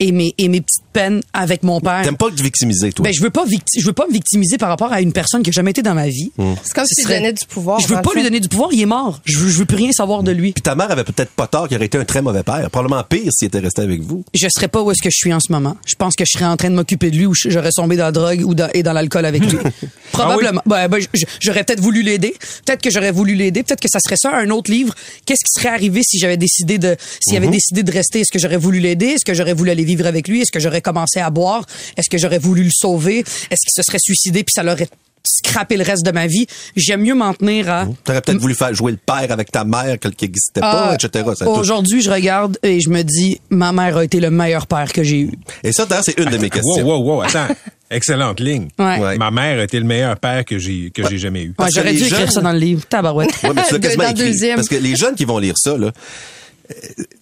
et 0.00 0.12
mes, 0.12 0.34
et 0.38 0.48
mes 0.48 0.60
petites 0.60 0.85
avec 1.32 1.62
mon 1.62 1.80
père. 1.80 2.02
T'aimes 2.02 2.16
pas 2.16 2.30
te 2.30 2.42
victimiser, 2.42 2.92
toi? 2.92 3.04
Ben, 3.04 3.12
je 3.14 3.22
veux 3.22 3.30
pas 3.30 3.44
victi- 3.44 3.80
je 3.80 3.86
veux 3.86 3.92
pas 3.92 4.06
me 4.06 4.12
victimiser 4.12 4.58
par 4.58 4.68
rapport 4.68 4.92
à 4.92 5.00
une 5.00 5.12
personne 5.12 5.42
qui 5.42 5.50
a 5.50 5.52
jamais 5.52 5.70
été 5.72 5.82
dans 5.82 5.94
ma 5.94 6.08
vie. 6.08 6.30
C'est 6.64 6.72
comme 6.74 6.86
si 6.86 6.94
tu 6.96 7.02
serait- 7.02 7.16
donnais 7.18 7.32
du 7.32 7.46
pouvoir. 7.46 7.80
Je 7.80 7.86
veux 7.88 7.96
dans 7.96 8.02
pas 8.02 8.12
lui 8.14 8.22
donner 8.22 8.40
du 8.40 8.48
pouvoir, 8.48 8.70
il 8.72 8.80
est 8.80 8.86
mort. 8.86 9.20
Je 9.24 9.38
veux, 9.38 9.48
je 9.48 9.58
veux 9.58 9.64
plus 9.64 9.76
rien 9.76 9.92
savoir 9.92 10.22
de 10.22 10.32
lui. 10.32 10.52
Puis 10.52 10.62
ta 10.62 10.74
mère 10.74 10.90
avait 10.90 11.04
peut-être 11.04 11.30
pas 11.30 11.46
tort 11.46 11.68
qu'il 11.68 11.76
aurait 11.76 11.86
été 11.86 11.98
un 11.98 12.04
très 12.04 12.22
mauvais 12.22 12.42
père. 12.42 12.68
Probablement 12.70 13.02
pire 13.04 13.30
s'il 13.32 13.48
était 13.48 13.58
resté 13.58 13.82
avec 13.82 14.00
vous. 14.02 14.24
Je 14.34 14.48
serais 14.48 14.68
pas 14.68 14.82
où 14.82 14.90
est-ce 14.90 15.02
que 15.02 15.10
je 15.10 15.16
suis 15.16 15.32
en 15.32 15.40
ce 15.40 15.52
moment. 15.52 15.76
Je 15.86 15.94
pense 15.94 16.14
que 16.14 16.24
je 16.24 16.32
serais 16.32 16.44
en 16.46 16.56
train 16.56 16.70
de 16.70 16.74
m'occuper 16.74 17.10
de 17.10 17.16
lui 17.16 17.26
ou 17.26 17.34
j'aurais 17.34 17.70
tombé 17.72 17.96
dans 17.96 18.04
la 18.04 18.12
drogue 18.12 18.42
ou 18.44 18.54
dans, 18.54 18.68
et 18.74 18.82
dans 18.82 18.92
l'alcool 18.92 19.24
avec 19.26 19.42
lui. 19.44 19.58
Probablement. 20.12 20.62
Ben, 20.66 20.88
ben, 20.88 21.00
j- 21.14 21.24
j'aurais 21.40 21.64
peut-être 21.64 21.80
voulu 21.80 22.02
l'aider. 22.02 22.34
Peut-être 22.64 22.80
que 22.82 22.90
j'aurais 22.90 23.12
voulu 23.12 23.34
l'aider. 23.34 23.62
Peut-être 23.62 23.80
que 23.80 23.88
ça 23.90 23.98
serait 24.00 24.16
ça 24.16 24.34
un 24.34 24.50
autre 24.50 24.70
livre. 24.70 24.94
Qu'est-ce 25.26 25.44
qui 25.44 25.60
serait 25.60 25.72
arrivé 25.74 26.00
si 26.02 26.18
j'avais 26.18 26.36
décidé 26.36 26.78
de, 26.78 26.96
s'il 27.20 27.36
avait 27.36 27.48
décidé 27.48 27.82
de 27.82 27.92
rester? 27.92 28.20
Est-ce 28.20 28.32
que 28.32 28.38
j'aurais 28.38 28.56
voulu 28.56 28.78
l'aider? 28.80 29.06
Est-ce 29.06 29.24
que 29.24 29.34
j'aurais 29.34 29.52
voulu 29.54 29.70
aller 29.70 29.84
vivre 29.84 30.06
avec 30.06 30.28
lui? 30.28 30.40
Est-ce 30.42 30.52
que 30.52 30.60
j'aurais 30.60 30.80
commencé 30.86 31.20
à 31.20 31.30
boire? 31.30 31.64
Est-ce 31.96 32.08
que 32.08 32.18
j'aurais 32.18 32.38
voulu 32.38 32.62
le 32.62 32.70
sauver? 32.72 33.18
Est-ce 33.18 33.60
qu'il 33.60 33.72
se 33.74 33.82
serait 33.82 33.98
suicidé 34.00 34.44
puis 34.44 34.52
ça 34.54 34.62
l'aurait 34.62 34.88
scrappé 35.28 35.76
le 35.76 35.82
reste 35.82 36.04
de 36.06 36.12
ma 36.12 36.26
vie? 36.28 36.46
J'aime 36.76 37.02
mieux 37.02 37.14
m'en 37.14 37.34
tenir 37.34 37.68
à, 37.68 37.86
T'aurais 38.04 38.20
peut-être 38.20 38.38
voulu 38.38 38.54
faire 38.54 38.72
jouer 38.72 38.92
le 38.92 38.98
père 38.98 39.30
avec 39.32 39.50
ta 39.50 39.64
mère, 39.64 39.98
quelqu'un 39.98 40.10
qui 40.16 40.24
n'existait 40.26 40.60
pas, 40.60 40.90
Ah, 40.92 40.94
etc. 40.94 41.24
Aujourd'hui, 41.46 42.00
je 42.00 42.10
regarde 42.10 42.58
et 42.62 42.80
je 42.80 42.88
me 42.88 43.02
dis, 43.02 43.40
ma 43.50 43.72
mère 43.72 43.96
a 43.96 44.04
été 44.04 44.20
le 44.20 44.30
meilleur 44.30 44.66
père 44.68 44.92
que 44.92 45.02
j'ai 45.02 45.20
eu. 45.20 45.32
Et 45.64 45.72
ça, 45.72 45.84
d'ailleurs, 45.86 46.04
c'est 46.04 46.18
une 46.18 46.30
de 46.30 46.38
mes 46.38 46.44
Wow, 46.44 46.50
questions. 46.50 46.84
wow, 46.86 46.98
wow, 47.02 47.22
attends. 47.22 47.48
Excellente 47.90 48.40
ligne. 48.40 48.68
Ouais. 48.80 48.98
Ouais. 48.98 49.16
Ma 49.16 49.30
mère 49.30 49.60
a 49.60 49.64
été 49.64 49.78
le 49.78 49.84
meilleur 49.86 50.16
père 50.18 50.44
que 50.44 50.58
j'ai 50.58 50.90
que 50.90 51.08
j'ai 51.08 51.18
jamais 51.18 51.42
eu. 51.44 51.48
Ouais, 51.50 51.54
Parce 51.56 51.70
que 51.70 51.76
J'aurais 51.76 51.92
les 51.92 51.98
dû 51.98 52.04
écrire 52.06 52.18
jeunes- 52.20 52.30
ça 52.30 52.40
dans 52.40 52.52
le 52.52 52.58
livre. 52.58 52.84
Tabarouette. 52.88 53.30
Ouais, 53.44 53.50
mais 53.54 53.62
tu 53.62 53.72
l'as 53.74 53.78
De- 53.78 53.82
quasiment 53.86 54.04
dans 54.04 54.10
écrit. 54.10 54.24
deuxième. 54.24 54.56
Parce 54.56 54.68
que 54.68 54.74
les 54.74 54.96
jeunes 54.96 55.14
qui 55.14 55.24
vont 55.24 55.38
lire 55.38 55.54
ça, 55.56 55.76
là, 55.78 55.92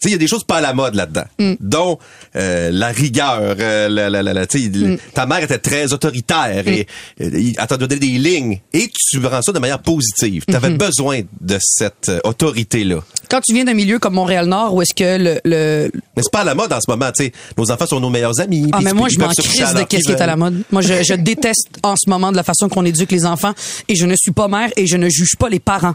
il 0.05 0.11
y 0.11 0.15
a 0.15 0.19
des 0.19 0.27
choses 0.27 0.45
pas 0.45 0.57
à 0.57 0.61
la 0.61 0.73
mode 0.75 0.95
là-dedans, 0.95 1.25
Mm. 1.39 1.55
dont 1.61 1.99
euh, 2.37 2.71
la 2.73 2.89
rigueur, 2.89 3.39
euh, 3.59 3.89
la, 3.89 4.11
la, 4.11 4.23
la, 4.23 4.33
Mm. 4.45 4.97
ta 5.15 5.27
mère 5.27 5.43
était 5.43 5.59
très 5.59 5.93
autoritaire 5.93 6.67
et 6.69 6.87
euh, 7.21 7.31
il- 7.33 7.55
elle 7.59 7.67
t'a 7.67 7.77
donné 7.77 7.97
des 7.97 8.07
lignes 8.07 8.61
et 8.73 8.89
tu 9.11 9.19
rends 9.25 9.43
ça 9.43 9.53
de 9.53 9.59
manière 9.59 9.81
positive. 9.81 10.45
Tu 10.49 10.55
avais 10.55 10.71
Mm-hmm. 10.71 10.77
besoin 10.79 11.21
de 11.41 11.59
cette 11.61 12.09
euh, 12.09 12.21
autorité-là. 12.25 13.01
Quand 13.31 13.41
tu 13.41 13.55
viens 13.55 13.65
d'un 13.65 13.75
milieu 13.75 13.99
comme 13.99 14.15
Montréal-Nord, 14.15 14.75
où 14.75 14.83
est-ce 14.83 14.95
que 14.95 15.19
le, 15.19 15.41
le, 15.45 15.91
Mais 16.17 16.23
c'est 16.23 16.31
pas 16.33 16.41
à 16.41 16.45
la 16.45 16.55
mode 16.55 16.73
en 16.73 16.81
ce 16.81 16.91
moment, 16.91 17.11
sais. 17.15 17.33
Nos 17.57 17.71
enfants 17.71 17.87
sont 17.87 18.01
nos 18.01 18.11
meilleurs 18.11 18.39
amis. 18.41 18.69
Ah, 18.73 18.81
mais 18.83 18.93
moi, 18.93 19.09
je 19.09 19.19
m'en 19.19 19.29
crise 19.29 19.75
de 19.75 19.83
qu'est-ce 19.85 20.05
qui 20.05 20.13
est 20.13 20.21
à 20.21 20.27
la 20.27 20.37
mode. 20.37 20.63
Moi, 20.71 20.83
je, 20.83 21.03
je 21.03 21.15
déteste 21.15 21.69
en 21.83 21.95
ce 21.97 22.09
moment 22.09 22.31
de 22.33 22.37
la 22.37 22.43
façon 22.43 22.69
qu'on 22.69 22.85
éduque 22.85 23.13
les 23.13 23.25
enfants 23.27 23.55
et 23.89 23.95
je 23.95 24.07
ne 24.07 24.15
suis 24.17 24.33
pas 24.33 24.49
mère 24.49 24.71
et 24.77 24.87
je 24.87 24.97
ne 24.97 25.09
juge 25.09 25.37
pas 25.39 25.49
les 25.49 25.61
parents. 25.61 25.95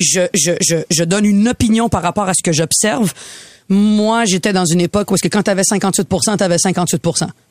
Je, 0.00 0.20
je, 0.34 0.52
je, 0.60 0.76
je 0.90 1.04
donne 1.04 1.24
une 1.24 1.48
opinion 1.48 1.88
par 1.88 2.02
rapport 2.02 2.28
à 2.28 2.34
ce 2.34 2.42
que 2.42 2.52
j'observe. 2.52 3.12
Moi, 3.70 4.24
j'étais 4.24 4.52
dans 4.54 4.64
une 4.64 4.80
époque 4.80 5.10
où 5.10 5.14
est-ce 5.14 5.22
que 5.22 5.28
quand 5.28 5.42
t'avais 5.42 5.62
58 5.62 6.08
t'avais 6.38 6.56
58 6.58 7.02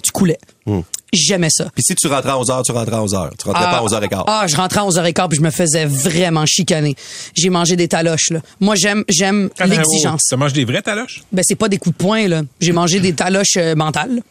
Tu 0.02 0.12
coulais. 0.12 0.40
J'aimais 1.14 1.50
ça. 1.52 1.70
Puis 1.76 1.84
si 1.84 1.96
tu 1.96 2.08
rentrais 2.08 2.32
à 2.32 2.36
11h, 2.36 2.64
tu 2.66 2.72
rentrais 2.72 2.96
à 2.96 3.00
11h. 3.00 3.30
Tu 3.38 3.48
rentrais 3.48 3.64
pas 3.64 3.78
à 3.78 3.84
11h15. 3.84 4.24
Ah, 4.28 4.46
je 4.48 4.56
rentrais 4.56 4.80
à 4.80 4.84
11h15 4.84 5.30
puis 5.30 5.38
je 5.38 5.44
me 5.44 5.52
faisais 5.52 5.86
vraiment 5.86 6.46
chicaner. 6.46 6.96
J'ai 7.36 7.50
mangé 7.50 7.76
des 7.76 7.88
taloches, 7.88 8.32
là. 8.32 8.40
Moi, 8.60 8.76
j'aime, 8.76 9.04
j'aime 9.08 9.50
Attends, 9.60 9.70
l'exigence. 9.70 10.22
oh, 10.24 10.28
Ça 10.30 10.38
mange 10.38 10.54
des 10.54 10.66
vrais 10.66 10.82
taloches? 10.82 11.22
Ben, 11.32 11.44
c'est 11.48 11.56
pas 11.56 11.70
des 11.70 11.78
coups 11.78 11.96
de 11.98 12.04
poing, 12.04 12.28
là. 12.28 12.42
J'ai 12.60 12.72
mangé 12.74 13.00
des 13.00 13.14
taloches 13.14 13.58
euh, 13.58 13.76
mentales. 13.76 14.22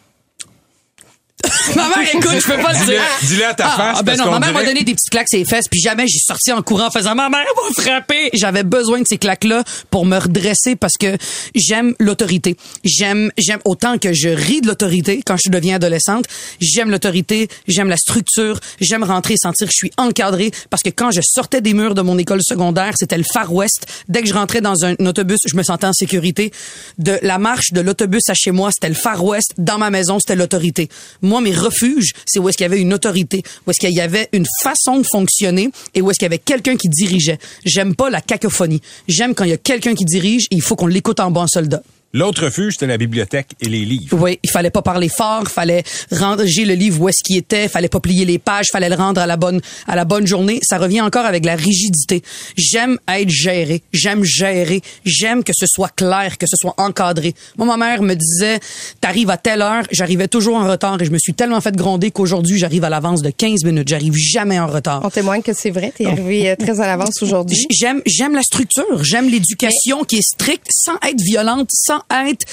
ma 1.77 1.89
mère, 1.89 2.15
écoute, 2.15 2.37
je 2.41 2.47
peux 2.47 2.63
pas 2.63 2.73
le 2.73 2.87
dire. 2.87 3.01
dis-le 3.23 3.47
à 3.47 3.55
ta 3.55 3.67
Ah, 3.67 3.77
face, 3.77 3.97
ah, 3.99 4.03
ben 4.03 4.17
parce 4.17 4.27
non, 4.27 4.33
ma 4.33 4.41
mère 4.41 4.53
m'a 4.53 4.65
donné 4.65 4.85
des 4.85 4.95
petites 4.95 5.11
claques 5.11 5.29
sur 5.29 5.39
les 5.39 5.45
fesses, 5.45 5.67
puis 5.71 5.81
jamais 5.81 6.07
j'ai 6.07 6.19
sorti 6.19 6.53
en 6.53 6.63
courant 6.63 6.87
en 6.87 6.91
faisant 6.91 7.15
ma 7.15 7.29
mère 7.29 7.45
va 7.57 7.83
frapper. 7.83 8.31
J'avais 8.35 8.63
besoin 8.63 9.01
de 9.01 9.07
ces 9.07 9.19
claques-là 9.19 9.65
pour 9.91 10.07
me 10.07 10.19
redresser 10.19 10.77
parce 10.77 10.95
que 10.99 11.17
j'aime 11.55 11.95
l'autorité. 11.99 12.57
J'aime, 12.85 13.31
j'aime 13.39 13.61
autant 13.65 13.99
que 13.99 14.13
je 14.13 14.29
ris 14.29 14.61
de 14.61 14.69
l'autorité 14.69 15.23
quand 15.25 15.37
je 15.43 15.51
deviens 15.51 15.77
adolescente. 15.77 16.27
J'aime 16.61 16.91
l'autorité, 16.91 17.49
j'aime 17.69 17.89
la 17.89 17.97
structure, 17.97 18.61
j'aime 18.81 19.05
rentrer 19.05 19.35
et 19.35 19.39
sentir 19.39 19.67
que 19.67 19.73
je 19.73 19.77
suis 19.77 19.93
encadrée 19.97 20.51
parce 20.71 20.83
que 20.83 20.91
quand 20.91 21.11
je 21.11 21.21
sortais 21.23 21.61
des 21.61 21.75
murs 21.75 21.95
de 21.95 22.03
mon 22.03 22.19
école 22.19 22.41
secondaire, 22.43 22.95
c'était 22.97 23.19
le 23.19 23.25
Far 23.25 23.53
West. 23.53 23.87
Dès 24.09 24.23
que 24.23 24.29
je 24.29 24.35
rentrais 24.35 24.61
dans 24.61 24.85
un 24.85 24.95
autobus, 25.07 25.39
je 25.47 25.57
me 25.57 25.63
sentais 25.63 25.87
en 25.87 25.93
sécurité. 25.93 26.53
De 26.99 27.19
la 27.23 27.39
marche 27.39 27.73
de 27.73 27.81
l'autobus 27.81 28.23
à 28.29 28.35
chez 28.35 28.51
moi, 28.51 28.71
c'était 28.73 28.89
le 28.89 28.95
Far 28.95 29.23
West. 29.25 29.55
Dans 29.59 29.79
ma 29.79 29.91
maison, 29.91 30.19
c'était 30.19 30.37
l'autorité. 30.37 30.89
Moi, 31.23 31.36
mes 31.41 31.55
refuges, 31.55 32.13
c'est 32.27 32.39
où 32.39 32.49
est-ce 32.49 32.57
qu'il 32.57 32.65
y 32.65 32.67
avait 32.67 32.81
une 32.81 32.95
autorité, 32.95 33.43
où 33.67 33.71
est-ce 33.71 33.81
qu'il 33.81 33.95
y 33.95 34.01
avait 34.01 34.29
une 34.33 34.47
façon 34.63 34.99
de 34.99 35.07
fonctionner 35.11 35.71
et 35.95 36.03
où 36.03 36.11
est-ce 36.11 36.19
qu'il 36.19 36.27
y 36.27 36.33
avait 36.33 36.39
quelqu'un 36.39 36.77
qui 36.77 36.89
dirigeait. 36.89 37.39
J'aime 37.65 37.95
pas 37.95 38.11
la 38.11 38.21
cacophonie. 38.21 38.81
J'aime 39.09 39.35
quand 39.35 39.45
il 39.45 39.51
y 39.51 39.55
a 39.55 39.59
quelqu'un 39.59 39.95
qui 39.95 40.05
dirige 40.05 40.45
et 40.51 40.57
il 40.57 40.63
faut 40.63 40.77
qu'on 40.77 40.87
l'écoute 40.87 41.21
en 41.21 41.31
bon 41.31 41.47
soldat. 41.47 41.83
L'autre 42.17 42.47
refuge, 42.47 42.73
c'était 42.73 42.87
la 42.87 42.97
bibliothèque 42.97 43.49
et 43.61 43.69
les 43.69 43.85
livres. 43.85 44.17
Oui, 44.19 44.39
il 44.43 44.49
fallait 44.49 44.71
pas 44.71 44.81
parler 44.81 45.11
fort, 45.11 45.49
fallait 45.49 45.83
ranger 46.11 46.65
le 46.65 46.73
livre 46.73 47.03
où 47.03 47.11
est-ce 47.11 47.23
qu'il 47.23 47.37
était, 47.37 47.69
fallait 47.69 47.91
pas 47.91 48.01
plier 48.01 48.25
les 48.25 48.39
pages, 48.39 48.69
fallait 48.73 48.89
le 48.89 48.95
rendre 48.95 49.21
à 49.21 49.27
la 49.27 49.37
bonne 49.37 49.61
à 49.87 49.97
la 49.97 50.07
bonne 50.07 50.27
journée. 50.27 50.59
Ça 50.63 50.79
revient 50.79 51.03
encore 51.03 51.27
avec 51.27 51.45
la 51.45 51.57
rigidité. 51.57 52.23
J'aime 52.57 52.99
être 53.07 53.29
géré, 53.29 53.83
j'aime 53.93 54.25
gérer, 54.25 54.81
j'aime 55.05 55.45
que 55.45 55.53
ce 55.55 55.67
soit 55.69 55.95
clair, 55.95 56.39
que 56.39 56.47
ce 56.47 56.57
soit 56.59 56.73
encadré. 56.79 57.35
Moi, 57.59 57.67
ma 57.67 57.77
mère 57.77 58.01
me 58.01 58.15
disait, 58.15 58.61
t'arrives 59.03 59.29
à 59.29 59.37
telle 59.37 59.61
heure, 59.61 59.85
j'arrivais 59.91 60.29
toujours 60.29 60.57
en 60.57 60.67
retard 60.67 61.03
et 61.03 61.05
je 61.05 61.11
me 61.11 61.19
suis 61.19 61.35
tellement 61.35 61.61
fait 61.61 61.77
gronder 61.77 62.13
qu'aujourd'hui 62.13 62.59
j'arrive 62.59 62.85
à 62.85 62.89
l'avance 62.89 63.21
de 63.21 63.29
15 63.29 63.63
minutes. 63.65 63.89
J'arrive 63.89 64.15
jamais 64.17 64.59
en 64.59 64.69
retard. 64.69 65.03
On 65.05 65.11
témoigne 65.11 65.43
que 65.43 65.53
c'est 65.53 65.69
vrai. 65.71 65.93
T'es 65.95 66.07
arrivé 66.07 66.49
euh, 66.49 66.57
très 66.57 66.81
à 66.81 66.87
l'avance 66.87 67.23
aujourd'hui. 67.23 67.67
J'aime 67.69 68.01
j'aime 68.07 68.35
la 68.35 68.43
structure, 68.43 69.05
j'aime 69.05 69.29
l'éducation 69.29 70.05
qui 70.05 70.17
est 70.17 70.27
stricte 70.27 70.69
sans 70.71 70.95
être 71.07 71.21
violente, 71.21 71.69
sans 71.71 72.01
être 72.11 72.47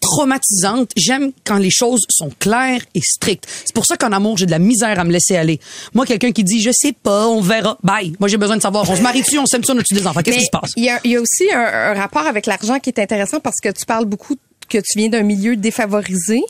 traumatisante. 0.00 0.90
J'aime 0.96 1.32
quand 1.44 1.58
les 1.58 1.70
choses 1.70 2.02
sont 2.08 2.30
claires 2.38 2.82
et 2.94 3.00
strictes. 3.00 3.46
C'est 3.64 3.74
pour 3.74 3.86
ça 3.86 3.96
qu'en 3.96 4.12
amour, 4.12 4.38
j'ai 4.38 4.46
de 4.46 4.50
la 4.50 4.58
misère 4.58 4.98
à 4.98 5.04
me 5.04 5.12
laisser 5.12 5.36
aller. 5.36 5.60
Moi, 5.94 6.06
quelqu'un 6.06 6.32
qui 6.32 6.44
dit, 6.44 6.60
je 6.60 6.70
sais 6.72 6.92
pas, 6.92 7.26
on 7.28 7.40
verra, 7.40 7.78
bye. 7.82 8.14
Moi, 8.18 8.28
j'ai 8.28 8.36
besoin 8.36 8.56
de 8.56 8.62
savoir, 8.62 8.88
on 8.88 8.96
se 8.96 9.02
marie 9.02 9.22
dessus, 9.22 9.38
on 9.38 9.46
s'aime 9.46 9.64
ça, 9.64 9.74
on 9.74 9.78
a 9.78 9.82
des 9.82 10.06
enfants? 10.06 10.22
Qu'est-ce 10.22 10.38
qui 10.38 10.44
se 10.44 10.50
passe? 10.50 10.72
Il 10.76 10.84
y 10.84 10.90
a, 10.90 11.00
il 11.04 11.12
y 11.12 11.16
a 11.16 11.20
aussi 11.20 11.50
un, 11.52 11.60
un 11.60 11.94
rapport 11.94 12.26
avec 12.26 12.46
l'argent 12.46 12.78
qui 12.78 12.90
est 12.90 12.98
intéressant 12.98 13.40
parce 13.40 13.60
que 13.62 13.68
tu 13.68 13.86
parles 13.86 14.06
beaucoup 14.06 14.36
que 14.68 14.78
tu 14.78 14.98
viens 14.98 15.08
d'un 15.08 15.22
milieu 15.22 15.56
défavorisé 15.56 16.40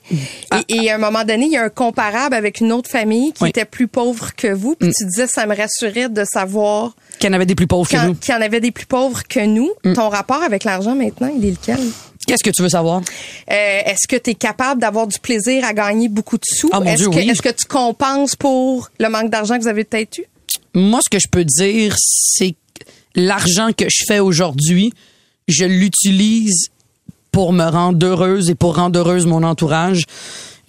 Ah, 0.50 0.62
et, 0.68 0.76
et 0.84 0.90
à 0.90 0.96
un 0.96 0.98
moment 0.98 1.24
donné, 1.24 1.46
il 1.46 1.52
y 1.52 1.56
a 1.56 1.62
un 1.64 1.68
comparable 1.68 2.34
avec 2.34 2.60
une 2.60 2.72
autre 2.72 2.90
famille 2.90 3.32
qui 3.32 3.42
Oui. 3.42 3.48
Mm. 3.48 3.50
était 3.50 3.64
plus 3.64 3.88
pauvre 3.88 4.34
que 4.34 4.48
vous. 4.48 4.74
Puis 4.76 4.92
tu 4.96 5.04
disais, 5.06 5.26
ça 5.26 5.46
me 5.46 5.54
rassurait 5.56 6.08
de 6.08 6.24
savoir 6.24 6.94
Qu'il 7.18 7.28
y 7.28 7.32
en 7.32 7.34
avait 7.34 7.46
des 7.46 7.54
plus 7.54 7.66
pauvres 7.66 7.88
que 7.88 7.96
nous. 8.06 8.14
qu'il 8.14 8.34
y 8.34 8.36
en 8.36 8.40
avait 8.40 8.60
des 8.60 8.70
plus 8.72 8.86
pauvres 8.86 9.22
que 9.28 9.44
nous. 9.44 9.70
Ton 9.94 10.08
rapport 10.08 10.42
avec 10.42 10.64
l'argent 10.64 10.94
maintenant, 10.94 11.30
il 11.36 11.44
est 11.44 11.50
lequel? 11.50 11.78
Qu'est-ce 12.26 12.42
que 12.42 12.50
tu 12.50 12.62
veux 12.62 12.68
savoir? 12.68 13.02
Euh, 13.50 13.80
est-ce 13.86 14.08
que 14.08 14.16
tu 14.16 14.30
es 14.30 14.34
capable 14.34 14.80
d'avoir 14.80 15.06
du 15.06 15.18
plaisir 15.20 15.64
à 15.64 15.72
gagner 15.72 16.08
beaucoup 16.08 16.36
de 16.38 16.44
sous? 16.44 16.68
Ah, 16.72 16.80
est-ce 16.84 17.04
que, 17.04 17.14
oui. 17.14 17.30
est-ce 17.30 17.40
que 17.42 17.50
tu 17.50 17.66
compenses 17.66 18.34
pour 18.34 18.88
le 18.98 19.08
manque 19.08 19.30
d'argent 19.30 19.56
que 19.56 19.62
vous 19.62 19.68
avez 19.68 19.84
peut-être 19.84 20.18
eu? 20.18 20.24
Moi, 20.74 20.98
ce 21.04 21.08
que 21.08 21.20
je 21.20 21.28
peux 21.30 21.44
dire, 21.44 21.94
c'est 21.98 22.50
que 22.50 22.56
l'argent 23.14 23.68
que 23.72 23.84
je 23.88 24.04
fais 24.08 24.18
aujourd'hui, 24.18 24.92
je 25.46 25.64
l'utilise 25.64 26.70
pour 27.36 27.52
me 27.52 27.68
rendre 27.68 28.06
heureuse 28.06 28.48
et 28.48 28.54
pour 28.54 28.76
rendre 28.76 28.98
heureuse 28.98 29.26
mon 29.26 29.42
entourage. 29.42 30.04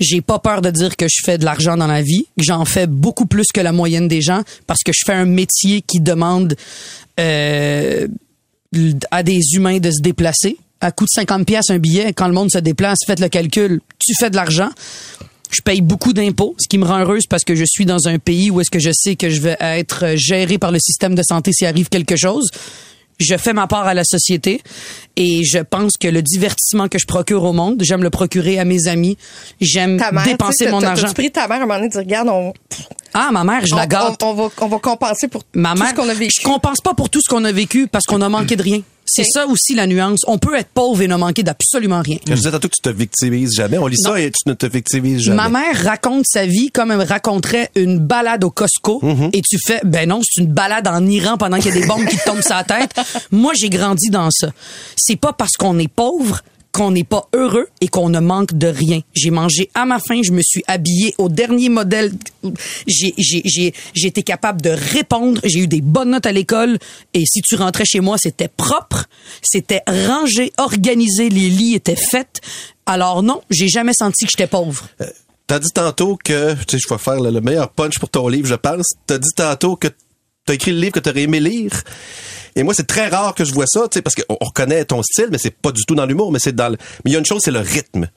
J'ai 0.02 0.20
pas 0.20 0.38
peur 0.38 0.62
de 0.62 0.70
dire 0.70 0.98
que 0.98 1.06
je 1.08 1.22
fais 1.24 1.38
de 1.38 1.46
l'argent 1.46 1.78
dans 1.78 1.88
la 1.88 2.02
vie. 2.02 2.26
que 2.38 2.44
J'en 2.44 2.66
fais 2.66 2.88
beaucoup 2.88 3.26
plus 3.26 3.46
que 3.54 3.62
la 3.62 3.72
moyenne 3.72 4.10
des 4.10 4.22
gens 4.22 4.42
parce 4.68 4.82
que 4.84 4.92
je 4.92 5.00
fais 5.06 5.14
un 5.14 5.24
métier 5.24 5.82
qui 5.82 6.02
demande 6.02 6.58
euh, 7.22 8.10
à 9.12 9.24
des 9.24 9.40
humains 9.54 9.80
de 9.80 9.92
se 9.92 10.02
déplacer. 10.02 10.58
À 10.82 10.92
coût 10.92 11.06
de 11.06 11.10
50 11.10 11.48
pièces 11.48 11.70
un 11.70 11.80
billet, 11.80 12.12
quand 12.12 12.28
le 12.28 12.34
monde 12.34 12.52
se 12.52 12.58
déplace, 12.58 13.00
faites 13.08 13.22
le 13.22 13.30
calcul, 13.30 13.80
tu 13.98 14.14
fais 14.20 14.30
de 14.30 14.36
l'argent. 14.36 14.72
Je 15.50 15.62
paye 15.62 15.80
beaucoup 15.80 16.12
d'impôts, 16.12 16.54
ce 16.60 16.68
qui 16.68 16.78
me 16.78 16.84
rend 16.84 17.00
heureuse 17.00 17.28
parce 17.30 17.46
que 17.46 17.56
je 17.56 17.64
suis 17.66 17.86
dans 17.86 18.10
un 18.10 18.20
pays 18.20 18.52
où 18.52 18.60
est-ce 18.60 18.70
que 18.70 18.80
je 18.80 18.92
sais 18.94 19.16
que 19.16 19.30
je 19.30 19.40
vais 19.40 19.56
être 19.62 20.18
géré 20.18 20.58
par 20.58 20.74
le 20.74 20.80
système 20.80 21.16
de 21.16 21.24
santé 21.24 21.54
s'il 21.54 21.68
arrive 21.68 21.88
quelque 21.88 22.18
chose. 22.18 22.50
Je 23.20 23.36
fais 23.38 23.54
ma 23.54 23.66
part 23.68 23.88
à 23.88 23.94
la 23.94 24.04
société 24.04 24.62
et 25.16 25.44
je 25.44 25.58
pense 25.60 25.94
que 26.00 26.08
le 26.08 26.22
divertissement 26.22 26.88
que 26.88 27.00
je 27.00 27.06
procure 27.08 27.44
au 27.44 27.54
monde, 27.54 27.82
j'aime 27.84 28.04
le 28.04 28.10
procurer 28.12 28.60
à 28.60 28.66
mes 28.66 28.88
amis. 28.88 29.18
J'aime 29.60 29.96
mère, 30.12 30.24
dépenser 30.24 30.66
tu 30.66 30.72
mon 30.72 30.84
argent. 30.84 31.02
T'as-tu 31.04 31.14
pris 31.16 31.32
ta 31.32 31.48
mère 31.48 31.58
à 31.60 31.64
un 31.64 31.66
moment 31.66 31.76
donné 31.80 31.90
dire, 31.90 32.00
regarde, 32.02 32.30
on, 32.30 32.54
Ah, 33.14 33.30
ma 33.32 33.44
mère, 33.44 33.66
je 33.66 33.74
on, 33.74 33.78
la 33.78 33.88
gâte. 33.88 34.22
on- 34.22 34.28
on 34.28 34.34
va, 34.36 34.50
on 34.62 34.68
va 34.68 34.78
compenser 34.80 35.28
pour 35.28 35.42
Ma 35.56 35.74
tout 35.74 35.80
mère, 35.80 35.90
ce 35.90 35.96
qu'on 35.96 36.10
a 36.10 36.14
vécu. 36.14 36.36
je 36.40 36.44
compense 36.46 36.80
pas 36.82 36.94
pour 36.94 37.10
tout 37.10 37.20
ce 37.20 37.30
qu'on 37.30 37.44
a 37.46 37.52
vécu 37.52 37.88
parce 37.88 38.06
qu'on 38.06 38.22
a 38.22 38.30
manqué 38.30 38.56
de 38.56 38.62
rien. 38.64 38.82
C'est 39.10 39.24
ça 39.24 39.48
aussi 39.48 39.74
la 39.74 39.88
nuance. 39.88 40.20
On 40.28 40.38
peut 40.38 40.56
être 40.56 40.68
pauvre 40.70 41.02
et 41.02 41.08
ne 41.08 41.16
manquer 41.16 41.42
d'absolument 41.42 42.02
rien. 42.02 42.18
Je 42.28 42.34
disais 42.34 42.52
tantôt 42.52 42.68
que 42.68 42.76
tu 42.76 42.82
te 42.82 42.90
victimises 42.90 43.54
jamais. 43.56 43.78
On 43.78 43.88
lit 43.88 43.98
Non. 44.04 44.12
ça 44.12 44.20
et 44.22 44.30
tu 44.30 44.48
ne 44.48 44.54
te 44.54 44.66
victimises 44.66 45.22
jamais. 45.22 45.38
Ma 45.38 45.50
mère 45.50 45.82
raconte 45.84 46.26
sa 46.28 46.46
vie 46.46 46.70
comme 46.72 46.92
elle 46.92 47.02
raconterait 47.02 47.72
une 47.76 48.00
balade 48.00 48.44
au 48.44 48.52
Costco 48.52 49.00
Mm-hmm. 49.02 49.30
et 49.34 49.42
tu 49.42 49.58
fais 49.66 49.80
ben 49.86 50.10
non, 50.10 50.22
c'est 50.24 50.42
une 50.42 50.52
balade 50.52 50.88
en 50.88 51.06
Iran 51.08 51.38
pendant 51.38 51.58
qu'il 51.58 51.74
y 51.74 51.78
a 51.78 51.82
des 51.82 51.88
bombes 51.88 52.06
qui 52.06 52.18
te 52.18 52.26
tombent 52.26 52.42
sur 52.42 52.56
la 52.56 52.64
tête. 52.64 52.92
Moi, 53.32 53.54
j'ai 53.56 53.70
grandi 53.70 54.10
dans 54.10 54.30
ça. 54.32 54.50
C'est 54.98 55.16
pas 55.16 55.34
parce 55.34 55.54
qu'on 55.54 55.78
est 55.80 55.88
pauvre 55.88 56.42
qu'on 56.78 56.92
n'est 56.92 57.04
pas 57.04 57.28
heureux 57.34 57.68
et 57.82 57.88
qu'on 57.88 58.10
ne 58.10 58.20
manque 58.20 58.54
de 58.54 58.68
rien. 58.68 59.02
J'ai 59.16 59.32
mangé 59.32 59.72
à 59.74 59.86
ma 59.86 59.98
faim, 59.98 60.22
je 60.24 60.32
me 60.32 60.44
suis 60.44 60.64
habillée 60.68 61.16
au 61.18 61.28
dernier 61.28 61.70
modèle. 61.70 62.14
J'ai 62.86 63.74
été 63.96 64.22
capable 64.22 64.62
de 64.62 64.70
répondre, 64.70 65.42
j'ai 65.44 65.62
eu 65.62 65.68
des 65.68 65.82
bonnes 65.82 66.12
notes 66.12 66.28
à 66.28 66.32
l'école 66.32 66.78
et 67.16 67.24
si 67.26 67.42
tu 67.42 67.56
rentrais 67.56 67.86
chez 67.86 68.00
moi, 68.00 68.18
c'était 68.20 68.48
propre, 68.48 69.06
c'était 69.42 69.82
rangé, 69.88 70.54
organisé, 70.60 71.30
les 71.30 71.50
lits 71.50 71.74
étaient 71.74 71.96
faits. 71.96 72.42
Alors 72.86 73.24
non, 73.24 73.42
j'ai 73.50 73.70
jamais 73.70 73.94
senti 73.98 74.26
que 74.26 74.32
j'étais 74.32 74.46
pauvre. 74.46 74.88
T'as 75.48 75.58
dit 75.58 75.72
tantôt 75.74 76.16
que, 76.24 76.54
tu 76.66 76.78
sais, 76.78 76.78
je 76.78 76.94
vais 76.94 77.00
faire 77.00 77.20
le, 77.20 77.32
le 77.32 77.42
meilleur 77.42 77.72
punch 77.72 77.98
pour 77.98 78.10
ton 78.10 78.28
livre, 78.28 78.48
je 78.48 78.54
pense. 78.54 78.86
T'as 79.08 79.18
dit 79.18 79.34
tantôt 79.36 79.78
que 79.78 79.88
t'as 80.46 80.54
écrit 80.54 80.74
le 80.74 80.80
livre 80.80 80.92
que 80.92 81.00
t'aurais 81.00 81.24
aimé 81.24 81.40
lire. 81.40 81.72
Et 82.58 82.64
moi, 82.64 82.74
c'est 82.74 82.88
très 82.88 83.08
rare 83.08 83.36
que 83.36 83.46
je 83.46 83.54
vois 83.54 83.68
ça, 83.68 83.88
tu 83.88 83.98
sais, 83.98 84.02
parce 84.02 84.16
qu'on 84.16 84.36
on 84.42 84.46
reconnaît 84.46 84.84
ton 84.84 85.04
style, 85.04 85.28
mais 85.32 85.38
c'est 85.38 85.56
pas 85.56 85.72
du 85.72 85.84
tout 85.86 85.94
dans 85.94 86.08
l'humour, 86.08 86.32
mais 86.32 86.40
c'est 86.40 86.56
dans 86.56 86.70
le... 86.70 86.78
Mais 87.06 87.12
il 87.12 87.14
y 87.14 87.16
a 87.16 87.20
une 87.20 87.26
chose, 87.26 87.42
c'est 87.46 87.52
le 87.52 87.60
rythme. 87.60 88.10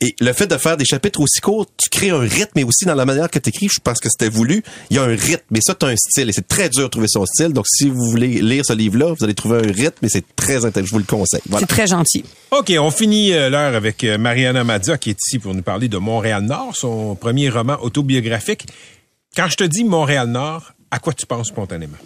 Et 0.00 0.16
le 0.20 0.32
fait 0.32 0.48
de 0.48 0.56
faire 0.56 0.76
des 0.76 0.84
chapitres 0.84 1.20
aussi 1.20 1.40
courts, 1.40 1.66
tu 1.76 1.88
crées 1.88 2.10
un 2.10 2.18
rythme, 2.18 2.58
et 2.58 2.64
aussi 2.64 2.86
dans 2.86 2.96
la 2.96 3.04
manière 3.04 3.30
que 3.30 3.38
t'écris, 3.38 3.68
je 3.68 3.78
pense 3.78 4.00
que 4.00 4.08
c'était 4.08 4.28
voulu, 4.28 4.64
il 4.90 4.96
y 4.96 4.98
a 4.98 5.04
un 5.04 5.14
rythme. 5.14 5.44
Mais 5.50 5.60
ça, 5.60 5.76
t'as 5.76 5.88
un 5.88 5.96
style, 5.96 6.28
et 6.28 6.32
c'est 6.32 6.46
très 6.46 6.68
dur 6.68 6.84
de 6.84 6.88
trouver 6.88 7.06
son 7.08 7.24
style. 7.24 7.52
Donc, 7.52 7.66
si 7.68 7.88
vous 7.88 8.10
voulez 8.10 8.42
lire 8.42 8.64
ce 8.64 8.72
livre-là, 8.72 9.14
vous 9.16 9.24
allez 9.24 9.34
trouver 9.34 9.58
un 9.58 9.72
rythme, 9.72 10.04
et 10.04 10.08
c'est 10.08 10.24
très 10.34 10.64
intéressant, 10.64 10.86
je 10.86 10.90
vous 10.90 10.98
le 10.98 11.04
conseille. 11.04 11.40
Voilà. 11.48 11.60
C'est 11.60 11.72
très 11.72 11.86
gentil. 11.86 12.24
OK, 12.50 12.72
on 12.80 12.90
finit 12.90 13.32
euh, 13.32 13.48
l'heure 13.48 13.76
avec 13.76 14.02
euh, 14.02 14.18
Mariana 14.18 14.64
Mazza 14.64 14.98
qui 14.98 15.10
est 15.10 15.18
ici 15.24 15.38
pour 15.38 15.54
nous 15.54 15.62
parler 15.62 15.88
de 15.88 15.98
Montréal-Nord, 15.98 16.74
son 16.74 17.14
premier 17.14 17.48
roman 17.48 17.76
autobiographique. 17.80 18.66
Quand 19.36 19.48
je 19.48 19.56
te 19.56 19.64
dis 19.64 19.84
Montréal-Nord, 19.84 20.72
à 20.90 20.98
quoi 20.98 21.12
tu 21.12 21.26
penses 21.26 21.48
spontanément? 21.48 21.98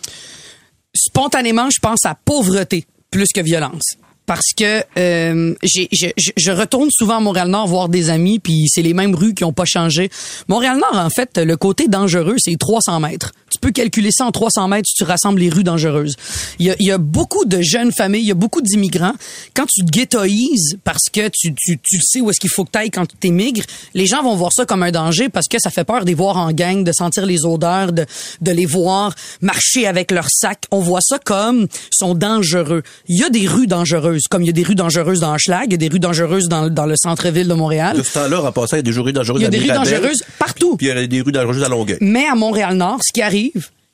Spontanément, 0.95 1.70
je 1.70 1.80
pense 1.80 2.05
à 2.05 2.14
pauvreté 2.14 2.86
plus 3.11 3.28
que 3.34 3.40
violence. 3.40 3.97
Parce 4.24 4.53
que 4.57 4.84
euh, 4.99 5.55
je 5.62 6.51
retourne 6.53 6.88
souvent 6.90 7.16
à 7.16 7.20
Montréal-Nord 7.20 7.66
voir 7.66 7.88
des 7.88 8.09
amis, 8.09 8.38
puis 8.38 8.66
c'est 8.68 8.82
les 8.82 8.95
mêmes 8.95 9.14
rues 9.14 9.34
qui 9.34 9.45
ont 9.45 9.53
pas 9.53 9.64
changé. 9.64 10.11
Montréal-Nord, 10.49 10.97
en 10.97 11.11
fait, 11.11 11.38
le 11.38 11.57
côté 11.57 11.88
dangereux, 11.88 12.36
c'est 12.38 12.57
300 12.57 13.01
mètres. 13.01 13.32
Tu 13.53 13.59
peux 13.59 13.70
calculer 13.70 14.11
ça 14.11 14.24
en 14.24 14.32
300 14.32 14.68
mètres 14.68 14.88
si 14.88 14.94
tu 14.94 15.05
rassembles 15.05 15.40
les 15.40 15.50
rues 15.50 15.64
dangereuses. 15.64 16.16
Il 16.59 16.66
y 16.66 16.70
a, 16.70 16.76
il 16.78 16.86
y 16.86 16.90
a 16.90 16.98
beaucoup 16.98 17.44
de 17.44 17.61
jeunes 17.61 17.92
familles, 17.92 18.22
il 18.22 18.28
y 18.28 18.32
a 18.32 18.34
beaucoup 18.34 18.62
d'immigrants. 18.62 19.12
Quand 19.55 19.66
tu 19.66 19.84
te 19.84 19.90
ghettoises 19.90 20.76
parce 20.84 21.09
que 21.12 21.28
tu, 21.28 21.55
tu, 21.55 21.78
tu 21.78 21.98
sais 22.03 22.20
où 22.20 22.30
est-ce 22.30 22.40
qu'il 22.40 22.50
faut 22.50 22.64
que 22.64 22.70
tu 22.72 22.78
ailles 22.78 22.90
quand 22.90 23.07
tu 23.07 23.28
émigres, 23.28 23.64
les 23.94 24.07
gens 24.07 24.22
vont 24.22 24.36
voir 24.36 24.53
ça 24.53 24.64
comme 24.64 24.82
un 24.82 24.90
danger 24.90 25.28
parce 25.28 25.48
que 25.48 25.59
ça 25.61 25.70
fait 25.70 25.84
peur 25.84 26.00
de 26.00 26.07
les 26.07 26.14
voir 26.14 26.36
en 26.36 26.53
gang, 26.53 26.82
de 26.82 26.92
sentir 26.92 27.26
les 27.26 27.44
odeurs, 27.44 27.92
de, 27.92 28.07
de 28.40 28.50
les 28.50 28.66
voir 28.66 29.14
marcher 29.40 29.86
avec 29.86 30.11
leur 30.11 30.28
sac. 30.30 30.64
On 30.70 30.80
voit 30.80 31.00
ça 31.03 31.18
comme 31.18 31.66
sont 31.90 32.14
dangereux. 32.14 32.82
Il 33.09 33.18
y 33.18 33.24
a 33.24 33.28
des 33.28 33.46
rues 33.46 33.66
dangereuses, 33.66 34.22
comme 34.30 34.42
il 34.42 34.46
y 34.46 34.50
a 34.50 34.53
des 34.53 34.62
rues 34.62 34.74
dangereuses 34.74 35.20
dans 35.20 35.36
Schlag, 35.36 35.66
il 35.66 35.72
y 35.72 35.74
a 35.74 35.78
des 35.78 35.88
rues 35.88 36.00
dangereuses 36.00 36.48
dans, 36.48 36.68
dans 36.68 36.86
le 36.86 36.94
centre-ville 36.96 37.48
de 37.48 37.55
Montréal. 37.55 37.96
De 37.96 38.03
ce 38.03 38.12
temps-là, 38.14 38.42
en 38.42 38.53
passant, 38.53 38.76
il 38.76 38.78
y 38.78 38.80
a 38.80 38.92
des 38.92 39.00
rues 39.00 39.12
dangereuses 39.12 39.40
Il 39.40 39.44
y 39.44 39.46
a 39.46 39.50
des 39.50 39.59
rues 39.59 39.66
dangereuses 39.68 40.22
partout. 40.38 40.76
Puis 40.76 40.86
il 40.86 40.94
y 40.94 40.98
a 40.98 41.07
des 41.07 41.20
rues 41.20 41.32
dangereuses 41.32 41.62
à 41.62 41.68
Longueuil. 41.68 41.98
Mais 42.00 42.26
à 42.26 42.34
Montréal-Nord, 42.34 43.00
ce 43.03 43.12
qui 43.12 43.22
arrive, 43.22 43.41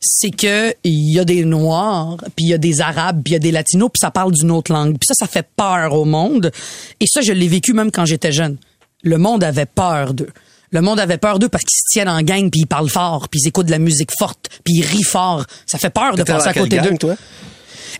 c'est 0.00 0.30
que 0.30 0.74
il 0.84 1.12
y 1.12 1.18
a 1.18 1.24
des 1.24 1.44
Noirs, 1.44 2.18
puis 2.36 2.46
il 2.46 2.48
y 2.48 2.54
a 2.54 2.58
des 2.58 2.80
Arabes, 2.80 3.22
puis 3.24 3.32
il 3.32 3.34
y 3.34 3.36
a 3.36 3.40
des 3.40 3.50
Latinos, 3.50 3.90
puis 3.92 3.98
ça 4.00 4.10
parle 4.10 4.32
d'une 4.32 4.50
autre 4.50 4.72
langue. 4.72 4.92
Puis 4.92 5.06
ça, 5.08 5.14
ça 5.14 5.26
fait 5.26 5.46
peur 5.56 5.92
au 5.94 6.04
monde. 6.04 6.52
Et 7.00 7.06
ça, 7.06 7.20
je 7.20 7.32
l'ai 7.32 7.48
vécu 7.48 7.72
même 7.72 7.90
quand 7.90 8.04
j'étais 8.04 8.32
jeune. 8.32 8.56
Le 9.02 9.18
monde 9.18 9.42
avait 9.42 9.66
peur 9.66 10.14
d'eux. 10.14 10.30
Le 10.70 10.82
monde 10.82 11.00
avait 11.00 11.18
peur 11.18 11.38
d'eux 11.38 11.48
parce 11.48 11.64
qu'ils 11.64 11.78
se 11.78 11.92
tiennent 11.92 12.08
en 12.08 12.22
gang, 12.22 12.50
puis 12.50 12.60
ils 12.60 12.66
parlent 12.66 12.90
fort, 12.90 13.28
puis 13.28 13.40
ils 13.42 13.48
écoutent 13.48 13.66
de 13.66 13.70
la 13.70 13.78
musique 13.78 14.10
forte, 14.18 14.50
puis 14.64 14.74
ils 14.74 14.84
rient 14.84 15.02
fort. 15.02 15.44
Ça 15.66 15.78
fait 15.78 15.90
peur 15.90 16.14
de 16.14 16.22
passer 16.22 16.48
à 16.48 16.54
côté 16.54 16.78
d'eux. 16.78 16.96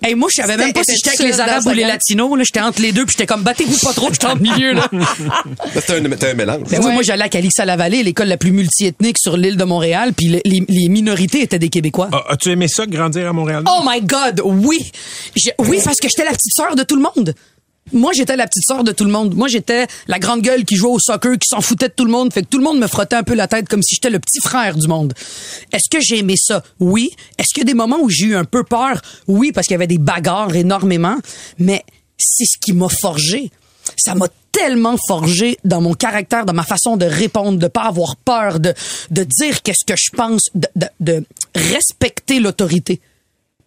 Hey, 0.03 0.15
moi, 0.15 0.29
je 0.31 0.43
savais 0.43 0.57
même 0.57 0.73
pas 0.73 0.83
si 0.85 0.93
j'étais 0.97 1.09
avec 1.11 1.21
les 1.35 1.41
Arabes 1.41 1.67
ou 1.67 1.71
les? 1.71 1.83
Latinos. 1.85 2.37
Là, 2.37 2.45
j'étais 2.47 2.61
entre 2.61 2.81
les 2.83 2.93
deux, 2.93 3.05
puis 3.05 3.13
j'étais 3.17 3.27
comme 3.27 3.43
battez-vous 3.43 3.79
pas 3.79 3.93
trop, 3.93 4.09
j'étais 4.13 4.27
en 4.27 4.37
milieu 4.37 4.73
là. 4.73 4.89
C'était 5.75 5.95
un, 5.99 6.03
c'était 6.11 6.31
un 6.31 6.35
mélange. 6.35 6.63
Ben 6.71 6.81
oui, 6.85 6.93
moi, 6.93 7.03
j'allais 7.03 7.25
à 7.25 7.29
Calix-à-la-Vallée, 7.29 8.03
l'école 8.03 8.29
la 8.29 8.37
plus 8.37 8.53
multiethnique 8.53 9.17
sur 9.19 9.37
l'île 9.37 9.57
de 9.57 9.65
Montréal, 9.65 10.13
puis 10.17 10.27
le- 10.29 10.41
les, 10.45 10.63
les 10.69 10.89
minorités 10.89 11.43
étaient 11.43 11.59
des 11.59 11.69
Québécois. 11.69 12.09
Ah, 12.13 12.25
As-tu 12.31 12.51
aimé 12.51 12.67
ça, 12.69 12.87
grandir 12.87 13.29
à 13.29 13.33
Montréal? 13.33 13.65
Oh 13.67 13.83
my 13.85 14.01
God, 14.03 14.41
oui. 14.45 14.91
Je- 15.37 15.51
oui, 15.59 15.81
parce 15.85 15.99
que 15.99 16.09
j'étais 16.09 16.25
la 16.25 16.33
petite 16.33 16.53
sœur 16.55 16.75
de 16.77 16.83
tout 16.83 16.97
le 16.97 17.03
monde. 17.03 17.35
Moi, 17.93 18.13
j'étais 18.15 18.37
la 18.37 18.47
petite 18.47 18.65
sœur 18.65 18.85
de 18.85 18.93
tout 18.93 19.05
le 19.05 19.11
monde. 19.11 19.35
Moi, 19.35 19.49
j'étais 19.49 19.87
la 20.07 20.19
grande 20.19 20.43
gueule 20.43 20.65
qui 20.65 20.77
jouait 20.77 20.91
au 20.91 20.99
soccer, 20.99 21.33
qui 21.39 21.49
s'en 21.49 21.61
foutait 21.61 21.89
de 21.89 21.95
tout 21.95 22.05
le 22.05 22.11
monde. 22.11 22.33
Fait 22.33 22.43
que 22.43 22.49
tout 22.49 22.59
le 22.59 22.65
monde 22.65 22.79
me 22.79 22.87
frottait 22.87 23.17
un 23.17 23.23
peu 23.23 23.35
la 23.35 23.49
tête 23.49 23.69
comme 23.69 23.83
si 23.83 23.95
j'étais 23.95 24.11
le 24.11 24.19
petit 24.19 24.41
frère 24.41 24.77
du 24.77 24.87
monde. 24.87 25.15
Est-ce 25.73 25.89
que 25.91 26.03
j'ai 26.03 26.19
aimé 26.19 26.35
ça? 26.37 26.63
Oui. 26.81 27.11
Est-ce 27.39 27.49
qu'il 27.55 27.63
y 27.63 27.67
a 27.67 27.71
des 27.71 27.75
moments 27.75 27.99
où 28.01 28.09
j'ai 28.09 28.27
eu 28.27 28.37
un 28.37 28.45
peu 28.45 28.65
peur? 28.65 29.01
Oui, 29.27 29.53
parce 29.53 29.67
qu'il 29.67 29.75
y 29.75 29.77
avait 29.77 29.87
des 29.87 29.99
bagarres 29.99 30.55
énormément. 30.55 31.17
Mais 31.59 31.85
c'est 32.19 32.47
ce 32.47 32.59
qui 32.59 32.73
m'a 32.73 32.89
forgé. 32.89 33.51
Ça 33.97 34.15
m'a 34.15 34.29
tellement 34.53 34.97
forgé 35.07 35.57
dans 35.65 35.81
mon 35.81 35.95
caractère, 35.95 36.45
dans 36.45 36.53
ma 36.53 36.65
façon 36.65 36.97
de 36.97 37.07
répondre, 37.07 37.59
de 37.59 37.69
pas 37.69 37.83
avoir 37.83 38.17
peur, 38.17 38.61
de, 38.61 38.75
de 39.11 39.25
dire 39.25 39.63
qu'est-ce 39.63 39.85
que 39.87 39.95
je 39.97 40.17
pense, 40.17 40.43
de, 40.55 40.69
de, 40.77 40.87
de 41.01 41.25
respecter 41.55 42.41
l'autorité. 42.41 43.01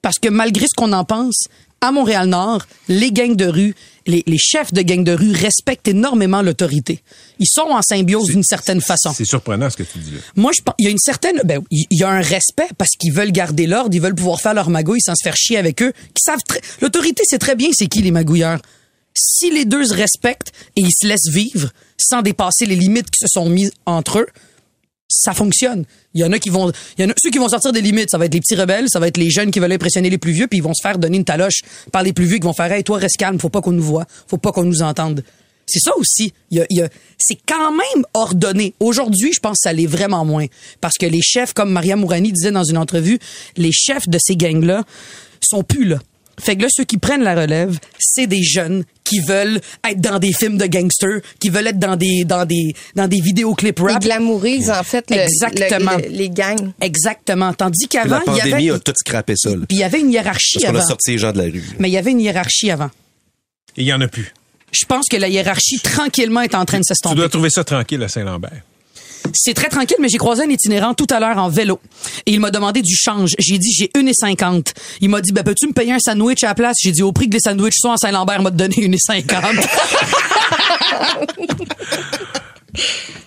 Parce 0.01 0.19
que 0.19 0.30
malgré 0.30 0.65
ce 0.65 0.76
qu'on 0.76 0.93
en 0.93 1.05
pense, 1.05 1.45
à 1.82 1.91
Montréal-Nord, 1.91 2.65
les 2.88 3.11
gangs 3.11 3.36
de 3.36 3.47
rue, 3.47 3.75
les, 4.05 4.23
les 4.27 4.38
chefs 4.38 4.71
de 4.71 4.84
gangs 4.84 5.03
de 5.03 5.13
rue 5.13 5.32
respectent 5.32 5.88
énormément 5.88 6.43
l'autorité. 6.43 7.01
Ils 7.39 7.47
sont 7.47 7.69
en 7.69 7.82
symbiose 7.82 8.27
d'une 8.27 8.43
certaine 8.43 8.82
façon. 8.82 9.11
C'est 9.15 9.25
surprenant 9.25 9.69
ce 9.69 9.77
que 9.77 9.84
tu 9.84 9.97
dis 9.97 10.11
là. 10.11 10.17
Moi, 10.36 10.51
je 10.55 10.61
pense, 10.61 10.75
il 10.77 10.86
y 10.86 10.88
a 10.88 10.91
une 10.91 10.99
certaine, 10.99 11.41
ben, 11.43 11.61
il 11.71 11.88
y 11.89 12.03
a 12.03 12.09
un 12.09 12.21
respect 12.21 12.69
parce 12.77 12.91
qu'ils 12.91 13.11
veulent 13.11 13.32
garder 13.32 13.65
l'ordre, 13.65 13.95
ils 13.95 14.01
veulent 14.01 14.15
pouvoir 14.15 14.39
faire 14.39 14.53
leur 14.53 14.69
magouille 14.69 15.01
sans 15.01 15.15
se 15.15 15.23
faire 15.23 15.36
chier 15.36 15.57
avec 15.57 15.82
eux. 15.82 15.91
Qui 16.13 16.23
savent 16.23 16.39
l'autorité, 16.82 17.23
c'est 17.25 17.39
très 17.39 17.55
bien 17.55 17.69
c'est 17.73 17.88
qui 17.88 18.01
les 18.01 18.11
magouilleurs. 18.11 18.61
Si 19.13 19.51
les 19.51 19.65
deux 19.65 19.86
se 19.86 19.93
respectent 19.93 20.53
et 20.75 20.82
ils 20.82 20.93
se 20.93 21.07
laissent 21.07 21.29
vivre 21.29 21.69
sans 21.97 22.21
dépasser 22.21 22.65
les 22.65 22.75
limites 22.75 23.09
qui 23.09 23.19
se 23.19 23.27
sont 23.27 23.49
mises 23.49 23.71
entre 23.86 24.19
eux, 24.19 24.27
ça 25.12 25.34
fonctionne. 25.34 25.86
Il 26.14 26.22
y 26.22 26.24
en 26.24 26.32
a 26.32 26.39
qui 26.39 26.49
vont, 26.49 26.72
ceux 26.97 27.30
qui 27.30 27.38
vont 27.38 27.49
sortir 27.49 27.72
des 27.72 27.82
limites. 27.82 28.09
Ça 28.09 28.18
va 28.18 28.26
être 28.26 28.34
les 28.34 28.39
petits 28.39 28.55
rebelles, 28.55 28.88
ça 28.89 28.99
va 28.99 29.07
être 29.07 29.18
les 29.18 29.30
jeunes 29.30 29.51
qui 29.51 29.59
veulent 29.59 29.72
impressionner 29.72 30.09
les 30.09 30.18
plus 30.18 30.32
vieux, 30.32 30.47
puis 30.47 30.59
ils 30.59 30.64
vont 30.64 30.74
se 30.74 30.82
faire 30.82 30.97
donner 30.97 31.18
une 31.18 31.26
taloche 31.26 31.62
par 31.91 32.03
les 32.03 32.14
plus 32.14 32.26
vieux 32.26 32.38
qui 32.38 32.45
vont 32.45 32.53
faire, 32.53 32.72
hey, 32.72 32.84
toi, 32.84 32.97
reste 32.97 33.18
calme, 33.18 33.39
faut 33.39 33.49
pas 33.49 33.62
qu'on 33.62 33.72
nous 33.72 33.84
voit, 33.84 34.05
faut 34.28 34.38
pas 34.38 34.51
qu'on 34.51 34.64
nous 34.64 34.82
entende. 34.82 35.24
C'est 35.68 35.80
ça 35.80 35.95
aussi. 35.95 36.34
Il 36.49 36.57
y 36.57 36.62
a, 36.62 36.66
il 36.70 36.78
y 36.78 36.82
a- 36.82 36.89
c'est 37.18 37.38
quand 37.47 37.72
même 37.72 38.03
ordonné. 38.14 38.74
Aujourd'hui, 38.80 39.32
je 39.34 39.39
pense 39.39 39.57
que 39.57 39.70
ça 39.70 39.74
l'est 39.74 39.86
vraiment 39.86 40.26
moins. 40.26 40.47
Parce 40.82 40.97
que 40.97 41.05
les 41.05 41.22
chefs, 41.22 41.53
comme 41.53 41.72
Maria 41.72 41.95
Mourani 41.95 42.32
disait 42.32 42.51
dans 42.51 42.64
une 42.64 42.78
entrevue, 42.78 43.20
les 43.57 43.72
chefs 43.72 44.09
de 44.09 44.18
ces 44.20 44.36
gangs-là 44.36 44.84
sont 45.39 45.64
plus 45.64 45.86
là. 45.86 45.99
Fait 46.43 46.55
que 46.55 46.63
là, 46.63 46.67
ceux 46.71 46.83
qui 46.83 46.97
prennent 46.97 47.23
la 47.23 47.35
relève, 47.35 47.77
c'est 47.99 48.27
des 48.27 48.41
jeunes 48.43 48.83
qui 49.03 49.19
veulent 49.19 49.59
être 49.87 49.99
dans 50.01 50.19
des 50.19 50.31
films 50.33 50.57
de 50.57 50.65
gangsters, 50.65 51.21
qui 51.39 51.49
veulent 51.49 51.67
être 51.67 51.79
dans 51.79 51.95
des, 51.97 52.23
dans 52.23 52.45
des, 52.45 52.73
dans 52.95 53.07
des 53.07 53.19
vidéoclips 53.19 53.79
Ils 53.79 53.91
rap. 53.93 54.01
glamourisent, 54.01 54.69
en 54.71 54.83
fait, 54.83 55.09
le- 55.11 55.17
Exactement. 55.17 55.97
le- 55.97 56.03
le- 56.03 56.09
les 56.09 56.29
gangs. 56.29 56.71
Exactement. 56.81 57.53
Tandis 57.53 57.87
qu'avant, 57.87 58.17
la 58.17 58.17
il 58.19 58.21
y 58.21 58.25
pandémie 58.41 58.69
avait, 58.69 58.77
a 58.77 58.79
tout 58.79 58.93
scrappé 58.95 59.33
ça. 59.35 59.49
puis 59.51 59.65
il 59.69 59.77
y 59.77 59.83
avait 59.83 59.99
une 59.99 60.11
hiérarchie 60.11 60.59
Parce 60.59 60.65
qu'on 60.71 60.75
a 60.75 60.79
avant. 60.79 60.87
sorti 60.87 61.11
les 61.11 61.17
gens 61.17 61.31
de 61.31 61.37
la 61.39 61.43
rue. 61.45 61.63
Mais 61.79 61.89
il 61.89 61.93
y 61.93 61.97
avait 61.97 62.11
une 62.11 62.21
hiérarchie 62.21 62.71
avant. 62.71 62.89
Et 63.77 63.81
il 63.81 63.85
y 63.87 63.93
en 63.93 64.01
a 64.01 64.07
plus. 64.07 64.33
Je 64.71 64.85
pense 64.85 65.05
que 65.09 65.17
la 65.17 65.27
hiérarchie 65.27 65.79
tranquillement 65.79 66.41
est 66.41 66.55
en 66.55 66.63
train 66.65 66.77
de 66.79 66.83
Tu 66.83 66.87
s'estomper. 66.87 67.15
dois 67.17 67.29
trouver 67.29 67.49
ça 67.49 67.63
tranquille 67.63 68.01
à 68.03 68.07
Saint-Lambert. 68.07 68.61
C'est 69.36 69.53
très 69.53 69.69
tranquille, 69.69 69.97
mais 69.99 70.09
j'ai 70.09 70.17
croisé 70.17 70.43
un 70.43 70.49
itinérant 70.49 70.93
tout 70.93 71.07
à 71.09 71.19
l'heure 71.19 71.38
en 71.38 71.49
vélo. 71.49 71.79
Et 72.25 72.34
il 72.34 72.39
m'a 72.39 72.51
demandé 72.51 72.82
du 72.82 72.95
change. 72.95 73.32
J'ai 73.39 73.57
dit, 73.57 73.71
j'ai 73.77 73.89
une 73.97 74.07
et 74.07 74.13
cinquante. 74.13 74.73
Il 75.01 75.09
m'a 75.09 75.21
dit, 75.21 75.32
ben, 75.32 75.43
peux-tu 75.43 75.67
me 75.67 75.73
payer 75.73 75.93
un 75.93 75.99
sandwich 75.99 76.43
à 76.43 76.47
la 76.47 76.55
place? 76.55 76.77
J'ai 76.82 76.91
dit, 76.91 77.03
au 77.03 77.11
prix 77.11 77.29
que 77.29 77.34
les 77.36 77.39
sandwichs 77.39 77.77
sont 77.77 77.91
à 77.91 77.97
Saint-Lambert, 77.97 78.38
il 78.39 78.43
m'a 78.43 78.51
donné 78.51 78.75
une 78.79 78.93
et 78.93 78.99
cinquante. 78.99 79.41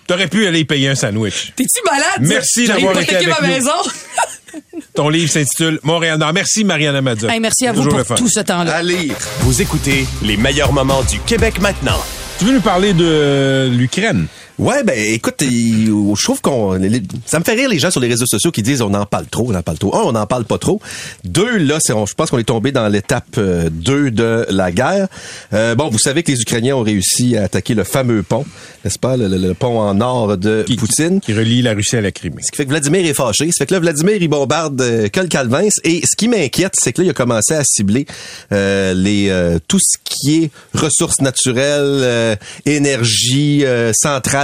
T'aurais 0.07 0.27
pu 0.27 0.45
aller 0.47 0.65
payer 0.65 0.89
un 0.89 0.95
sandwich. 0.95 1.53
T'es-tu 1.55 1.81
malade? 1.83 2.19
Merci 2.21 2.67
d'avoir 2.67 2.99
été 2.99 3.15
avec 3.15 3.27
ma 3.27 3.39
nous. 3.41 3.47
maison. 3.53 3.71
Ton 4.93 5.09
livre 5.09 5.31
s'intitule 5.31 5.79
Montréal 5.83 6.17
Nord. 6.19 6.33
Merci, 6.33 6.63
Mariana 6.63 7.01
Mazza. 7.01 7.33
Hey, 7.33 7.39
merci 7.39 7.67
à 7.67 7.73
vous 7.73 7.87
pour 7.87 8.15
tout 8.15 8.29
ce 8.29 8.39
temps-là. 8.39 8.75
À 8.75 8.83
lire. 8.83 9.15
Vous 9.39 9.61
écoutez 9.61 10.05
les 10.21 10.37
meilleurs 10.37 10.71
moments 10.73 11.03
du 11.03 11.19
Québec 11.19 11.59
maintenant. 11.59 11.99
Tu 12.39 12.45
veux 12.45 12.53
nous 12.53 12.61
parler 12.61 12.93
de 12.93 13.69
l'Ukraine? 13.71 14.27
Ouais, 14.57 14.83
ben 14.83 14.97
écoute, 14.97 15.35
je 15.41 16.23
trouve 16.23 16.39
qu'on 16.41 16.79
ça 17.25 17.39
me 17.39 17.43
fait 17.43 17.53
rire 17.55 17.67
les 17.69 17.77
gens 17.79 17.91
sur 17.91 17.99
les 17.99 18.07
réseaux 18.07 18.25
sociaux 18.25 18.51
qui 18.51 18.61
disent 18.63 18.81
on 18.81 18.93
en 18.93 19.05
parle 19.05 19.25
trop, 19.27 19.51
on 19.51 19.55
en 19.55 19.61
parle 19.61 19.77
trop. 19.77 19.93
Un, 19.95 20.03
on 20.03 20.11
n'en 20.13 20.25
parle 20.25 20.45
pas 20.45 20.57
trop. 20.57 20.79
Deux, 21.25 21.57
là, 21.57 21.79
c'est, 21.81 21.93
je 21.93 22.13
pense 22.13 22.29
qu'on 22.29 22.37
est 22.37 22.43
tombé 22.45 22.71
dans 22.71 22.87
l'étape 22.87 23.37
2 23.37 24.11
de 24.11 24.45
la 24.49 24.71
guerre. 24.71 25.07
Euh, 25.53 25.75
bon, 25.75 25.89
vous 25.89 25.99
savez 25.99 26.23
que 26.23 26.31
les 26.31 26.41
Ukrainiens 26.41 26.75
ont 26.77 26.83
réussi 26.83 27.35
à 27.35 27.43
attaquer 27.43 27.73
le 27.73 27.83
fameux 27.83 28.23
pont, 28.23 28.45
n'est-ce 28.85 28.97
pas, 28.97 29.17
le, 29.17 29.27
le- 29.27 29.37
le 29.37 29.53
pont 29.53 29.79
en 29.79 29.93
nord 29.95 30.37
de 30.37 30.63
Qui, 30.65 30.77
Poutine. 30.77 31.19
Qui 31.19 31.33
relie 31.33 31.61
la 31.61 31.73
Russie 31.73 31.97
à 31.97 32.01
la 32.01 32.11
Crimée. 32.11 32.41
Ce 32.41 32.49
qui 32.51 32.57
fait 32.57 32.63
que 32.65 32.69
Vladimir 32.69 33.05
est 33.05 33.13
fâché. 33.13 33.47
Ça 33.51 33.59
fait 33.59 33.65
que 33.65 33.73
là, 33.73 33.79
Vladimir, 33.81 34.15
il 34.21 34.27
bombarde 34.29 34.79
euh, 34.81 35.09
que 35.09 35.19
le 35.19 35.27
Calvins. 35.27 35.67
Et 35.83 36.01
ce 36.09 36.15
qui 36.15 36.29
m'inquiète, 36.29 36.73
c'est 36.81 36.93
que 36.93 37.01
là, 37.01 37.07
il 37.07 37.09
a 37.09 37.13
commencé 37.13 37.53
à 37.53 37.63
cibler 37.65 38.05
euh, 38.53 38.93
les 38.93 39.27
euh, 39.29 39.59
tout 39.67 39.79
ce 39.79 39.97
qui 40.03 40.43
est 40.43 40.51
ressources 40.73 41.19
naturelles, 41.19 41.81
euh, 41.83 42.35
énergie, 42.65 43.65
euh, 43.65 43.91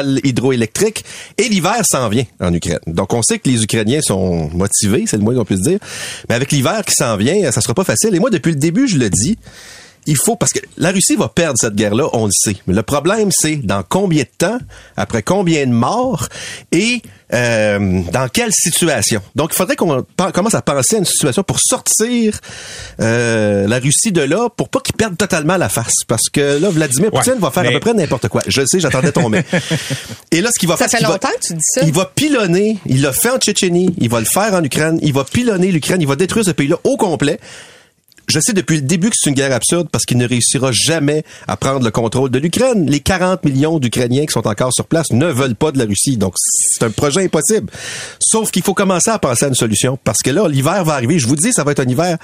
centrales 0.02 0.20
hydroélectriques. 0.24 1.06
Et 1.38 1.50
l'hiver 1.50 1.82
s'en 1.84 2.10
vient 2.10 2.26
en 2.40 2.54
Ukraine. 2.54 2.80
Donc, 2.88 3.14
on 3.14 3.22
sait 3.22 3.40
que 3.40 3.50
les 3.50 3.64
Ukrainiens 3.64 4.02
sont 4.02 4.50
motivés, 4.50 5.06
c'est 5.08 5.18
le 5.18 5.24
moins 5.24 5.36
qu'on 5.36 5.46
puisse 5.46 5.62
dire. 5.62 5.80
Mais 6.30 6.36
avec 6.36 6.52
l'hiver 6.52 6.84
qui 6.86 6.94
s'en 6.96 7.18
vient, 7.18 7.52
ça 7.52 7.62
sera 7.62 7.74
pas 7.74 7.84
facile. 7.84 8.16
Et 8.16 8.20
moi, 8.20 8.30
depuis 8.30 8.52
le 8.52 8.60
début, 8.60 8.88
je 8.88 8.98
le 8.98 9.10
dis, 9.10 9.38
il 10.08 10.18
faut 10.18 10.36
parce 10.36 10.52
que 10.54 10.60
la 10.78 10.92
Russie 10.92 11.16
va 11.16 11.28
perdre 11.30 11.58
cette 11.60 11.76
guerre-là, 11.76 12.06
on 12.14 12.26
le 12.26 12.32
sait. 12.34 12.56
Mais 12.68 12.74
le 12.74 12.84
problème, 12.84 13.30
c'est 13.32 13.58
dans 13.58 13.84
combien 13.88 14.24
de 14.24 14.30
temps, 14.38 14.58
après 14.98 15.22
combien 15.24 15.66
de 15.66 15.72
morts 15.72 16.28
et 16.72 17.02
euh, 17.34 18.02
dans 18.12 18.28
quelle 18.28 18.52
situation. 18.52 19.22
Donc, 19.36 19.52
il 19.54 19.56
faudrait 19.56 19.76
qu'on 19.78 20.06
commence 20.34 20.54
à 20.56 20.62
penser 20.62 20.96
à 20.96 21.00
une 21.00 21.06
situation 21.06 21.44
pour 21.44 21.60
sortir 21.62 22.40
euh, 23.00 23.68
la 23.68 23.80
Russie 23.80 24.12
de 24.12 24.22
là, 24.22 24.50
pour 24.50 24.70
pas 24.70 24.80
qu'ils 24.82 24.96
perdent 24.96 25.18
totalement 25.18 25.56
la 25.58 25.70
face. 25.70 25.94
Parce 26.08 26.30
que 26.30 26.60
là, 26.60 26.70
Vladimir 26.70 27.14
Ouais, 27.14 27.20
Poutine 27.20 27.40
va 27.40 27.52
faire 27.52 27.64
mais- 27.64 27.70
à 27.70 27.72
peu 27.74 27.80
près 27.80 27.94
n'importe 27.94 28.28
quoi. 28.28 28.42
Je 28.48 28.66
sais, 28.66 28.80
j'attendais 28.80 29.12
ton 29.12 29.30
mais. 29.30 29.46
Et 30.32 30.42
là, 30.42 30.50
ce 30.54 30.60
qu'il 30.60 30.68
va 30.68 30.76
Ça 30.76 30.88
faire, 30.88 30.90
c'est 30.92 30.98
fait 30.98 31.04
va- 31.04 31.12
longtemps 31.14 31.30
que 31.40 31.48
tu 31.48 31.54
dis 31.54 31.60
ça. 31.64 31.82
il 31.86 31.94
va 31.94 32.06
pilonner, 32.06 32.78
il 32.86 33.02
l'a 33.02 33.14
fait 33.14 33.30
en 33.30 33.38
Tchétchénie, 33.38 33.94
il 34.00 34.10
va 34.10 34.20
le 34.20 34.26
faire 34.26 34.54
en 34.54 34.64
Ukraine, 34.64 35.00
il 35.02 35.14
va 35.14 35.24
pilonner 35.24 35.72
l'Ukraine, 35.72 36.02
il 36.02 36.08
va 36.08 36.16
détruire 36.16 36.46
ce 36.46 36.52
pays-là 36.52 36.78
au 36.84 36.98
complet. 36.98 37.40
Je 38.28 38.40
sais 38.40 38.54
depuis 38.54 38.78
le 38.78 38.82
début 38.84 39.10
que 39.10 39.16
c'est 39.20 39.30
une 39.30 39.36
guerre 39.36 39.54
absurde 39.54 39.88
parce 39.92 40.06
qu'il 40.06 40.18
ne 40.18 40.28
réussira 40.28 40.72
jamais 40.72 41.24
à 41.48 41.58
prendre 41.58 41.84
le 41.84 41.92
contrôle 41.92 42.30
de 42.30 42.40
l'Ukraine. 42.40 42.90
Les 42.90 43.00
40 43.02 43.44
millions 43.44 43.80
d'Ukrainiens 43.80 44.26
qui 44.26 44.32
sont 44.32 44.48
encore 44.48 44.74
sur 44.74 44.86
place 44.86 45.12
ne 45.12 45.28
veulent 45.28 45.56
pas 45.56 45.72
de 45.72 45.78
la 45.80 45.86
Russie. 45.86 46.18
Donc, 46.18 46.34
c'est 46.38 46.84
un 46.84 46.92
projet 46.92 47.24
impossible. 47.26 47.70
Sauf 48.20 48.52
qu'il 48.52 48.64
faut 48.64 48.74
commencer 48.74 49.10
à 49.10 49.20
penser 49.20 49.46
à 49.46 49.48
une 49.50 49.56
solution 49.56 49.98
parce 50.04 50.20
que 50.24 50.30
là, 50.30 50.48
l'hiver 50.48 50.84
va 50.86 50.94
arriver. 50.94 51.20
Je 51.20 51.28
vous 51.28 51.36
dis, 51.36 51.52
ça 51.52 51.64
va 51.64 51.72
être 51.72 51.80
un 51.82 51.88
hiver 51.90 52.18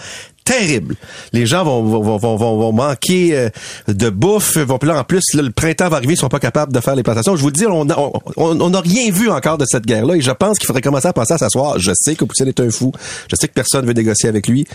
terrible. 0.46 0.96
Les 1.34 1.46
gens 1.46 1.66
vont, 1.66 1.84
vont, 1.84 2.18
vont, 2.18 2.36
vont, 2.38 2.58
vont- 2.58 2.72
manquer 2.72 3.36
euh, 3.38 3.50
de 3.90 4.10
bouffe. 4.10 4.56
Vont, 4.58 4.80
là, 4.84 5.00
en 5.00 5.04
plus, 5.04 5.34
là, 5.34 5.42
le 5.42 5.52
printemps 5.52 5.90
va 5.90 5.98
arriver, 5.98 6.14
ils 6.14 6.18
sont 6.18 6.30
pas 6.30 6.40
capables 6.40 6.72
de 6.72 6.80
faire 6.80 6.96
les 6.96 7.04
plantations. 7.04 7.36
Je 7.36 7.42
vous 7.42 7.52
dis, 7.52 7.66
on 7.66 7.84
n'a 7.84 7.98
on, 8.38 8.70
n'a 8.70 8.80
rien 8.80 9.12
vu 9.12 9.30
encore 9.30 9.58
de 9.58 9.66
cette 9.66 9.86
guerre-là 9.86 10.16
et 10.16 10.22
je 10.22 10.32
pense 10.32 10.58
qu'il 10.58 10.68
faudrait 10.68 10.82
commencer 10.82 11.08
à 11.08 11.14
penser 11.14 11.34
à 11.34 11.38
s'asseoir. 11.38 11.80
Je 11.80 11.92
sais 11.94 12.16
que 12.16 12.24
Poutine 12.24 12.48
est 12.48 12.60
un 12.62 12.70
fou. 12.70 12.94
Je 13.30 13.36
sais 13.36 13.50
que 13.50 13.54
personne 13.54 13.86
veut 13.86 13.94
négocier 13.94 14.30
avec 14.30 14.48
lui. 14.48 14.66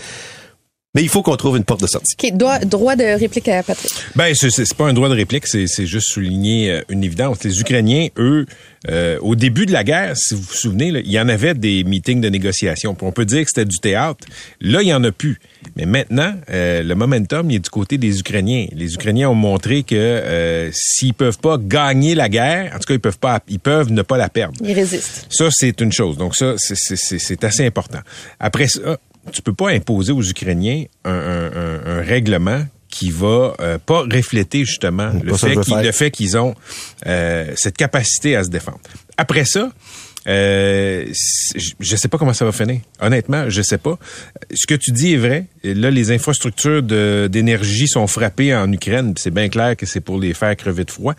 Mais 0.95 1.01
il 1.01 1.09
faut 1.09 1.23
qu'on 1.23 1.35
trouve 1.37 1.57
une 1.57 1.63
porte 1.63 1.81
de 1.81 1.87
sortie. 1.87 2.13
OK, 2.23 2.37
droit, 2.37 2.59
droit 2.59 2.95
de 2.95 3.03
réplique 3.19 3.47
à 3.47 3.63
Patrick. 3.63 3.91
Ben, 4.15 4.31
c'est- 4.35 4.51
c'est 4.51 4.75
pas 4.75 4.85
un 4.87 4.93
droit 4.93 5.09
de 5.09 5.15
réplique, 5.15 5.47
c'est 5.47 5.65
c'est 5.65 5.87
juste 5.87 6.09
souligner 6.09 6.69
euh, 6.69 6.81
une 6.89 7.03
évidence. 7.03 7.43
Les 7.43 7.59
Ukrainiens, 7.59 8.09
eux, 8.19 8.45
euh, 8.91 9.17
au 9.21 9.35
début 9.35 9.65
de 9.65 9.71
la 9.71 9.83
guerre, 9.83 10.15
si 10.15 10.35
vous 10.35 10.41
vous 10.43 10.53
souvenez, 10.53 10.91
là, 10.91 10.99
il 11.03 11.11
y 11.11 11.19
en 11.19 11.29
avait 11.29 11.55
des 11.55 11.83
meetings 11.83 12.21
de 12.21 12.29
négociation. 12.29 12.95
On 13.01 13.11
peut 13.11 13.25
dire 13.25 13.41
que 13.41 13.47
c'était 13.49 13.65
du 13.65 13.79
théâtre. 13.79 14.27
Là, 14.61 14.83
il 14.83 14.87
y 14.87 14.93
en 14.93 15.03
a 15.03 15.11
plus. 15.11 15.39
Mais 15.77 15.87
maintenant, 15.87 16.35
euh, 16.51 16.83
le 16.83 16.93
momentum 16.93 17.49
il 17.49 17.55
est 17.55 17.59
du 17.59 17.71
côté 17.71 17.97
des 17.97 18.19
Ukrainiens. 18.19 18.67
Les 18.75 18.93
Ukrainiens 18.93 19.29
ont 19.31 19.35
montré 19.35 19.81
que 19.81 19.95
euh, 19.95 20.69
s'ils 20.73 21.15
peuvent 21.15 21.39
pas 21.39 21.57
gagner 21.57 22.13
la 22.13 22.29
guerre, 22.29 22.71
en 22.71 22.77
tout 22.77 22.85
cas, 22.85 22.93
ils 22.93 22.99
peuvent 22.99 23.17
pas, 23.17 23.39
ils 23.49 23.59
peuvent 23.59 23.91
ne 23.91 24.03
pas 24.03 24.17
la 24.17 24.29
perdre. 24.29 24.59
Il 24.63 24.73
résiste. 24.73 25.25
Ça, 25.31 25.47
c'est 25.51 25.81
une 25.81 25.91
chose. 25.91 26.17
Donc 26.17 26.35
ça, 26.35 26.53
c'est- 26.57 26.75
c'est 26.77 26.97
c'est- 26.97 27.17
c'est 27.17 27.43
assez 27.43 27.65
important. 27.65 27.99
Après 28.39 28.67
ça, 28.67 28.99
tu 29.31 29.41
peux 29.41 29.53
pas 29.53 29.69
imposer 29.69 30.11
aux 30.11 30.23
Ukrainiens 30.23 30.83
un, 31.05 31.11
un- 31.11 31.51
un- 31.55 31.97
un 31.99 32.01
règlement 32.01 32.65
qui 32.89 33.09
va 33.09 33.55
euh, 33.59 33.77
pas 33.83 34.01
refléter 34.01 34.65
justement 34.65 35.11
fait, 35.37 35.55
le 35.83 35.91
fait 35.91 36.11
qu'ils 36.11 36.37
ont 36.37 36.53
euh, 37.07 37.51
cette 37.55 37.75
capacité 37.77 38.35
à 38.35 38.43
se 38.43 38.49
défendre. 38.49 38.79
Après 39.17 39.45
ça, 39.45 39.71
euh, 40.27 41.05
je- 41.79 41.95
sais 41.95 42.07
pas 42.07 42.17
comment 42.17 42.33
ça 42.33 42.45
va 42.45 42.51
finir. 42.51 42.79
Honnêtement, 43.01 43.49
je 43.49 43.61
sais 43.61 43.77
pas. 43.77 43.97
Ce 44.53 44.65
que 44.65 44.75
tu 44.75 44.91
dis 44.91 45.13
est 45.13 45.17
vrai. 45.17 45.45
Là, 45.63 45.91
les 45.91 46.11
infrastructures 46.11 46.81
d'énergie 46.83 47.87
sont 47.87 48.07
frappées 48.07 48.55
en 48.55 48.71
Ukraine. 48.71 49.13
C'est 49.17 49.31
bien 49.33 49.49
clair 49.49 49.75
que 49.77 49.85
c'est 49.85 50.01
pour 50.01 50.19
les 50.19 50.33
faire 50.33 50.55
crever 50.55 50.83
de 50.85 50.91
froid, 50.91 51.13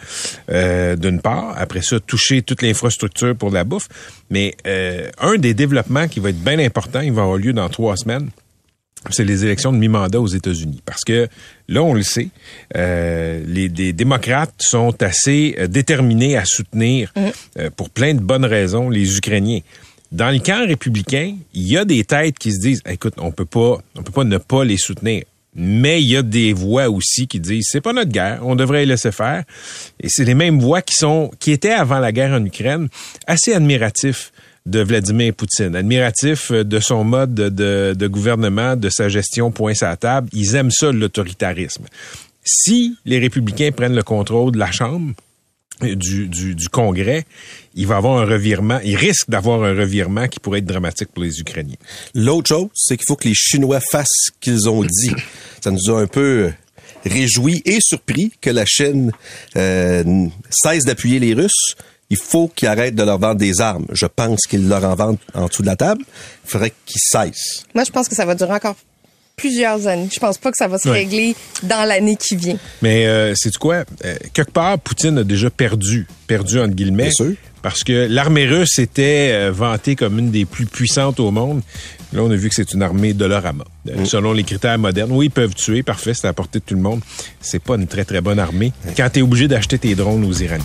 euh, 0.50 0.96
d'une 0.96 1.20
part. 1.20 1.54
Après 1.56 1.82
ça, 1.82 2.00
toucher 2.00 2.42
toute 2.42 2.62
l'infrastructure 2.62 3.34
pour 3.36 3.50
la 3.50 3.64
bouffe. 3.64 3.88
Mais 4.30 4.54
euh, 4.66 5.10
un 5.20 5.36
des 5.36 5.54
développements 5.54 6.08
qui 6.08 6.20
va 6.20 6.30
être 6.30 6.42
bien 6.42 6.58
important, 6.58 7.00
il 7.00 7.12
va 7.12 7.22
avoir 7.22 7.36
lieu 7.38 7.52
dans 7.52 7.68
trois 7.68 7.96
semaines, 7.96 8.30
c'est 9.10 9.24
les 9.24 9.44
élections 9.44 9.72
de 9.72 9.78
mi-mandat 9.78 10.20
aux 10.20 10.26
États-Unis. 10.26 10.80
Parce 10.84 11.02
que 11.04 11.28
là, 11.68 11.82
on 11.82 11.94
le 11.94 12.02
sait, 12.02 12.28
euh, 12.76 13.42
les, 13.46 13.68
des 13.68 13.92
démocrates 13.92 14.54
sont 14.58 15.02
assez 15.02 15.56
euh, 15.58 15.66
déterminés 15.66 16.36
à 16.36 16.44
soutenir, 16.44 17.12
euh, 17.16 17.70
pour 17.76 17.90
plein 17.90 18.14
de 18.14 18.20
bonnes 18.20 18.44
raisons, 18.44 18.88
les 18.88 19.16
Ukrainiens. 19.16 19.60
Dans 20.12 20.30
le 20.30 20.38
camp 20.38 20.66
républicain, 20.66 21.34
il 21.54 21.66
y 21.66 21.76
a 21.76 21.84
des 21.84 22.04
têtes 22.04 22.38
qui 22.38 22.52
se 22.52 22.60
disent, 22.60 22.82
écoute, 22.88 23.14
on 23.18 23.32
peut 23.32 23.44
pas, 23.44 23.78
on 23.96 24.02
peut 24.02 24.12
pas 24.12 24.24
ne 24.24 24.38
pas 24.38 24.64
les 24.64 24.76
soutenir. 24.76 25.24
Mais 25.56 26.02
il 26.02 26.08
y 26.08 26.16
a 26.16 26.22
des 26.22 26.52
voix 26.52 26.90
aussi 26.90 27.28
qui 27.28 27.38
disent 27.38 27.68
c'est 27.70 27.80
pas 27.80 27.92
notre 27.92 28.10
guerre, 28.10 28.40
on 28.42 28.56
devrait 28.56 28.80
les 28.80 28.86
laisser 28.86 29.12
faire. 29.12 29.44
Et 30.00 30.08
c'est 30.08 30.24
les 30.24 30.34
mêmes 30.34 30.58
voix 30.58 30.82
qui 30.82 30.94
sont 30.94 31.30
qui 31.38 31.52
étaient 31.52 31.70
avant 31.70 32.00
la 32.00 32.10
guerre 32.10 32.32
en 32.32 32.44
Ukraine 32.44 32.88
assez 33.26 33.54
admiratifs 33.54 34.32
de 34.66 34.80
Vladimir 34.80 35.34
Poutine, 35.34 35.76
admiratifs 35.76 36.50
euh, 36.50 36.64
de 36.64 36.80
son 36.80 37.04
mode 37.04 37.34
de, 37.34 37.94
de- 37.94 38.06
gouvernement, 38.06 38.76
de 38.76 38.88
sa 38.88 39.08
gestion 39.08 39.50
point 39.50 39.74
la 39.82 39.96
table. 39.96 40.28
Ils 40.32 40.54
aiment 40.54 40.70
ça 40.70 40.90
l'autoritarisme. 40.90 41.84
Si 42.44 42.96
les 43.04 43.18
républicains 43.18 43.72
prennent 43.72 43.94
le 43.94 44.02
contrôle 44.02 44.52
de 44.52 44.58
la 44.58 44.70
Chambre, 44.72 45.12
euh, 45.82 45.94
du, 45.94 46.28
du, 46.28 46.54
du 46.54 46.68
Congrès, 46.70 47.26
il 47.74 47.86
va 47.86 47.96
avoir 47.96 48.18
un 48.22 48.24
revirement, 48.24 48.80
il 48.84 48.96
risque 48.96 49.28
d'avoir 49.28 49.64
un 49.64 49.74
revirement 49.74 50.28
qui 50.28 50.40
pourrait 50.40 50.60
être 50.60 50.66
dramatique 50.66 51.08
pour 51.12 51.24
les 51.24 51.40
Ukrainiens. 51.40 51.76
L'autre 52.14 52.48
chose, 52.48 52.68
c'est 52.74 52.96
qu'il 52.96 53.06
faut 53.06 53.16
que 53.16 53.28
les 53.28 53.34
Chinois 53.34 53.80
fassent 53.80 54.06
ce 54.08 54.30
qu'ils 54.40 54.68
ont 54.68 54.82
dit. 54.82 55.12
Ça 55.60 55.70
nous 55.70 55.90
a 55.90 56.00
un 56.00 56.06
peu 56.06 56.46
euh, 56.46 56.52
réjouis 57.04 57.60
et 57.66 57.78
surpris 57.80 58.32
que 58.40 58.48
la 58.50 58.64
Chine 58.64 59.12
euh, 59.56 60.26
cesse 60.48 60.84
d'appuyer 60.84 61.18
les 61.18 61.34
Russes. 61.34 61.76
Il 62.14 62.18
faut 62.30 62.46
qu'ils 62.54 62.68
arrêtent 62.68 62.94
de 62.94 63.02
leur 63.02 63.18
vendre 63.18 63.40
des 63.40 63.60
armes. 63.60 63.86
Je 63.92 64.06
pense 64.06 64.42
qu'ils 64.48 64.68
leur 64.68 64.84
en 64.84 64.94
vendent 64.94 65.18
en 65.34 65.46
dessous 65.46 65.62
de 65.62 65.66
la 65.66 65.74
table. 65.74 66.02
Il 66.44 66.50
faudrait 66.50 66.72
qu'ils 66.86 67.00
cessent. 67.00 67.64
Moi, 67.74 67.82
je 67.82 67.90
pense 67.90 68.08
que 68.08 68.14
ça 68.14 68.24
va 68.24 68.36
durer 68.36 68.52
encore 68.52 68.76
plusieurs 69.36 69.88
années. 69.88 70.08
Je 70.14 70.20
pense 70.20 70.38
pas 70.38 70.52
que 70.52 70.56
ça 70.56 70.68
va 70.68 70.78
se 70.78 70.88
Ouais. 70.88 70.98
régler 70.98 71.34
dans 71.64 71.84
l'année 71.88 72.14
qui 72.16 72.36
vient. 72.36 72.56
Mais 72.82 73.06
euh, 73.06 73.34
c'est 73.34 73.56
quoi? 73.56 73.82
Euh, 74.04 74.14
quelque 74.32 74.52
part, 74.52 74.78
Poutine 74.78 75.18
a 75.18 75.24
déjà 75.24 75.50
perdu, 75.50 76.06
perdu 76.28 76.60
entre 76.60 76.74
guillemets. 76.74 77.04
Bien 77.04 77.12
sûr. 77.12 77.32
parce 77.62 77.82
que 77.82 78.06
l'armée 78.08 78.44
russe 78.46 78.78
était 78.78 79.30
euh, 79.32 79.50
vantée 79.50 79.96
comme 79.96 80.18
une 80.20 80.30
des 80.30 80.44
plus 80.44 80.66
puissantes 80.66 81.18
au 81.18 81.32
monde. 81.32 81.62
Là, 82.12 82.22
on 82.22 82.30
a 82.30 82.36
vu 82.36 82.48
que 82.48 82.54
c'est 82.54 82.72
une 82.74 82.82
armée 82.82 83.12
de 83.12 83.24
l'orama. 83.24 83.64
Euh, 83.88 84.04
Selon 84.04 84.32
les 84.34 84.44
critères 84.44 84.78
modernes, 84.78 85.10
oui, 85.10 85.26
ils 85.26 85.30
peuvent 85.30 85.54
tuer, 85.54 85.82
parfait, 85.82 86.14
c'est 86.14 86.26
à 86.26 86.30
la 86.30 86.32
portée 86.34 86.60
de 86.60 86.64
tout 86.64 86.74
le 86.76 86.80
monde. 86.82 87.00
C'est 87.40 87.58
pas 87.60 87.74
une 87.74 87.88
très, 87.88 88.04
très 88.04 88.20
bonne 88.20 88.38
armée 88.38 88.72
quand 88.96 89.10
tu 89.10 89.18
es 89.18 89.22
obligé 89.22 89.48
d'acheter 89.48 89.78
tes 89.78 89.96
drones 89.96 90.24
aux 90.24 90.32
Iraniens. 90.34 90.64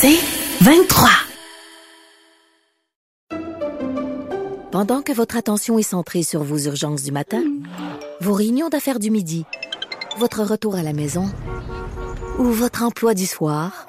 C'est 0.00 0.20
23. 0.60 1.08
Pendant 4.70 5.02
que 5.02 5.12
votre 5.12 5.36
attention 5.36 5.76
est 5.76 5.82
centrée 5.82 6.22
sur 6.22 6.44
vos 6.44 6.56
urgences 6.56 7.02
du 7.02 7.10
matin, 7.10 7.42
vos 8.20 8.32
réunions 8.32 8.68
d'affaires 8.68 9.00
du 9.00 9.10
midi, 9.10 9.44
votre 10.18 10.44
retour 10.44 10.76
à 10.76 10.84
la 10.84 10.92
maison 10.92 11.24
ou 12.38 12.44
votre 12.44 12.84
emploi 12.84 13.14
du 13.14 13.26
soir, 13.26 13.88